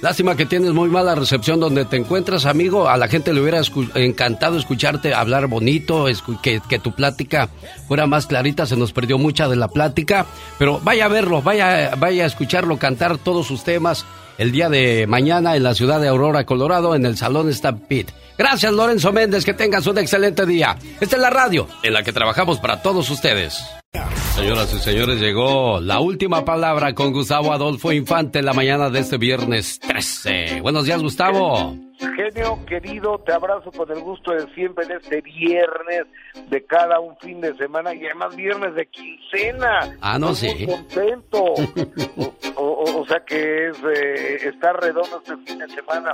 [0.00, 2.88] Lástima que tienes muy mala recepción donde te encuentras, amigo.
[2.88, 3.60] A la gente le hubiera
[3.96, 6.06] encantado escucharte hablar bonito,
[6.40, 7.48] que, que, tu plática
[7.88, 8.64] fuera más clarita.
[8.64, 10.26] Se nos perdió mucha de la plática.
[10.56, 14.06] Pero vaya a verlo, vaya, vaya a escucharlo cantar todos sus temas
[14.38, 18.14] el día de mañana en la ciudad de Aurora, Colorado, en el Salón Stampede.
[18.38, 19.44] Gracias, Lorenzo Méndez.
[19.44, 20.78] Que tengas un excelente día.
[21.00, 23.64] Esta es la radio en la que trabajamos para todos ustedes.
[23.92, 29.00] Señoras y señores, llegó la última palabra con Gustavo Adolfo Infante en la mañana de
[29.00, 30.60] este viernes 13.
[30.60, 31.74] Buenos días, Gustavo.
[31.98, 36.04] Genio querido, te abrazo con el gusto de siempre en este viernes
[36.50, 39.96] de cada un fin de semana y además viernes de quincena.
[40.02, 40.52] Ah, no, sí.
[40.54, 41.44] Muy contento.
[42.56, 46.12] o, sea que es eh, está redondo este fin de semana.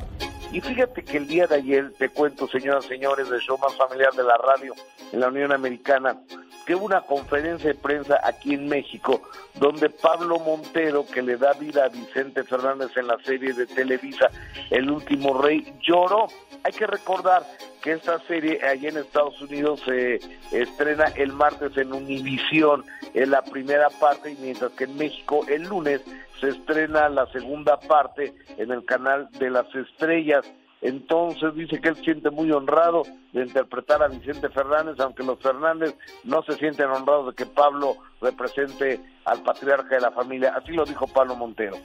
[0.54, 3.74] Y fíjate que el día de ayer, te cuento, señoras y señores, del show más
[3.74, 4.72] familiar de la radio
[5.12, 6.16] en la Unión Americana,
[6.64, 9.22] que hubo una conferencia prensa aquí en México,
[9.54, 14.30] donde Pablo Montero, que le da vida a Vicente Fernández en la serie de Televisa,
[14.70, 16.26] El último rey, lloró.
[16.64, 17.44] Hay que recordar
[17.82, 20.20] que esta serie allá en Estados Unidos se
[20.52, 25.64] estrena el martes en Univisión, en la primera parte, y mientras que en México el
[25.64, 26.00] lunes
[26.40, 30.44] se estrena la segunda parte en el canal de las estrellas.
[30.84, 35.94] Entonces dice que él siente muy honrado de interpretar a Vicente Fernández, aunque los Fernández
[36.24, 40.52] no se sienten honrados de que Pablo represente al patriarca de la familia.
[40.54, 41.78] Así lo dijo Pablo Montero.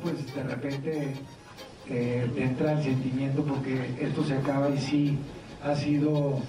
[0.00, 1.16] Pues de repente
[1.86, 5.18] eh, entra el sentimiento porque esto se acaba y sí
[5.62, 6.40] ha sido,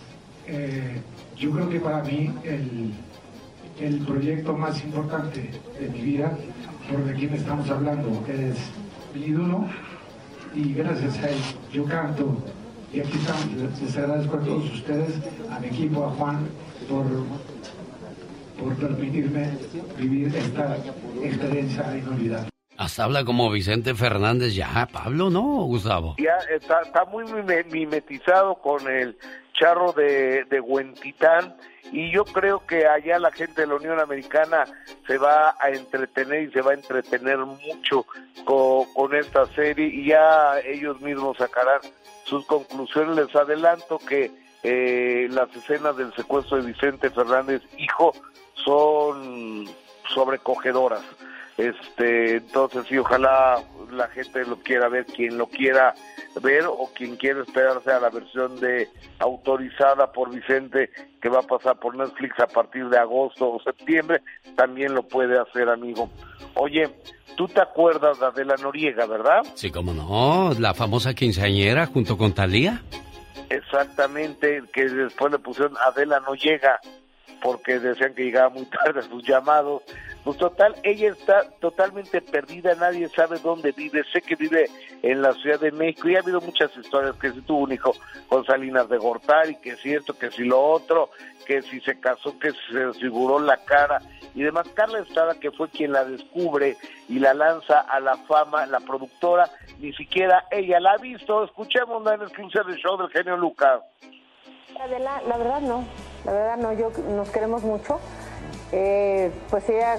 [0.47, 1.01] eh,
[1.35, 2.93] yo creo que para mí el,
[3.81, 6.37] el proyecto más importante de mi vida,
[6.89, 8.55] por de quién estamos hablando, es
[9.13, 9.67] mi ídolo
[10.53, 11.37] y gracias a él
[11.71, 12.37] yo canto
[12.91, 15.13] y aquí estamos, les agradezco a todos ustedes,
[15.51, 16.49] a mi equipo, a Juan,
[16.89, 17.05] por,
[18.59, 19.47] por permitirme
[19.97, 20.75] vivir esta
[21.23, 22.49] experiencia inolvidable.
[22.77, 26.15] Hasta habla como Vicente Fernández ya, Pablo, ¿no, Gustavo?
[26.17, 27.25] Ya está, está muy
[27.71, 29.17] mimetizado con el
[29.53, 31.55] charro de, de Huentitán
[31.91, 34.65] y yo creo que allá la gente de la Unión Americana
[35.07, 38.05] se va a entretener y se va a entretener mucho
[38.45, 41.81] con, esta serie y ya ellos mismos sacarán
[42.25, 43.15] sus conclusiones.
[43.15, 44.31] Les adelanto que
[44.63, 48.13] eh, las escenas del secuestro de Vicente Fernández, hijo,
[48.53, 49.67] son
[50.13, 51.03] sobrecogedoras.
[51.57, 53.61] Este, entonces sí, ojalá
[53.91, 55.93] la gente lo quiera ver, quien lo quiera
[56.39, 58.87] ver o quien quiera esperarse a la versión de
[59.19, 60.89] autorizada por Vicente
[61.21, 64.21] que va a pasar por Netflix a partir de agosto o septiembre,
[64.55, 66.09] también lo puede hacer, amigo.
[66.55, 66.89] Oye,
[67.35, 69.41] tú te acuerdas de Adela Noriega, ¿verdad?
[69.55, 72.81] Sí, cómo no, la famosa quinceañera junto con Talía.
[73.49, 76.79] Exactamente, que después le pusieron Adela no llega
[77.41, 79.83] porque decían que llegaba muy tarde a sus llamados.
[80.29, 84.69] Pues total, ella está totalmente perdida, nadie sabe dónde vive, sé que vive
[85.01, 87.95] en la Ciudad de México y ha habido muchas historias que si tuvo un hijo
[88.27, 91.09] con Salinas de Gortari, que si esto, que si lo otro,
[91.47, 94.03] que si se casó, que se desfiguró la cara
[94.35, 94.67] y demás.
[94.75, 96.77] Carla Estrada, que fue quien la descubre
[97.07, 99.49] y la lanza a la fama, la productora,
[99.79, 101.43] ni siquiera ella la ha visto.
[101.43, 103.81] Escuchemos en exclusiva del show del genio Lucas.
[104.79, 105.83] Adela, la verdad no
[106.23, 107.99] La verdad no, yo nos queremos mucho.
[108.71, 109.97] Eh, pues ella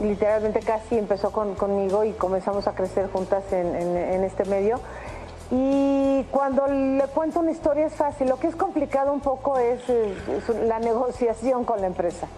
[0.00, 4.80] literalmente casi empezó con- conmigo y comenzamos a crecer juntas en, este medio.
[5.50, 9.80] Y cuando le cuento una historia es fácil, lo que es complicado un poco es,
[9.88, 12.28] es la negociación con la empresa.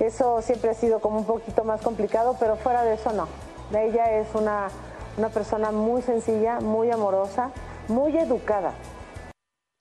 [0.00, 3.26] Eso siempre ha sido como un poquito más complicado, pero fuera de eso no.
[3.76, 4.68] Ella es una,
[5.16, 7.50] una persona muy sencilla, muy amorosa,
[7.88, 8.74] muy educada.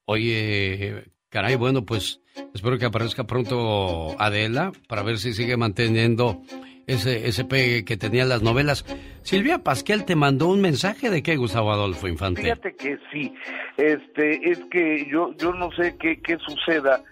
[0.06, 2.22] Oye, caray, bueno, pues
[2.54, 6.42] espero que aparezca pronto Adela para ver si sigue manteniendo
[6.88, 8.86] ese, ese pegue que tenía en las novelas.
[9.22, 12.42] Silvia Pasquel te mandó un mensaje de qué, Gustavo Adolfo Infante.
[12.42, 13.34] Fíjate que sí,
[13.76, 17.04] este, es que yo, yo no sé qué, qué suceda,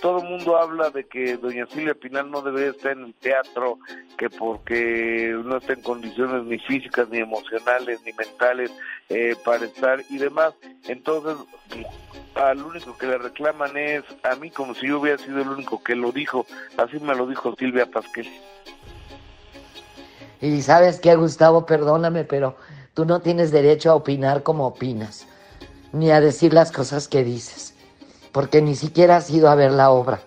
[0.00, 3.78] todo el mundo habla de que doña Silvia Pinal no debería estar en el teatro,
[4.16, 8.72] que porque no está en condiciones ni físicas, ni emocionales, ni mentales
[9.08, 10.54] eh, para estar y demás.
[10.88, 11.36] Entonces,
[12.34, 15.82] al único que le reclaman es a mí, como si yo hubiera sido el único
[15.82, 16.46] que lo dijo.
[16.76, 18.28] Así me lo dijo Silvia Pasquel.
[20.40, 22.56] Y sabes qué, Gustavo, perdóname, pero
[22.94, 25.26] tú no tienes derecho a opinar como opinas,
[25.92, 27.74] ni a decir las cosas que dices,
[28.36, 30.20] porque ni siquiera has ido a ver la obra.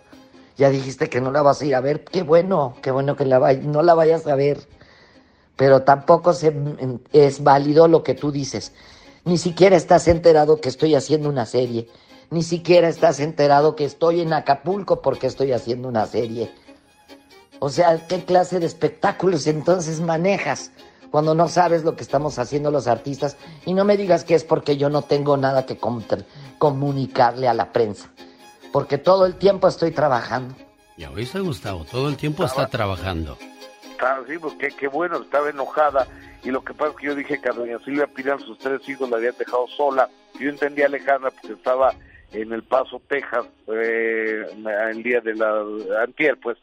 [0.58, 3.24] Ya dijiste que no la vas a ir a ver, qué bueno, qué bueno que
[3.24, 4.62] la no la vayas a ver,
[5.56, 6.34] pero tampoco
[7.14, 8.72] es válido lo que tú dices.
[9.26, 11.88] Ni siquiera estás enterado que estoy haciendo una serie,
[12.32, 16.52] ni siquiera estás enterado que estoy en Acapulco porque estoy haciendo una serie.
[17.60, 20.72] O sea, ¿qué clase de espectáculos entonces manejas
[21.12, 23.38] cuando no sabes lo que estamos haciendo los artistas?
[23.66, 26.04] Y no me digas que es porque yo no tengo nada que com-
[26.58, 28.10] comunicarle a la prensa,
[28.72, 30.56] porque todo el tiempo estoy trabajando.
[30.98, 33.38] Ya oíste, Gustavo, todo el tiempo está trabajando.
[34.02, 36.08] Ah, sí, pues qué, qué bueno, estaba enojada.
[36.44, 38.88] Y lo que pasa es que yo dije que a doña Silvia Pinal sus tres
[38.88, 40.10] hijos la habían dejado sola.
[40.40, 41.94] Yo entendía a Alejandra porque estaba
[42.32, 44.46] en El Paso, Texas, eh,
[44.92, 45.64] el día de la
[46.04, 46.58] antier, pues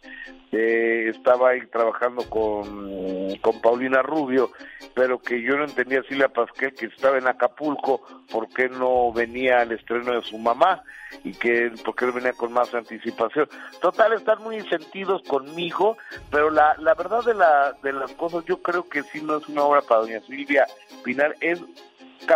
[0.53, 4.51] eh, estaba ahí trabajando con, con Paulina Rubio,
[4.95, 9.13] pero que yo no entendía a Silvia Pasquel que estaba en Acapulco, ¿por qué no
[9.13, 10.83] venía al estreno de su mamá?
[11.25, 13.49] Y que, ¿por qué no venía con más anticipación?
[13.81, 15.97] Total, están muy sentidos conmigo,
[16.31, 19.49] pero la, la verdad de, la, de las cosas, yo creo que sí no es
[19.49, 20.67] una obra para doña Silvia
[21.05, 21.61] Pinar, es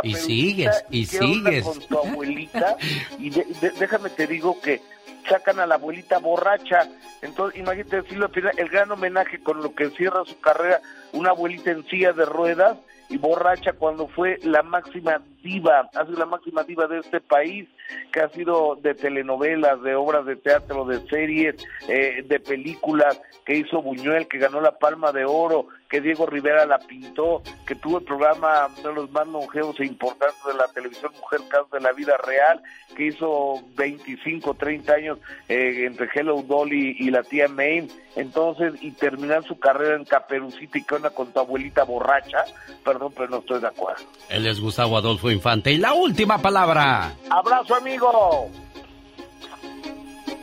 [0.02, 1.65] Y sigues, y sigues.
[1.65, 2.77] con tu abuelita
[3.19, 4.81] y de- de- déjame te digo que
[5.28, 6.89] sacan a la abuelita borracha
[7.23, 10.81] entonces imagínate Pinal el gran homenaje con lo que cierra su carrera
[11.12, 12.78] una abuelita en silla de ruedas
[13.09, 17.69] y borracha cuando fue la máxima diva, ha sido la máxima diva de este país,
[18.12, 21.57] que ha sido de telenovelas, de obras de teatro, de series,
[21.89, 26.67] eh, de películas, que hizo Buñuel, que ganó la Palma de Oro, que Diego Rivera
[26.67, 31.12] la pintó, que tuvo el programa de los más longevos e importantes de la televisión
[31.21, 32.62] Mujer Caso de la Vida Real,
[32.97, 35.19] que hizo 25, 30 años
[35.49, 40.79] eh, entre Hello Dolly y la tía May, entonces, y terminar su carrera en Caperucita
[40.79, 42.45] y que onda con tu abuelita borracha,
[42.85, 44.03] perdón, pero no estoy de acuerdo.
[44.29, 45.73] Él es Gustavo Adolfo Infante.
[45.73, 47.15] Y la última palabra.
[47.31, 48.51] Abrazo, amigo.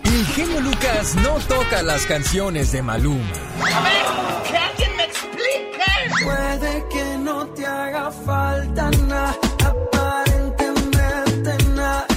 [0.04, 3.24] El genio Lucas no toca las canciones de Maluma.
[3.62, 4.06] A ver,
[4.50, 5.84] que alguien me explique.
[6.24, 9.36] Puede que no te haga falta nada,
[9.66, 12.08] aparentemente nada.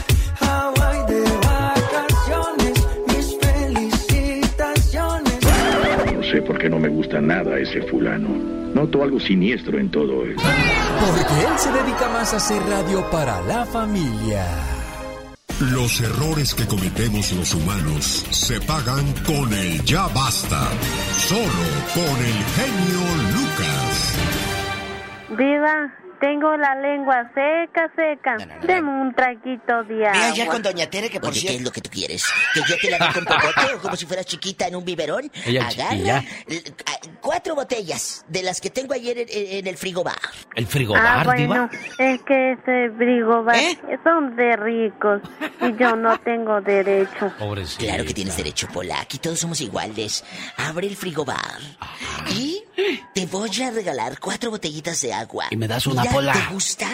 [0.41, 5.39] Hawaii de vacaciones, mis felicitaciones.
[6.15, 8.60] No sé por qué no me gusta nada ese fulano.
[8.75, 10.43] Noto algo siniestro en todo esto.
[11.01, 14.47] Porque él se dedica más a hacer radio para la familia.
[15.61, 20.69] Los errores que cometemos los humanos se pagan con el ya basta.
[21.19, 23.01] Solo con el genio
[23.35, 24.15] Lucas.
[25.37, 28.37] Viva, tengo la lengua seca, seca.
[28.63, 30.21] Deme un traguito de agua.
[30.21, 31.53] Ve allá con Doña Tere, que por Oye, cierto...
[31.53, 32.25] ¿qué es lo que tú quieres?
[32.55, 35.31] ¿Que yo te la dé con popote o como si fueras chiquita en un biberón?
[35.47, 35.67] Ella.
[35.67, 36.25] Agarra
[37.21, 40.19] cuatro botellas de las que tengo ayer en, el frigobar.
[40.55, 41.71] ¿El Ah, frigobar, bueno, diva?
[41.99, 43.57] es que ese frigobar
[44.05, 45.21] son de ricos
[45.61, 47.33] y yo no tengo derecho.
[47.39, 47.85] Pobrecita.
[47.85, 49.01] Claro que tienes derecho, Pola.
[49.01, 50.25] Aquí todos somos iguales.
[50.57, 51.61] Abre el frigobar
[52.31, 52.63] y
[53.15, 55.47] te voy a regalar cuatro botellitas de agua.
[55.51, 56.33] Y me das una Mira, Pola.
[56.33, 56.87] ¿Te gusta?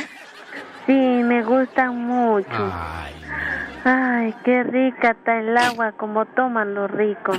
[0.86, 2.48] Sí, me gusta mucho.
[2.50, 3.12] Ay,
[3.84, 7.38] Ay, qué rica está el agua como toman los ricos.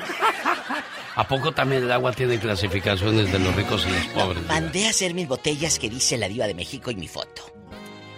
[1.15, 4.45] ¿A poco también el agua tiene clasificaciones de los ricos y los pobres?
[4.47, 7.41] Mandé a hacer mis botellas que dice la diva de México y mi foto.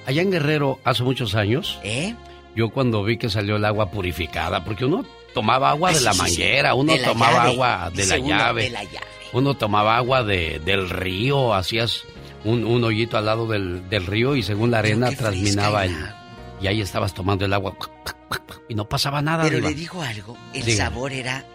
[0.05, 2.13] Allá en Guerrero, hace muchos años, ¿Eh?
[2.55, 6.05] yo cuando vi que salió el agua purificada, porque uno tomaba agua Ah, de sí,
[6.05, 6.23] la sí, sí.
[6.23, 9.07] manguera, uno De la tomaba llave, agua de la uno, de la llave.
[9.33, 12.03] Uno tomaba agua de, del río, hacías
[12.43, 15.95] un, un hoyito al lado del, del río y según la arena transminaba el.
[16.61, 17.75] Y ahí estabas tomando el agua.
[18.67, 19.43] y no pasaba nada.
[19.43, 19.69] Pero Diva.
[19.69, 20.85] le digo algo, el Diga.
[20.85, 21.45] sabor era...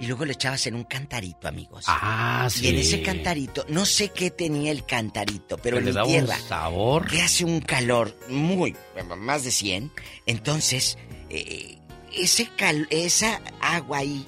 [0.00, 1.84] Y luego le echabas en un cantarito, amigos.
[1.88, 2.66] Ah, sí.
[2.66, 6.12] Y en ese cantarito, no sé qué tenía el cantarito, pero en mi daba un
[6.12, 7.08] tierra, sabor.
[7.08, 8.76] que hace un calor muy,
[9.18, 9.90] más de 100,
[10.24, 10.98] entonces,
[11.30, 11.78] eh,
[12.16, 14.24] ese cal- esa agua ahí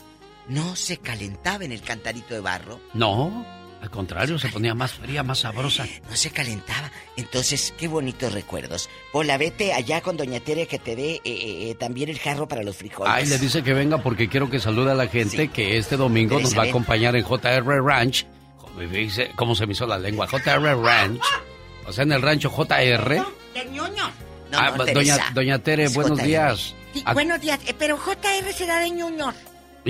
[0.51, 3.47] no se calentaba en el cantarito de barro, No,
[3.81, 5.87] al contrario, se ponía más fría, más sabrosa.
[6.11, 6.91] no se calentaba.
[7.17, 8.91] Entonces, qué bonitos recuerdos.
[9.13, 12.47] Pola, vete allá con Doña Tere que te dé eh, eh, eh, también el jarro
[12.47, 13.11] para los frijoles.
[13.13, 16.37] Ay, le dice que venga porque quiero que salude a la gente que este domingo
[16.37, 18.27] Teresa, nos va a acompañar en JR Ranch.
[19.37, 20.27] ¿Cómo se me hizo la lengua?
[20.27, 21.21] JR Ranch.
[21.87, 23.25] O sea, en el rancho JR.
[23.73, 24.11] Ñoño.
[24.51, 26.27] No, Ah, no, doña, doña Tere, Es buenos JR.
[26.27, 26.75] días.
[26.93, 29.33] Sí, buenos días, eh, pero JR será de Junior.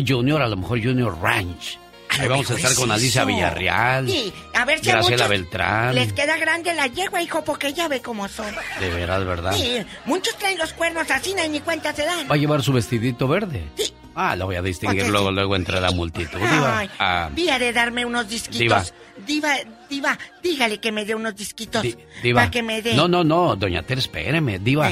[0.06, 1.78] Junior, a lo mejor Junior Ranch.
[2.18, 3.24] Ahí vamos a estar es con Alicia.
[3.24, 4.08] Villarreal.
[4.08, 5.94] Sí, a ver si Graciela Beltrán.
[5.94, 8.52] les queda grande la yegua, hijo, porque ya ve cómo son.
[8.80, 9.52] De veras, ¿verdad?
[9.54, 9.76] Sí,
[10.06, 12.28] muchos traen los cuernos así, ni cuenta se dan.
[12.28, 13.62] Va a llevar su vestidito verde.
[14.16, 15.34] Ah, lo voy a distinguir Porque luego, sí.
[15.36, 16.36] luego entre la multitud.
[16.38, 16.78] Diva.
[16.80, 18.58] Ay, Ah, de darme unos disquitos.
[18.58, 18.84] Diva.
[19.24, 19.54] Diva,
[19.88, 21.86] diva, dígale que me dé unos disquitos.
[22.22, 22.40] Diva.
[22.40, 22.94] Para que me dé.
[22.94, 24.90] No, no, no, doña Tere, espéreme, Diva.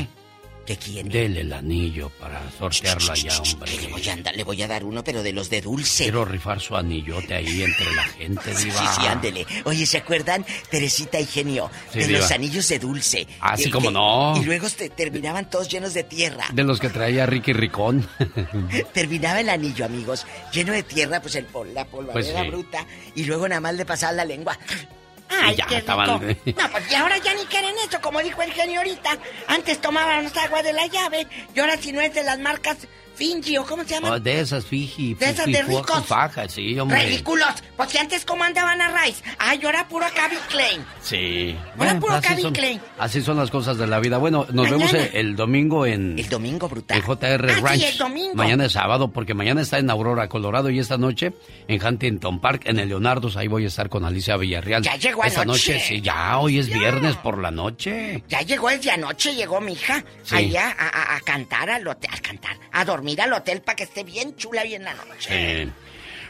[0.69, 1.09] ¿Qué quiere?
[1.09, 3.73] Dele el anillo para sortearlo allá, hombre.
[3.81, 6.03] Le voy, a andar- le voy a dar uno, pero de los de dulce.
[6.05, 8.95] Quiero rifar su anillote ahí entre la gente, Sí, Diva.
[8.95, 9.47] sí, ándele.
[9.65, 11.71] Oye, ¿se acuerdan, Teresita y Genio?
[11.91, 12.19] Sí, de diva.
[12.19, 13.27] los anillos de dulce.
[13.41, 14.35] Ah, sí, Eh, cómo que- no.
[14.37, 16.45] Y luego te- terminaban todos llenos de tierra.
[16.53, 18.07] De los que traía Ricky Ricón.
[18.93, 22.51] Terminaba el anillo, amigos, lleno de tierra, pues el la polvadera Pues sí.
[22.51, 22.87] bruta.
[23.15, 24.59] Y luego nada más le pasaba la lengua.
[25.29, 25.79] Ay, ya qué rico.
[25.81, 26.21] estaban-
[26.57, 29.19] No, pues y ahora ya ni quieren eso, como dijo el genio ahorita.
[29.49, 32.79] Antes tomábamos agua de la llave y ahora si no es de las marcas
[33.19, 34.13] Finji o cómo se llama.
[34.13, 35.15] Oh, de esas, Fiji.
[35.15, 36.07] De esas de ricos.
[36.07, 37.05] Faja, sí, hombre.
[37.05, 37.49] Ridículos.
[37.77, 39.23] Pues si antes cómo andaban a Rice.
[39.39, 40.85] Ay, ahora puro Calvin Klein.
[41.03, 41.57] Sí.
[41.77, 42.81] Ahora puro así son, Klein.
[42.99, 44.19] así son las cosas de la vida.
[44.19, 44.77] Bueno, nos Mañana.
[44.93, 46.19] vemos el, el domingo en...
[46.19, 46.97] El domingo brutal.
[46.99, 47.83] En JR Ah, sí, Ranch.
[47.83, 48.35] el domingo.
[48.35, 51.33] Mañana es sábado, porque mañana está en Aurora, Colorado, y esta noche
[51.67, 53.37] en Huntington Park, en el Leonardo's.
[53.37, 54.83] Ahí voy a estar con Alicia Villarreal.
[54.83, 55.75] Ya llegó Esta anoche.
[55.75, 58.23] noche, sí, ya, hoy es viernes por la noche.
[58.29, 60.37] Ya llegó desde anoche, llegó mi hija Sí.
[60.37, 63.85] allá a, a- a cantar al hotel, a cantar, a dormir al hotel para que
[63.85, 65.65] esté bien chula bien la noche.
[65.67, 65.73] Sí.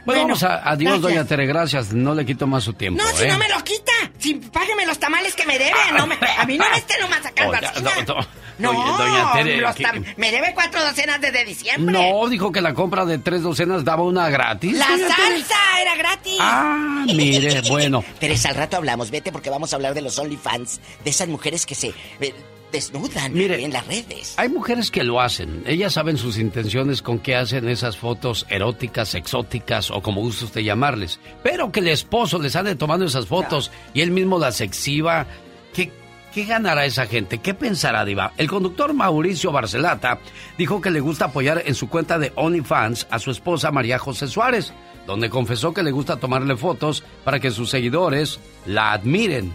[0.05, 0.69] Bueno, Bueno, vamos a...
[0.69, 1.01] Adiós, gracias.
[1.01, 1.93] doña Tere, gracias.
[1.93, 3.27] No le quito más su tiempo, No, si ¿eh?
[3.27, 3.91] no me lo quita.
[4.17, 5.73] Si págueme los tamales que me debe.
[5.97, 7.83] No me- a mí no me esté nomás sacando así.
[7.83, 8.27] no, no.
[8.59, 11.93] No, Oye, doña Tere, los ¿qué- tam- me debe cuatro docenas desde diciembre.
[12.11, 14.73] No, dijo que la compra de tres docenas daba una gratis.
[14.77, 15.09] La Tere.
[15.09, 16.37] salsa era gratis.
[16.41, 18.03] Ah, mire, bueno.
[18.19, 21.65] Teresa, al rato hablamos, vete porque vamos a hablar de los OnlyFans, de esas mujeres
[21.65, 22.33] que se eh,
[22.71, 24.33] desnudan Mire, en las redes.
[24.37, 25.63] Hay mujeres que lo hacen.
[25.65, 30.61] Ellas saben sus intenciones con qué hacen esas fotos eróticas, exóticas o como guste usted
[30.61, 31.19] llamarles.
[31.43, 35.25] Pero que el esposo les ande tomando esas fotos y él mismo las exhiba.
[35.73, 35.91] ¿Qué,
[36.33, 37.39] ¿Qué ganará esa gente?
[37.39, 38.33] ¿Qué pensará Diva?
[38.37, 40.19] El conductor Mauricio Barcelata
[40.57, 44.27] dijo que le gusta apoyar en su cuenta de OnlyFans a su esposa María José
[44.27, 44.73] Suárez,
[45.07, 49.51] donde confesó que le gusta tomarle fotos para que sus seguidores la admiren.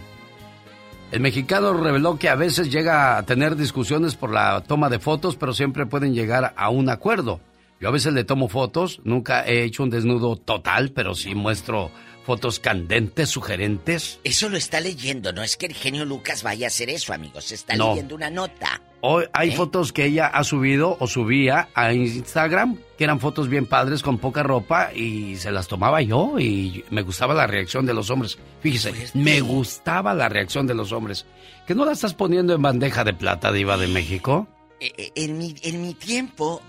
[1.15, 5.37] El mexicano reveló que a veces llega a tener discusiones por la toma de fotos,
[5.37, 7.39] pero siempre pueden llegar a un acuerdo.
[7.79, 11.89] Yo a veces le tomo fotos, nunca he hecho un desnudo total, pero sí muestro
[12.25, 14.19] fotos candentes, sugerentes.
[14.23, 17.51] Eso lo está leyendo, no es que el genio Lucas vaya a hacer eso, amigos.
[17.51, 17.89] Está No.
[17.91, 18.81] leyendo una nota.
[19.01, 19.55] Hoy hay ¿Eh?
[19.55, 24.17] fotos que ella ha subido o subía a Instagram, que eran fotos bien padres con
[24.17, 28.39] poca ropa y se las tomaba yo y me gustaba la reacción de los hombres.
[28.61, 31.25] Fíjese, me gustaba la reacción de los hombres.
[31.67, 34.47] ¿Que no la estás poniendo en bandeja de plata, diva de México?
[34.79, 36.63] Eh, eh, En mi, en mi tiempo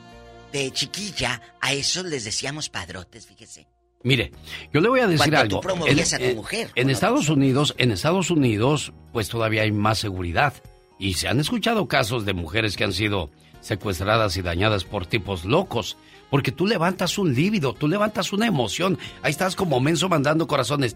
[0.52, 3.66] de chiquilla, a esos les decíamos padrotes, fíjese.
[4.06, 4.30] Mire,
[4.72, 5.58] yo le voy a decir algo.
[5.58, 6.90] tú promovías a tu mujer, En.
[6.90, 10.54] Estados Unidos, en Estados Unidos, pues todavía hay más seguridad.
[10.96, 13.30] Y se han escuchado casos de mujeres que han sido
[13.60, 15.96] secuestradas y dañadas por tipos locos.
[16.30, 18.96] Porque tú levantas un líbido, tú levantas una emoción.
[19.22, 20.94] Ahí estás como menso mandando corazones.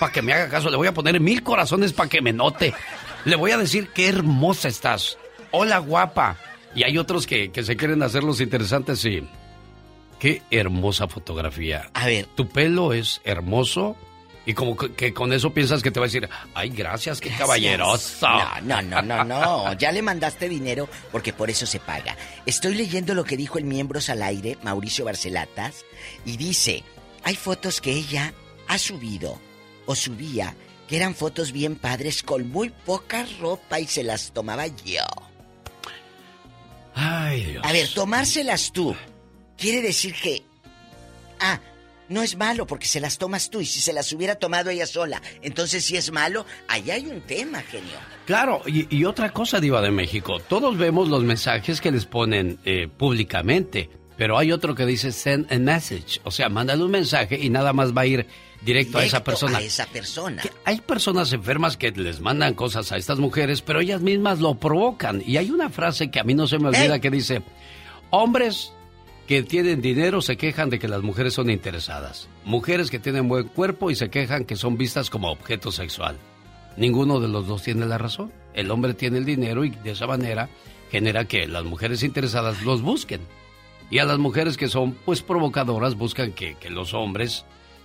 [0.00, 2.74] Para que me haga caso, le voy a poner mil corazones para que me note.
[3.24, 5.18] Le voy a decir qué hermosa estás.
[5.52, 6.36] Hola, guapa.
[6.74, 9.22] Y hay otros que, que se quieren hacer los interesantes y...
[10.20, 11.90] Qué hermosa fotografía.
[11.94, 12.26] A ver.
[12.36, 13.96] Tu pelo es hermoso
[14.46, 17.30] y como que, que con eso piensas que te va a decir, ay, gracias, qué
[17.30, 18.28] caballeroso.
[18.62, 19.72] No, no, no, no, no.
[19.74, 22.16] Ya le mandaste dinero porque por eso se paga.
[22.46, 25.84] Estoy leyendo lo que dijo el Miembros al Aire, Mauricio Barcelatas,
[26.24, 26.84] y dice,
[27.24, 28.34] hay fotos que ella
[28.68, 29.40] ha subido
[29.86, 30.54] o subía
[30.86, 35.04] que eran fotos bien padres con muy poca ropa y se las tomaba yo.
[36.94, 37.64] Ay, Dios.
[37.64, 38.96] A ver, tomárselas tú.
[39.60, 40.42] Quiere decir que...
[41.38, 41.60] Ah,
[42.08, 44.86] no es malo porque se las tomas tú y si se las hubiera tomado ella
[44.86, 47.96] sola, entonces si es malo, ahí hay un tema, genio.
[48.26, 52.88] Claro, y, otra cosa, Diva de México, todos vemos los mensajes que les ponen eh,
[52.88, 57.48] públicamente, pero hay otro que dice send a message, o sea, mándale un mensaje y
[57.48, 58.26] nada más va a ir
[58.60, 59.58] directo, a esa persona.
[59.58, 60.42] A esa persona.
[60.64, 65.22] hay personas enfermas que les mandan cosas a estas mujeres, pero ellas mismas lo provocan.
[65.24, 67.42] Y hay una frase que a mí no se me olvida que dice,
[68.10, 68.72] hombres
[69.30, 72.28] que tienen dinero se quejan de que las mujeres son interesadas.
[72.44, 76.16] Mujeres que tienen buen cuerpo y se quejan que son vistas como objeto sexual.
[76.76, 78.32] Ninguno de los dos tiene la razón.
[78.54, 80.48] El hombre tiene el dinero y de esa manera
[80.90, 83.20] genera que las mujeres interesadas los busquen.
[83.88, 87.44] Y a las mujeres que son pues provocadoras buscan que, que los hombres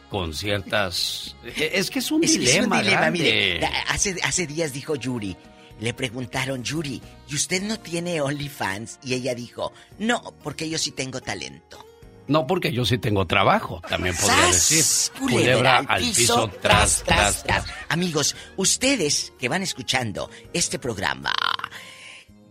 [0.10, 1.36] con ciertas...
[1.56, 2.82] Es que es un dilema.
[3.12, 5.38] Mire, hace, hace días dijo Yuri,
[5.80, 9.00] le preguntaron, Yuri, ¿y usted no tiene OnlyFans?
[9.04, 11.86] Y ella dijo, no, porque yo sí tengo talento.
[12.28, 14.84] No, porque yo sí tengo trabajo, también podría decir.
[15.20, 17.66] Culebra, al piso, tras, tras, tras.
[17.90, 21.34] Amigos, ustedes que van escuchando este programa,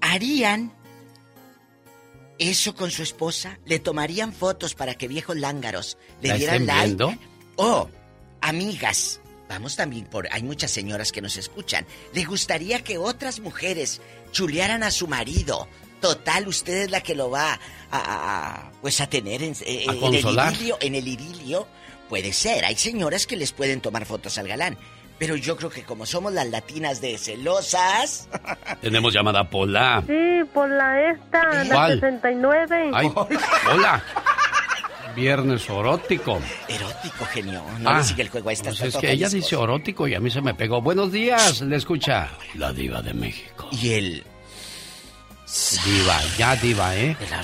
[0.01, 0.73] ¿harían
[2.39, 3.59] eso con su esposa?
[3.65, 7.19] ¿Le tomarían fotos para que viejos lángaros le dieran like?
[7.57, 7.89] Oh,
[8.41, 10.29] amigas, vamos también por.
[10.33, 11.87] Hay muchas señoras que nos escuchan.
[12.13, 14.01] ¿Le gustaría que otras mujeres
[14.33, 15.69] chulearan a su marido?
[16.01, 17.59] Total, usted es la que lo va
[17.91, 21.67] a, pues a tener en, eh, el idilio, en el idilio.
[22.09, 24.77] Puede ser, hay señoras que les pueden tomar fotos al galán.
[25.19, 28.29] Pero yo creo que como somos las latinas de celosas.
[28.83, 30.03] Tenemos llamada Pola.
[30.07, 32.91] Sí, Pola esta, la 69.
[32.93, 33.13] Ay,
[33.73, 34.05] hola.
[35.15, 36.41] Viernes erótico.
[36.69, 37.63] Erótico, genio.
[37.81, 40.31] No ah, el juego a esta pues es que ella dice erótico y a mí
[40.31, 40.81] se me pegó.
[40.83, 43.69] Buenos días, le escucha la diva de México.
[43.73, 44.25] Y él...
[45.85, 47.17] Diva, ya diva, ¿eh?
[47.21, 47.43] De la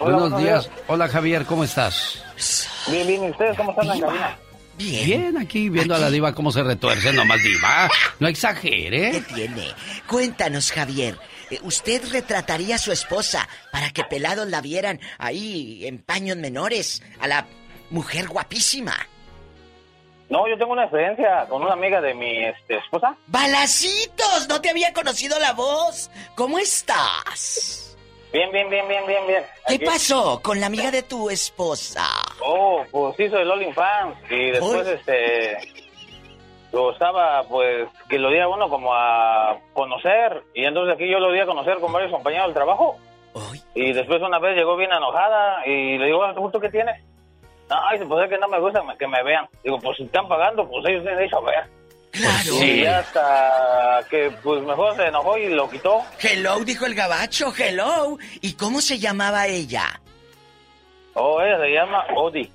[0.00, 0.70] buenos días.
[0.88, 2.22] Hola, Javier, ¿cómo estás?
[2.90, 3.24] Bien, bien.
[3.24, 4.38] ¿Y ustedes cómo están en la?
[4.76, 5.06] Bien.
[5.06, 7.88] Bien, aquí viendo a la diva cómo se retuerce, nomás diva.
[8.20, 9.10] No exagere.
[9.10, 9.66] ¿Qué tiene?
[10.06, 11.18] Cuéntanos, Javier.
[11.50, 17.02] Eh, ¿Usted retrataría a su esposa para que pelados la vieran ahí en paños menores
[17.20, 17.46] a la
[17.90, 18.94] mujer guapísima?
[20.28, 23.16] No, yo tengo una experiencia con una amiga de mi este, esposa.
[23.28, 24.46] ¡Balacitos!
[24.48, 26.10] No te había conocido la voz.
[26.34, 27.96] ¿Cómo estás?
[28.30, 29.42] Bien, bien, bien, bien, bien, bien.
[29.66, 32.06] ¿Qué pasó con la amiga de tu esposa?
[32.44, 35.56] Oh, pues hizo el All Fans y después este
[36.72, 40.42] lo estaba, pues, que lo diera uno como a conocer.
[40.54, 42.96] Y entonces aquí yo lo di a conocer con varios compañeros del trabajo.
[43.74, 47.00] Y después una vez llegó bien enojada y le digo, ¿tú qué tienes?
[47.70, 49.46] Ay, pues es que no me gusta que me vean.
[49.62, 51.64] Digo, pues si están pagando, pues ellos tienen a ver.
[52.10, 52.64] Claro.
[52.64, 56.02] Y hasta que pues mejor se enojó y lo quitó.
[56.20, 58.16] Hello, dijo el gabacho, hello.
[58.40, 60.00] ¿Y cómo se llamaba ella?
[61.14, 62.50] Oh, ella se llama Odi.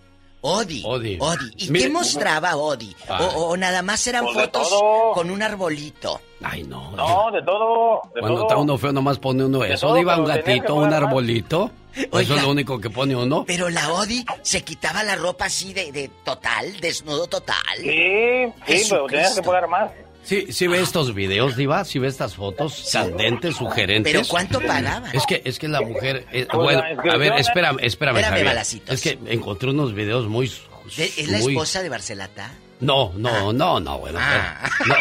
[0.45, 0.84] Odi.
[0.86, 1.18] Odi.
[1.56, 2.94] ¿Y qué mostraba Odi?
[3.36, 4.70] O, nada más eran pues fotos
[5.14, 6.20] con un arbolito.
[6.41, 6.91] Ay, no.
[6.91, 8.02] No, de todo.
[8.20, 9.88] Cuando está uno feo, nomás pone uno eso.
[9.88, 11.72] Odi un gatito, un arbolito.
[11.95, 13.45] eso es lo único que pone uno.
[13.48, 17.78] Pero la Odi se quitaba la ropa así de, de total, desnudo total.
[17.78, 19.91] Sí, sí, pero tenías que pagar más.
[20.24, 24.14] Sí, sí ve estos videos, Diva, sí ve estas fotos candentes, sugerentes.
[24.14, 25.10] ¿Pero cuánto pagaba?
[25.12, 26.26] Es que, es que la mujer...
[26.32, 30.52] Eh, bueno, a ver, espérame, espérame, espérame Es que encontré unos videos muy...
[30.98, 32.54] ¿Es la esposa de Barcelata?
[32.80, 33.54] No, no, ah.
[33.54, 34.20] no, no, bueno.
[34.22, 34.70] Ah.
[34.86, 34.95] no.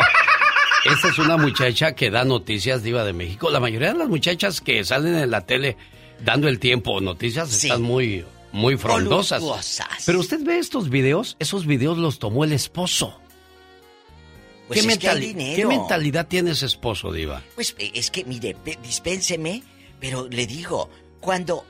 [0.85, 3.51] Esta es una muchacha que da noticias, Diva de México.
[3.51, 5.77] La mayoría de las muchachas que salen en la tele
[6.24, 9.43] dando el tiempo noticias están muy, muy frondosas.
[10.05, 13.22] Pero usted ve estos videos, esos videos los tomó el esposo.
[14.73, 17.43] Pues ¿Qué, mentalidad tiene ese esposo, Diva?
[17.55, 19.62] Pues eh, es que, mire, dispénseme,
[20.01, 20.89] pero le digo,
[21.20, 21.65] cuando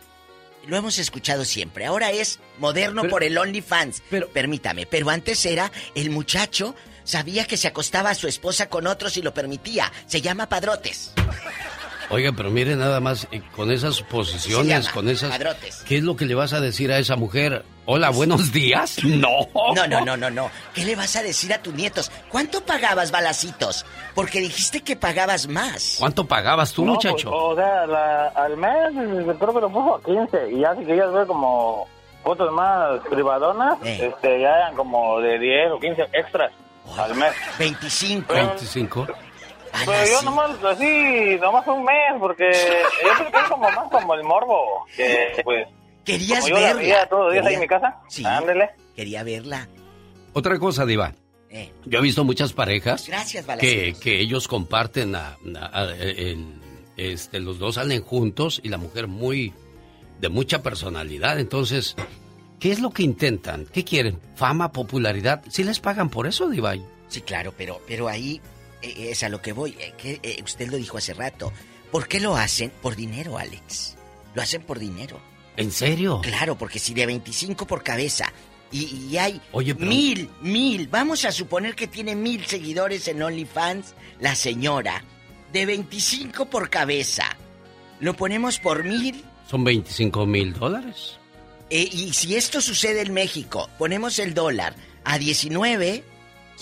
[0.67, 1.87] lo hemos escuchado siempre.
[1.87, 4.03] Ahora es moderno por el OnlyFans.
[4.09, 6.75] Pero, Permítame, pero antes era el muchacho
[7.05, 9.93] sabía que se acostaba a su esposa con otros y lo permitía.
[10.07, 11.13] Se llama padrotes.
[12.13, 15.31] Oiga, pero mire nada más, eh, con esas posiciones, con esas...
[15.31, 15.83] Padrotes.
[15.89, 17.65] ¿Qué es lo que le vas a decir a esa mujer?
[17.87, 18.99] Hola, buenos días.
[19.05, 19.49] No.
[19.75, 20.51] No, no, no, no, no.
[20.75, 22.11] ¿Qué le vas a decir a tus nietos?
[22.29, 23.87] ¿Cuánto pagabas, balacitos?
[24.15, 25.97] Porque dijiste que pagabas más.
[25.99, 27.31] ¿Cuánto pagabas tú, muchacho?
[27.31, 30.53] Pues, o sea, al mes creo que lo puso a 15.
[30.53, 31.89] Y ya si querías ver como
[32.23, 34.11] fotos más privadonas, eh.
[34.13, 36.53] este, ya eran como de 10 o 15 extras
[36.99, 37.33] al mes.
[37.59, 38.35] 25.
[38.35, 39.07] 25.
[39.73, 42.51] Pero yo nomás así, nomás un mes, porque
[43.03, 45.67] yo creo que es como más como el morbo, que pues...
[46.05, 46.83] ¿Querías yo verla?
[46.83, 48.01] La todos los días ahí en mi casa.
[48.09, 48.25] Sí.
[48.25, 48.71] Ándele.
[48.97, 49.69] Quería verla.
[50.33, 51.13] Otra cosa, Diva.
[51.49, 51.73] Eh.
[51.85, 55.37] Yo he visto muchas parejas Gracias, que, que ellos comparten a,
[56.97, 59.53] este, los dos salen juntos y la mujer muy
[60.19, 61.95] de mucha personalidad, entonces
[62.63, 63.67] ¿Qué es lo que intentan?
[63.67, 64.21] ¿Qué quieren?
[64.37, 65.43] ¿Fama, popularidad?
[65.51, 66.81] ¿Sí les pagan por eso, Divay?
[67.09, 68.41] Sí, claro, pero, pero ahí
[68.83, 69.77] es a lo que voy.
[69.79, 71.53] eh, que, eh, usted lo dijo hace rato.
[71.91, 72.71] ¿Por qué lo hacen?
[72.83, 73.97] Por dinero, Alex.
[74.35, 75.21] Lo hacen por dinero.
[75.57, 76.21] ¿En serio?
[76.23, 78.33] Claro, porque si de 25 por cabeza
[78.71, 83.23] y, y hay Oye, pero- mil, mil, vamos a suponer que tiene mil seguidores en
[83.23, 85.05] OnlyFans, la señora,
[85.53, 87.25] de 25 por cabeza.
[88.01, 89.23] Lo ponemos por mil.
[89.51, 91.19] Son 25 mil dólares.
[91.69, 96.03] eh, y si esto sucede en México, ponemos el dólar a 19,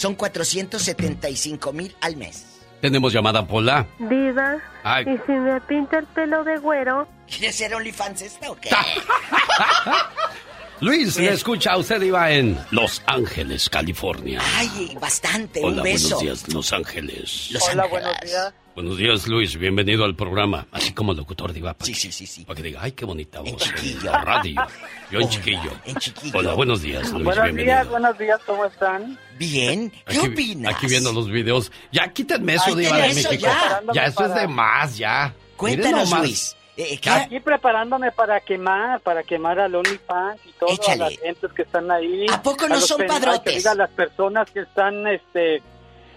[0.01, 2.47] son 475 mil al mes.
[2.81, 3.87] Tenemos llamada Pola.
[3.99, 5.05] Diva, Ay.
[5.05, 7.07] ¿y si me pinta el pelo de güero?
[7.29, 8.71] ¿Quiere ser OnlyFans esta o qué?
[10.81, 14.41] Luis, le escucha a usted, iba en Los Ángeles, California.
[14.57, 16.17] Ay, bastante, Hola, un beso.
[16.17, 17.49] buenos días, Los Ángeles.
[17.51, 17.91] Los Hola, Ángeles.
[17.91, 18.55] buenos días.
[18.81, 19.59] Buenos días, Luis.
[19.59, 20.67] Bienvenido al programa.
[20.73, 21.77] Así como locutor diva.
[21.81, 22.47] Sí, sí, sí, sí.
[22.47, 23.51] Para que diga, ay, qué bonita voz.
[23.51, 24.11] En chiquillo.
[24.11, 24.63] la radio.
[25.11, 25.71] Yo en chiquillo.
[25.85, 26.39] En chiquillo.
[26.39, 27.25] Hola, buenos días, Luis.
[27.25, 27.75] buenos bienvenido.
[27.75, 29.19] días, buenos días, ¿cómo están?
[29.37, 30.75] Bien, ¿qué Aquí- opinas?
[30.75, 31.71] Aquí viendo los videos.
[31.93, 33.43] Ya quítenme eso, Ay, Diva de eso México.
[33.53, 33.83] ya.
[33.93, 35.35] Ya, eso es de más, ya.
[35.59, 36.11] Cuéntanos.
[36.19, 36.57] Luis.
[36.79, 37.11] Eh, ¿qué?
[37.11, 41.05] Aquí preparándome para quemar, para quemar al OnlyFans y todo, Échale.
[41.05, 42.25] a las gentes que están ahí.
[42.33, 43.57] ¿A poco no los son padrotes?
[43.57, 45.63] diga, las personas que están, este...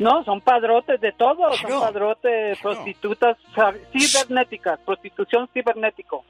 [0.03, 3.37] No, son padrotes de todo, son padrotes, prostitutas
[3.91, 6.25] cibernéticas, prostitución cibernético.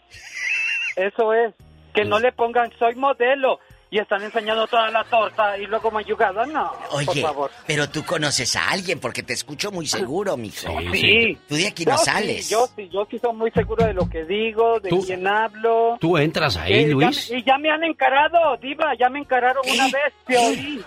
[0.96, 1.54] Eso es,
[1.94, 3.60] que no le pongan soy modelo
[3.92, 7.52] y están enseñando toda la torta y luego mayugada, no, por Oye, favor.
[7.68, 10.68] pero tú conoces a alguien porque te escucho muy seguro, mijo.
[10.92, 11.38] Sí.
[11.48, 12.50] Tú de aquí Yo no sí, sales.
[12.50, 15.98] yo sí, yo sí soy muy seguro de lo que digo, de Tú- quién hablo.
[16.02, 17.30] Tú entras ahí, Eh, Luis.
[17.30, 20.84] y ya me han encarado, Diva, ya me encararon una vez, te oí.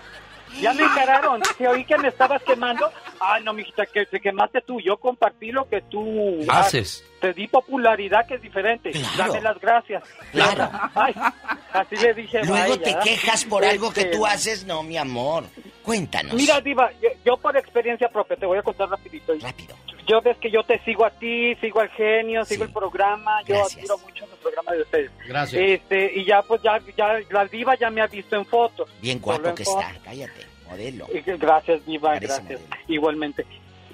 [0.61, 2.89] Ya me encararon, te oí que me estabas quemando.
[3.19, 4.79] Ay, no, mijita, que te quemaste tú.
[4.81, 7.03] Yo compartí lo que tú Haces.
[7.21, 8.91] Te di popularidad, que es diferente.
[9.17, 10.03] Dame las gracias.
[10.31, 10.69] Claro.
[10.95, 11.13] Ay,
[11.73, 12.43] así le dije.
[12.43, 14.65] Luego te quejas por algo que Este, tú haces.
[14.65, 15.45] No, mi amor.
[15.83, 16.33] Cuéntanos.
[16.33, 19.33] Mira, Diva, yo, yo por experiencia propia, te voy a contar rapidito.
[19.41, 19.75] Rápido.
[20.05, 23.55] Yo ves que yo te sigo a ti, sigo al genio, sigo el programa, yo
[23.65, 25.11] admiro mucho el programa de ustedes.
[25.27, 25.61] Gracias.
[25.65, 28.89] Este, y ya pues ya, ya la diva ya me ha visto en fotos.
[29.01, 29.83] Bien guapo que fotos.
[29.83, 29.99] está.
[30.05, 31.07] Cállate, modelo.
[31.25, 32.61] Gracias, Diva, Parece gracias.
[32.87, 33.45] Igualmente.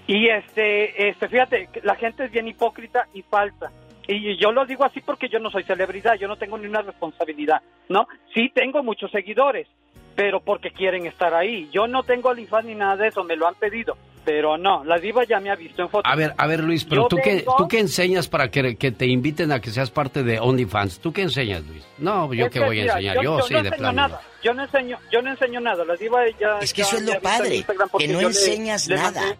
[0.07, 3.71] Y este, este, fíjate, la gente es bien hipócrita y falsa.
[4.07, 6.81] Y yo lo digo así porque yo no soy celebridad, yo no tengo ni una
[6.81, 8.07] responsabilidad, ¿no?
[8.33, 9.67] Sí tengo muchos seguidores,
[10.15, 11.69] pero porque quieren estar ahí.
[11.71, 14.97] Yo no tengo OnlyFans ni nada de eso, me lo han pedido, pero no, la
[14.97, 16.11] diva ya me ha visto en fotos.
[16.11, 18.91] A ver, a ver, Luis, pero Yo tú qué, tú qué enseñas para que, que
[18.91, 20.99] te inviten a que seas parte de OnlyFans.
[20.99, 21.83] ¿Tú qué enseñas, Luis?
[21.97, 23.15] No, yo Es qué que, voy a enseñar.
[23.17, 23.93] Yo, yo sí, no de plano.
[23.93, 24.21] nada.
[24.41, 25.85] Yo no enseño, yo no enseño nada.
[25.85, 26.59] La diva ya.
[26.59, 27.65] Es que ya eso es lo padre,
[27.97, 29.37] que no yo enseñas le nada.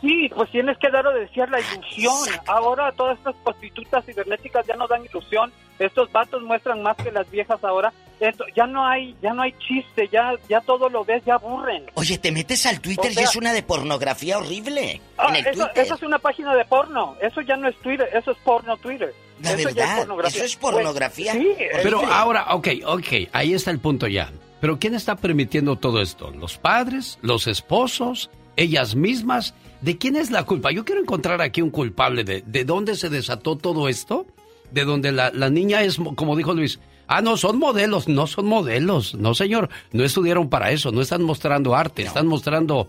[0.00, 2.14] Sí, pues tienes que dar o desear la ilusión.
[2.46, 5.52] Ahora todas estas prostitutas cibernéticas ya no dan ilusión.
[5.78, 7.92] Estos vatos muestran más que las viejas ahora.
[8.18, 11.86] Esto, ya no hay, ya no hay chiste, ya, ya todo lo ves, ya aburren.
[11.94, 15.00] Oye, te metes al Twitter O sea- y es una de pornografía horrible.
[15.16, 15.84] Ah, en el eso, Twitter.
[15.84, 17.16] eso es una página de porno.
[17.22, 19.14] Eso ya no es Twitter, eso es porno Twitter.
[19.40, 20.36] La Eso ya verdad, pornografía.
[20.36, 21.32] eso es pornografía.
[21.34, 21.48] Sí,
[21.84, 22.06] Pero sí.
[22.10, 24.32] ahora, ok, ok, ahí está el punto ya.
[24.60, 26.32] Pero ¿quién está permitiendo todo esto?
[26.32, 27.20] ¿Los padres?
[27.22, 28.30] ¿Los esposos?
[28.56, 29.54] ¿Ellas mismas?
[29.80, 30.70] ¿De quién es la culpa?
[30.72, 34.26] Yo quiero encontrar aquí un culpable de, de dónde se desató todo esto.
[34.72, 38.26] De donde la, la niña es, mo- como dijo Luis, ah, no, son modelos, no
[38.26, 39.14] son modelos.
[39.14, 42.86] No, señor, no estudiaron para eso, no están mostrando arte, están mostrando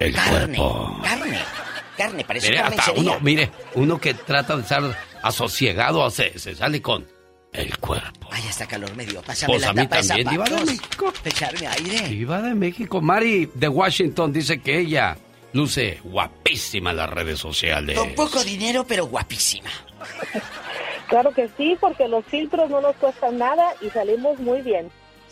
[0.00, 1.00] el Carne, cuerpo.
[1.04, 1.38] carne,
[1.96, 4.82] carne, parece Mire, hasta uno, mire, uno que trata de estar
[5.22, 7.06] asosiegado se, se sale con
[7.52, 8.28] el cuerpo.
[8.32, 9.22] Ay, hasta calor me dio.
[9.22, 10.64] Pásame Pues la a mí tapa de también, Diva de.
[10.64, 11.12] México.
[11.24, 12.08] Echarme aire.
[12.08, 13.00] Viva de México.
[13.00, 15.16] Mari de Washington dice que ella
[15.52, 17.98] luce guapísima en las redes sociales.
[17.98, 19.70] Con poco dinero, pero guapísima.
[21.08, 24.90] Claro que sí, porque los filtros no nos cuestan nada y salimos muy bien.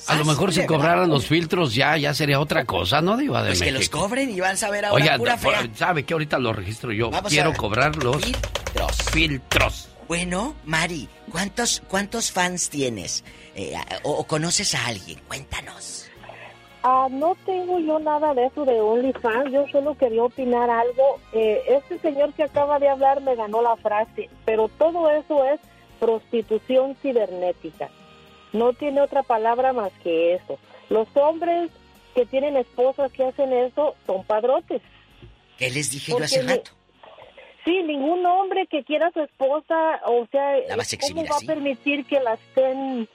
[0.08, 3.48] A lo mejor si cobraran los filtros ya, ya sería otra cosa, ¿no, Diva de
[3.50, 3.96] Pues que México?
[3.98, 5.66] los cobren y van a saber ahora Oiga, pura fea.
[5.74, 7.10] ¿sabe que ahorita lo registro yo?
[7.10, 8.96] Vamos Quiero a- cobrar los filtros.
[9.10, 9.88] filtros.
[10.06, 13.24] Bueno, Mari, ¿cuántos, cuántos fans tienes?
[13.54, 15.18] Eh, o, o conoces a alguien?
[15.26, 16.05] Cuéntanos.
[16.88, 21.18] Ah, no tengo yo nada de eso de OnlyFans, yo solo quería opinar algo.
[21.32, 25.58] Eh, este señor que acaba de hablar me ganó la frase, pero todo eso es
[25.98, 27.88] prostitución cibernética.
[28.52, 30.60] No tiene otra palabra más que eso.
[30.88, 31.72] Los hombres
[32.14, 34.80] que tienen esposas que hacen eso son padrotes.
[35.58, 36.70] ¿Qué les dije yo Porque hace ni- rato?
[37.64, 42.06] Sí, ningún hombre que quiera a su esposa, o sea, ¿cómo exhibir va a permitir
[42.06, 43.08] que la estén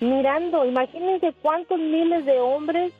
[0.00, 0.64] mirando?
[0.64, 2.94] Imagínense cuántos miles de hombres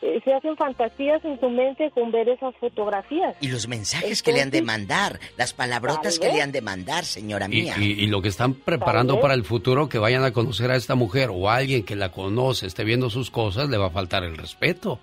[0.00, 3.34] se hacen fantasías en su mente con ver esas fotografías.
[3.40, 7.04] Y los mensajes que le han de mandar, las palabrotas que le han de mandar,
[7.04, 7.74] señora mía.
[7.78, 10.94] y- y lo que están preparando para el futuro, que vayan a conocer a esta
[10.94, 14.24] mujer o a alguien que la conoce, esté viendo sus cosas, le va a faltar
[14.24, 14.98] el respeto.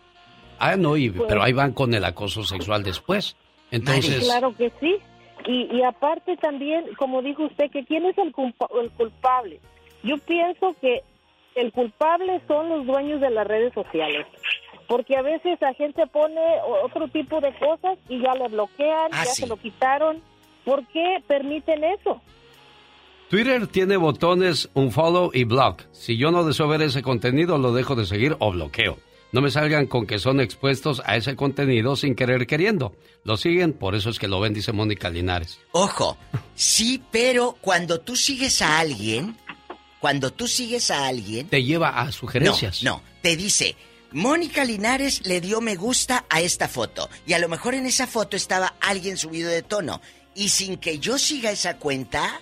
[0.60, 3.36] Ah, no, y- Pues- pero ahí van con el acoso sexual después.
[3.72, 4.98] Entonces, Claro que sí.
[5.48, 9.60] Y, y aparte también, como dijo usted, que quién es el, culpa- el culpable.
[10.04, 11.02] Yo pienso que
[11.56, 14.28] el culpable son los dueños de las redes sociales.
[14.92, 16.42] Porque a veces la gente pone
[16.84, 19.44] otro tipo de cosas y ya le bloquean, Ah, ya sí.
[19.44, 20.22] se lo quitaron.
[20.66, 22.22] ¿Por qué permiten eso?
[23.30, 25.84] Twitter tiene botones un follow y block.
[25.94, 28.98] Si yo no deseo ver ese contenido, lo dejo de seguir o bloqueo.
[29.32, 32.94] No me salgan con que son expuestos a ese contenido sin querer queriendo.
[33.24, 35.62] Lo siguen, por eso es que lo ven, dice Mónica Linares.
[35.72, 36.18] Ojo,
[36.54, 39.38] sí, pero cuando tú sigues a alguien,
[40.02, 41.48] cuando tú sigues a alguien...
[41.48, 42.84] Te lleva a sugerencias.
[42.84, 43.78] No, no, te dice,
[44.12, 47.10] Mónica Linares le dio me gusta a esta foto.
[47.26, 50.02] Y a lo mejor en esa foto estaba alguien subido de tono.
[50.36, 52.42] Y sin que yo siga esa cuenta,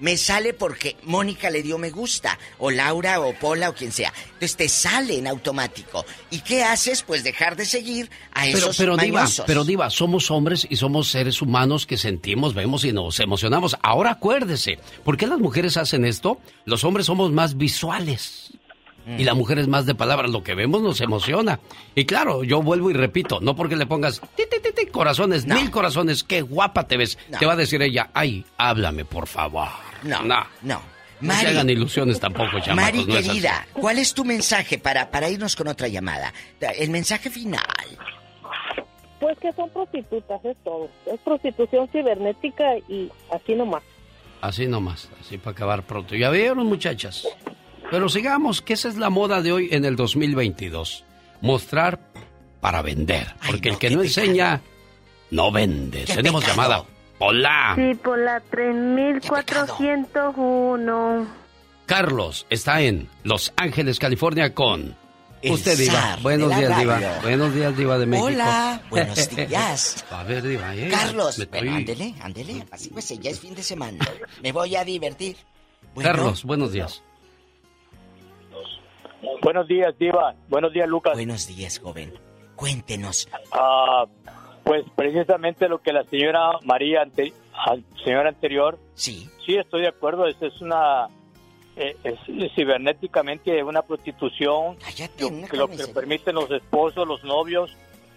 [0.00, 2.38] me sale porque Mónica le dio me gusta.
[2.58, 4.12] O Laura o Pola o quien sea.
[4.24, 6.04] Entonces te sale en automático.
[6.30, 7.02] ¿Y qué haces?
[7.02, 9.44] Pues dejar de seguir a esos pero Diva, mañosos.
[9.46, 13.76] pero Diva, somos hombres y somos seres humanos que sentimos, vemos y nos emocionamos.
[13.82, 16.38] Ahora acuérdese, ¿por qué las mujeres hacen esto?
[16.64, 18.47] Los hombres somos más visuales.
[19.16, 21.60] Y la mujer es más de palabras, lo que vemos nos emociona.
[21.94, 25.46] Y claro, yo vuelvo y repito, no porque le pongas ti, ti, ti, ti, corazones,
[25.46, 27.18] mil corazones, qué guapa te ves.
[27.30, 27.38] No.
[27.38, 29.68] Te va a decir ella, ay, háblame por favor.
[30.02, 30.44] No, no.
[30.62, 30.98] no.
[31.20, 32.76] No se hagan ilusiones tampoco, chamacos.
[32.76, 36.32] Mari es querida, ¿cuál es tu mensaje para, para irnos con otra llamada?
[36.60, 37.60] El mensaje final.
[39.18, 40.88] Pues que son prostitutas, es todo.
[41.06, 43.82] Es prostitución cibernética y así nomás.
[44.40, 46.14] Así nomás, así para acabar pronto.
[46.14, 47.26] Ya vieron, muchachas.
[47.90, 51.04] Pero sigamos, que esa es la moda de hoy en el 2022.
[51.40, 51.98] Mostrar
[52.60, 53.34] para vender.
[53.46, 54.60] Porque el que no enseña,
[55.30, 56.04] no vende.
[56.04, 56.62] Qué Tenemos pecado.
[56.62, 56.84] llamada.
[57.20, 57.72] Hola.
[57.76, 61.26] Sí, por la 3401.
[61.86, 64.94] Carlos está en Los Ángeles, California con
[65.40, 66.18] El usted, Diva.
[66.22, 67.00] Buenos días, Diva.
[67.22, 68.26] Buenos días, Diva de México.
[68.26, 70.04] Hola, buenos días.
[70.10, 70.88] A ver, Diva, ¿eh?
[70.90, 72.66] Carlos, Me bueno, ándele, ándele.
[72.70, 74.06] Así pues, ya es fin de semana.
[74.42, 75.36] Me voy a divertir.
[75.94, 77.02] Bueno, Carlos, buenos días.
[79.42, 80.34] Buenos días, Diva.
[80.48, 81.14] Buenos días, Lucas.
[81.14, 82.12] Buenos días, joven.
[82.56, 83.28] Cuéntenos.
[83.52, 84.04] Ah,
[84.64, 87.32] pues precisamente lo que la señora María, ante,
[88.04, 88.78] señora anterior.
[88.94, 89.28] Sí.
[89.46, 90.26] Sí, estoy de acuerdo.
[90.26, 91.08] Es, es una.
[91.76, 92.18] eh, Es,
[92.54, 94.76] cibernéticamente una prostitución.
[95.26, 97.70] una que lo que permiten los esposos, los novios,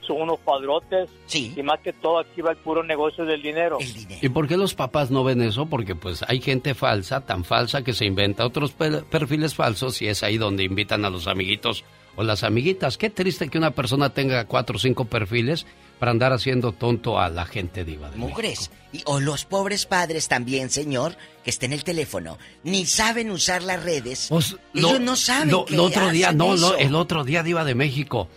[0.06, 1.10] son unos padrotes.
[1.28, 1.54] Sí.
[1.56, 3.78] Y más que todo, aquí va el puro negocio del dinero.
[4.22, 5.66] ¿Y por qué los papás no ven eso?
[5.68, 10.08] Porque pues hay gente falsa, tan falsa que se inventa otros pe- perfiles falsos y
[10.08, 11.84] es ahí donde invitan a los amiguitos
[12.16, 12.98] o las amiguitas.
[12.98, 15.66] Qué triste que una persona tenga cuatro o cinco perfiles
[16.00, 18.10] para andar haciendo tonto a la gente diva.
[18.10, 18.30] de México.
[18.36, 18.72] Mugres.
[18.92, 22.40] Y, o los pobres padres también, señor, que estén en el teléfono.
[22.64, 24.26] Ni saben usar las redes.
[24.30, 27.44] Pues, Ellos lo- no saben lo- que el otro día, no, no, el otro día
[27.44, 28.28] diva de México.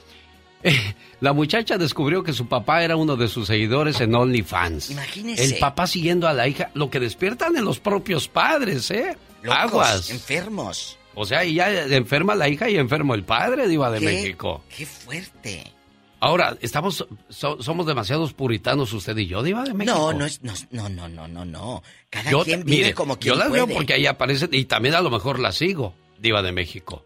[1.20, 4.90] La muchacha descubrió que su papá era uno de sus seguidores en OnlyFans.
[4.90, 5.44] Imagínese.
[5.44, 9.16] El papá siguiendo a la hija, lo que despiertan en los propios padres, ¿eh?
[9.42, 10.10] Locos, Aguas.
[10.10, 10.98] enfermos.
[11.14, 14.04] O sea, y ya enferma la hija y enfermo el padre, diva de ¿Qué?
[14.06, 14.64] México.
[14.76, 15.64] Qué fuerte.
[16.20, 19.94] Ahora, estamos, so- somos demasiados puritanos usted y yo, diva de México.
[19.96, 20.54] No, no es, no,
[20.88, 21.82] no, no, no, no.
[22.10, 23.64] Cada Yo, quien vive mire, como quien yo las puede.
[23.66, 27.04] veo porque ahí aparecen y también a lo mejor las sigo, diva de México.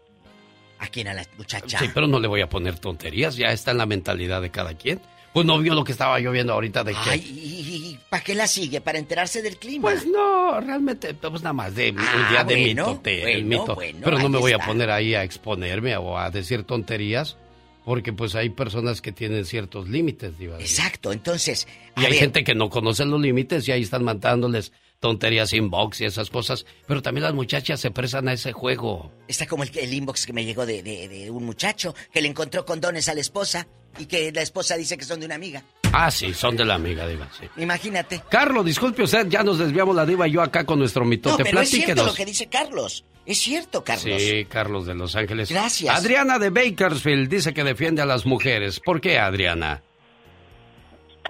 [0.79, 1.07] ¿A quién?
[1.09, 1.77] A la muchacha.
[1.79, 4.73] Sí, pero no le voy a poner tonterías, ya está en la mentalidad de cada
[4.75, 4.99] quien.
[5.33, 7.09] Pues no vio lo que estaba yo viendo ahorita de que...
[7.09, 8.81] Ay, ¿y, para qué la sigue?
[8.81, 9.83] ¿Para enterarse del clima?
[9.91, 13.61] Pues no, realmente, pues nada más de un Ah, día de bueno, mitote, el bueno,
[13.61, 13.75] mito.
[13.75, 14.63] bueno, pero no me voy está.
[14.63, 17.37] a poner ahí a exponerme o a decir tonterías,
[17.85, 20.57] porque pues hay personas que tienen ciertos límites, diva.
[20.57, 21.67] de Exacto, entonces.
[21.95, 26.05] Y hay gente que no conoce los límites y ahí están mandándoles tonterías inbox y
[26.05, 26.65] esas cosas.
[26.87, 29.11] Pero también las muchachas se prestan a ese juego.
[29.27, 32.27] Está como el, el inbox que me llegó de, de- de un muchacho que le
[32.27, 33.67] encontró condones a la esposa
[33.97, 35.63] y que la esposa dice que son de una amiga.
[35.91, 37.47] Ah, sí, son de la amiga diva, sí.
[37.57, 38.21] Imagínate.
[38.29, 41.43] Carlos, disculpe usted, ya nos desviamos la diva y yo acá con nuestro No, mitote.
[41.43, 43.05] pero es cierto lo que dice Carlos.
[43.25, 44.21] Es cierto, Carlos.
[44.21, 45.49] Sí, Carlos de Los Ángeles.
[45.51, 45.95] Gracias.
[45.95, 48.79] Adriana de Bakersfield dice que defiende a las mujeres.
[48.79, 49.83] ¿Por qué, Adriana?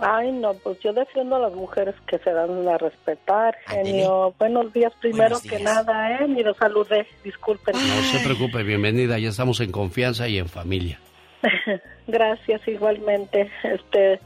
[0.01, 4.33] Ay, no, pues yo defiendo a las mujeres que se dan a respetar, genio.
[4.39, 6.27] Buenos días, primero Buenos que nada, ¿eh?
[6.27, 7.75] Ni los saludé, disculpen.
[7.75, 10.99] No se preocupe, bienvenida, ya estamos en confianza y en familia.
[12.07, 13.51] Gracias, igualmente.
[13.63, 14.21] Este,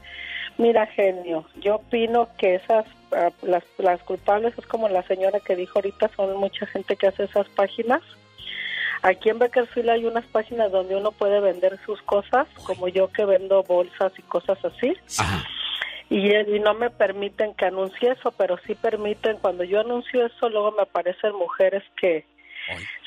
[0.58, 5.56] mira, genio, yo opino que esas, ah, las, las culpables, es como la señora que
[5.56, 8.00] dijo ahorita, son mucha gente que hace esas páginas.
[9.02, 13.24] Aquí en Bakersfield hay unas páginas donde uno puede vender sus cosas, como yo que
[13.26, 14.94] vendo bolsas y cosas así.
[16.10, 20.48] Y, y no me permiten que anuncie eso, pero sí permiten, cuando yo anuncio eso,
[20.48, 22.24] luego me aparecen mujeres que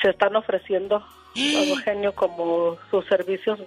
[0.01, 1.05] se están ofreciendo,
[1.35, 3.59] Eugenio, como sus servicios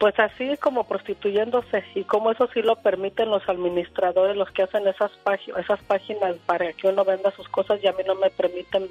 [0.00, 4.88] pues así como prostituyéndose y como eso sí lo permiten los administradores, los que hacen
[4.88, 8.30] esas, páginas esas páginas para que uno venda sus cosas y a mí no me
[8.30, 8.88] permiten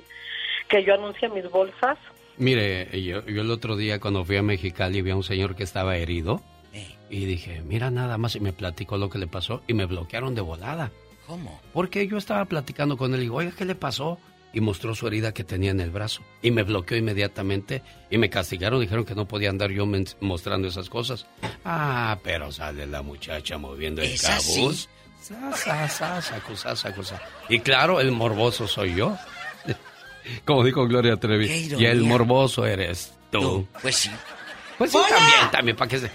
[0.68, 1.98] que yo anuncie mis bolsas.
[2.38, 5.64] Mire, yo, yo el otro día cuando fui a Mexicali vi a un señor que
[5.64, 6.42] estaba herido
[7.10, 10.36] y dije, mira nada más y me platicó lo que le pasó y me bloquearon
[10.36, 10.92] de volada.
[11.28, 11.60] ¿Cómo?
[11.74, 14.20] Porque yo estaba platicando con él y digo, oiga, ¿qué le pasó?
[14.54, 16.22] y mostró su herida que tenía en el brazo.
[16.42, 18.82] Y me bloqueó inmediatamente y me castigaron.
[18.82, 19.88] Dijeron que no podía andar yo
[20.22, 21.28] mostrando esas cosas.
[21.64, 24.90] Ah, pero sale la muchacha moviendo el cabuz.
[27.50, 29.16] Y claro, el morboso soy yo.
[30.46, 31.76] Como dijo Gloria Trevi.
[31.78, 33.68] Y el morboso eres tú.
[33.82, 34.12] pues sí.
[34.80, 36.10] Pues sí, también, también, para que se...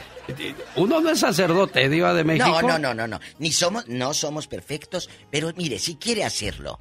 [0.76, 2.62] Uno no es sacerdote, diva de México.
[2.62, 3.20] No, no, no, no, no.
[3.38, 6.80] Ni somos, no somos perfectos, pero mire, si quiere hacerlo,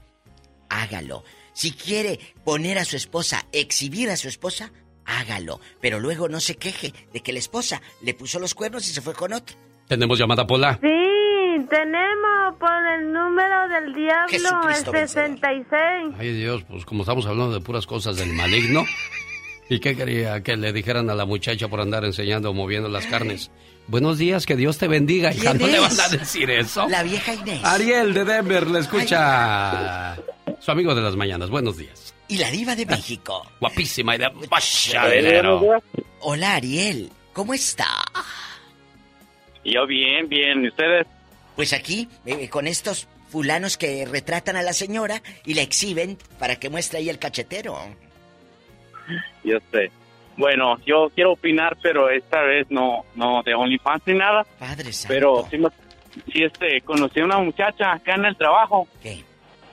[0.69, 1.25] hágalo.
[1.51, 4.71] Si quiere poner a su esposa, exhibir a su esposa,
[5.03, 5.59] hágalo.
[5.81, 9.01] Pero luego no se queje de que la esposa le puso los cuernos y se
[9.01, 9.57] fue con otro.
[9.89, 10.79] ¿Tenemos llamada, Pola?
[10.81, 16.15] Sí, tenemos por el número del diablo, el 66.
[16.17, 18.85] Ay, Dios, pues como estamos hablando de puras cosas del maligno.
[19.69, 23.05] ¿Y qué quería que le dijeran a la muchacha por andar enseñando o moviendo las
[23.05, 23.49] carnes?
[23.87, 25.53] Buenos días, que Dios te bendiga, hija.
[25.53, 26.87] ¿No le van a decir eso?
[26.89, 27.63] La vieja Inés.
[27.63, 30.17] Ariel de Denver le escucha.
[30.59, 31.49] Su amigo de las mañanas.
[31.49, 32.13] Buenos días.
[32.27, 33.45] Y la diva de México.
[33.59, 34.31] Guapísima y de
[35.15, 35.81] dinero.
[36.19, 37.09] Hola, Ariel.
[37.33, 37.87] ¿Cómo está?
[39.65, 40.63] Yo bien, bien.
[40.63, 41.07] ¿Y ustedes?
[41.55, 46.57] Pues aquí, eh, con estos fulanos que retratan a la señora y la exhiben para
[46.57, 47.77] que muestre ahí el cachetero.
[49.43, 49.91] Yo sé.
[50.35, 54.43] Bueno, yo quiero opinar, pero esta vez no, no de OnlyFans ni nada.
[54.57, 55.57] Padre Pero sí,
[56.31, 58.87] sí, este, conocí a una muchacha acá en el trabajo.
[59.01, 59.23] ¿Qué?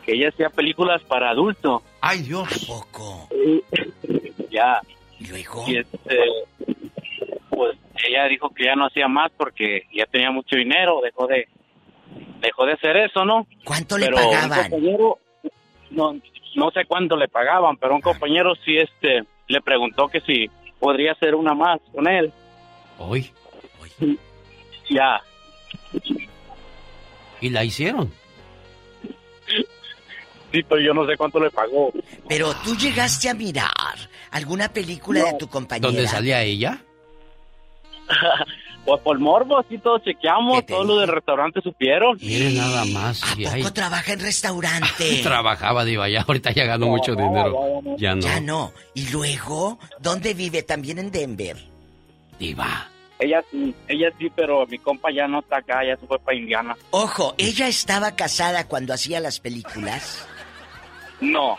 [0.04, 1.82] Que ella hacía películas para adultos.
[2.02, 2.66] ¡Ay, Dios!
[2.68, 3.28] poco?
[4.50, 4.80] ya.
[5.18, 5.64] ¿Y luego?
[5.66, 6.18] Y este,
[7.48, 11.48] pues ella dijo que ya no hacía más porque ya tenía mucho dinero, dejó de,
[12.40, 13.46] dejó de hacer eso, ¿no?
[13.64, 14.70] ¿Cuánto le pagaban?
[15.90, 16.14] no,
[16.54, 21.12] no sé cuánto le pagaban, pero un compañero sí, este le preguntó que si podría
[21.12, 22.32] hacer una más con él.
[22.98, 23.30] ¿Hoy?
[24.88, 25.20] Ya.
[27.40, 28.12] ¿Y la hicieron?
[30.52, 31.92] Sí, pero yo no sé cuánto le pagó.
[32.28, 33.70] Pero tú llegaste a mirar
[34.32, 35.88] alguna película de tu compañera.
[35.88, 36.78] ¿Dónde salía ella?
[38.84, 42.16] Pues por morbo, así todos chequeamos, todos los del restaurante supieron.
[42.20, 43.22] Mire nada más.
[43.22, 45.20] ¿A poco trabaja en restaurante?
[45.22, 47.82] Trabajaba, Diva, ya ahorita ya ganó mucho dinero.
[47.98, 48.20] ya no.
[48.22, 48.72] Ya no.
[48.94, 49.78] ¿Y luego?
[50.00, 50.62] ¿Dónde vive?
[50.62, 51.56] ¿También en Denver?
[52.38, 52.88] Diva.
[53.18, 56.38] Ella sí, ella sí, pero mi compa ya no está acá, ya se fue para
[56.38, 56.74] Indiana.
[56.90, 60.26] Ojo, ¿ella estaba casada cuando hacía las películas?
[61.20, 61.58] No.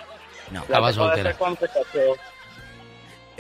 [0.50, 0.64] No.
[0.64, 1.34] Estaba soltera.
[1.38, 2.18] Cuando se casó.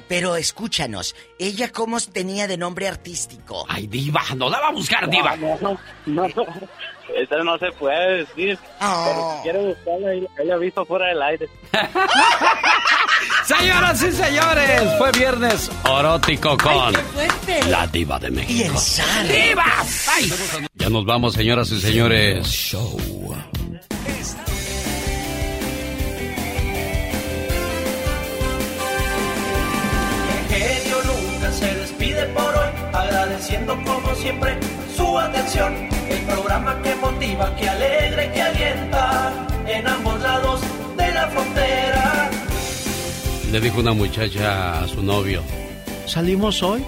[0.07, 3.65] Pero escúchanos, ¿ella cómo tenía de nombre artístico?
[3.67, 5.35] Ay, diva, no la va a buscar, diva.
[5.37, 8.57] No, no, no, Eso no se puede decir.
[8.79, 11.49] Pero si quiere buscarla, ahí la visto fuera del aire.
[13.45, 16.93] Señoras y señores, fue viernes orótico con
[17.69, 18.53] la diva de México.
[18.53, 19.27] Y el zar.
[19.27, 19.65] ¡Diva!
[20.13, 20.31] ¡Ay!
[20.75, 22.47] Ya nos vamos, señoras y señores.
[22.47, 22.97] Show.
[32.11, 34.57] Despide por hoy, agradeciendo como siempre
[34.95, 35.73] su atención.
[36.09, 40.61] El programa que motiva, que alegra que alienta en ambos lados
[40.97, 42.29] de la frontera.
[43.51, 45.41] Le dijo una muchacha a su novio,
[46.05, 46.83] ¿salimos hoy?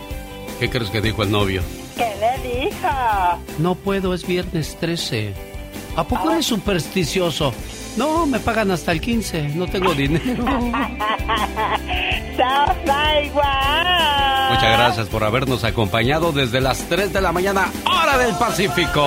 [0.59, 1.61] ¿Qué crees que dijo el novio?
[1.95, 2.87] ¿Qué le dijo?
[3.59, 5.33] No puedo, es viernes 13.
[5.95, 7.53] ¿A poco eres supersticioso?
[7.97, 10.43] No, me pagan hasta el 15, no tengo dinero.
[14.49, 19.03] Muchas gracias por habernos acompañado desde las 3 de la mañana, hora del Pacífico.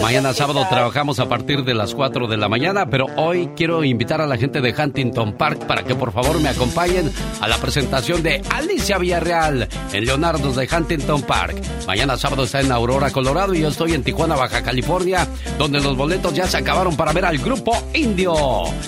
[0.00, 4.20] Mañana sábado trabajamos a partir de las 4 de la mañana, pero hoy quiero invitar
[4.20, 7.10] a la gente de Huntington Park para que por favor me acompañen
[7.40, 11.56] a la presentación de Alicia Villarreal en Leonardo de Huntington Park.
[11.86, 15.26] Mañana sábado está en Aurora, Colorado y yo estoy en Tijuana, Baja California,
[15.58, 18.34] donde los boletos ya se acabaron para ver al grupo Indio.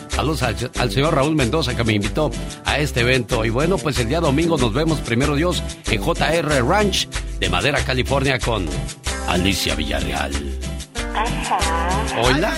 [0.08, 2.30] Saludos al, al señor Raúl Mendoza que me invitó
[2.64, 3.44] a este evento.
[3.44, 7.08] Y bueno, pues el día domingo nos vemos primero Dios en JR Ranch
[7.40, 8.66] de Madera, California con
[9.26, 10.57] Alicia Villarreal.
[11.18, 11.58] Ajá.
[12.22, 12.52] Hola.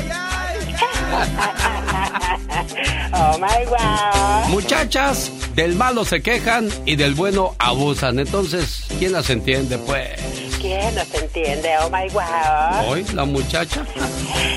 [3.15, 4.49] oh my wow.
[4.49, 8.19] Muchachas, del malo se quejan y del bueno abusan.
[8.19, 10.21] Entonces, ¿quién las entiende, pues?
[10.61, 11.71] ¿Quién nos entiende?
[11.83, 12.91] Oh my wow.
[12.91, 13.07] ¿Hoy?
[13.15, 13.83] ¿La muchacha?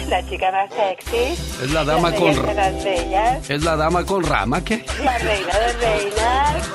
[0.09, 1.33] La chica más sexy.
[1.63, 2.35] Es la dama con.
[2.55, 3.49] Las bellas.
[3.49, 4.85] ¿Es la dama con rama, qué?
[5.03, 6.69] La reina de reinas.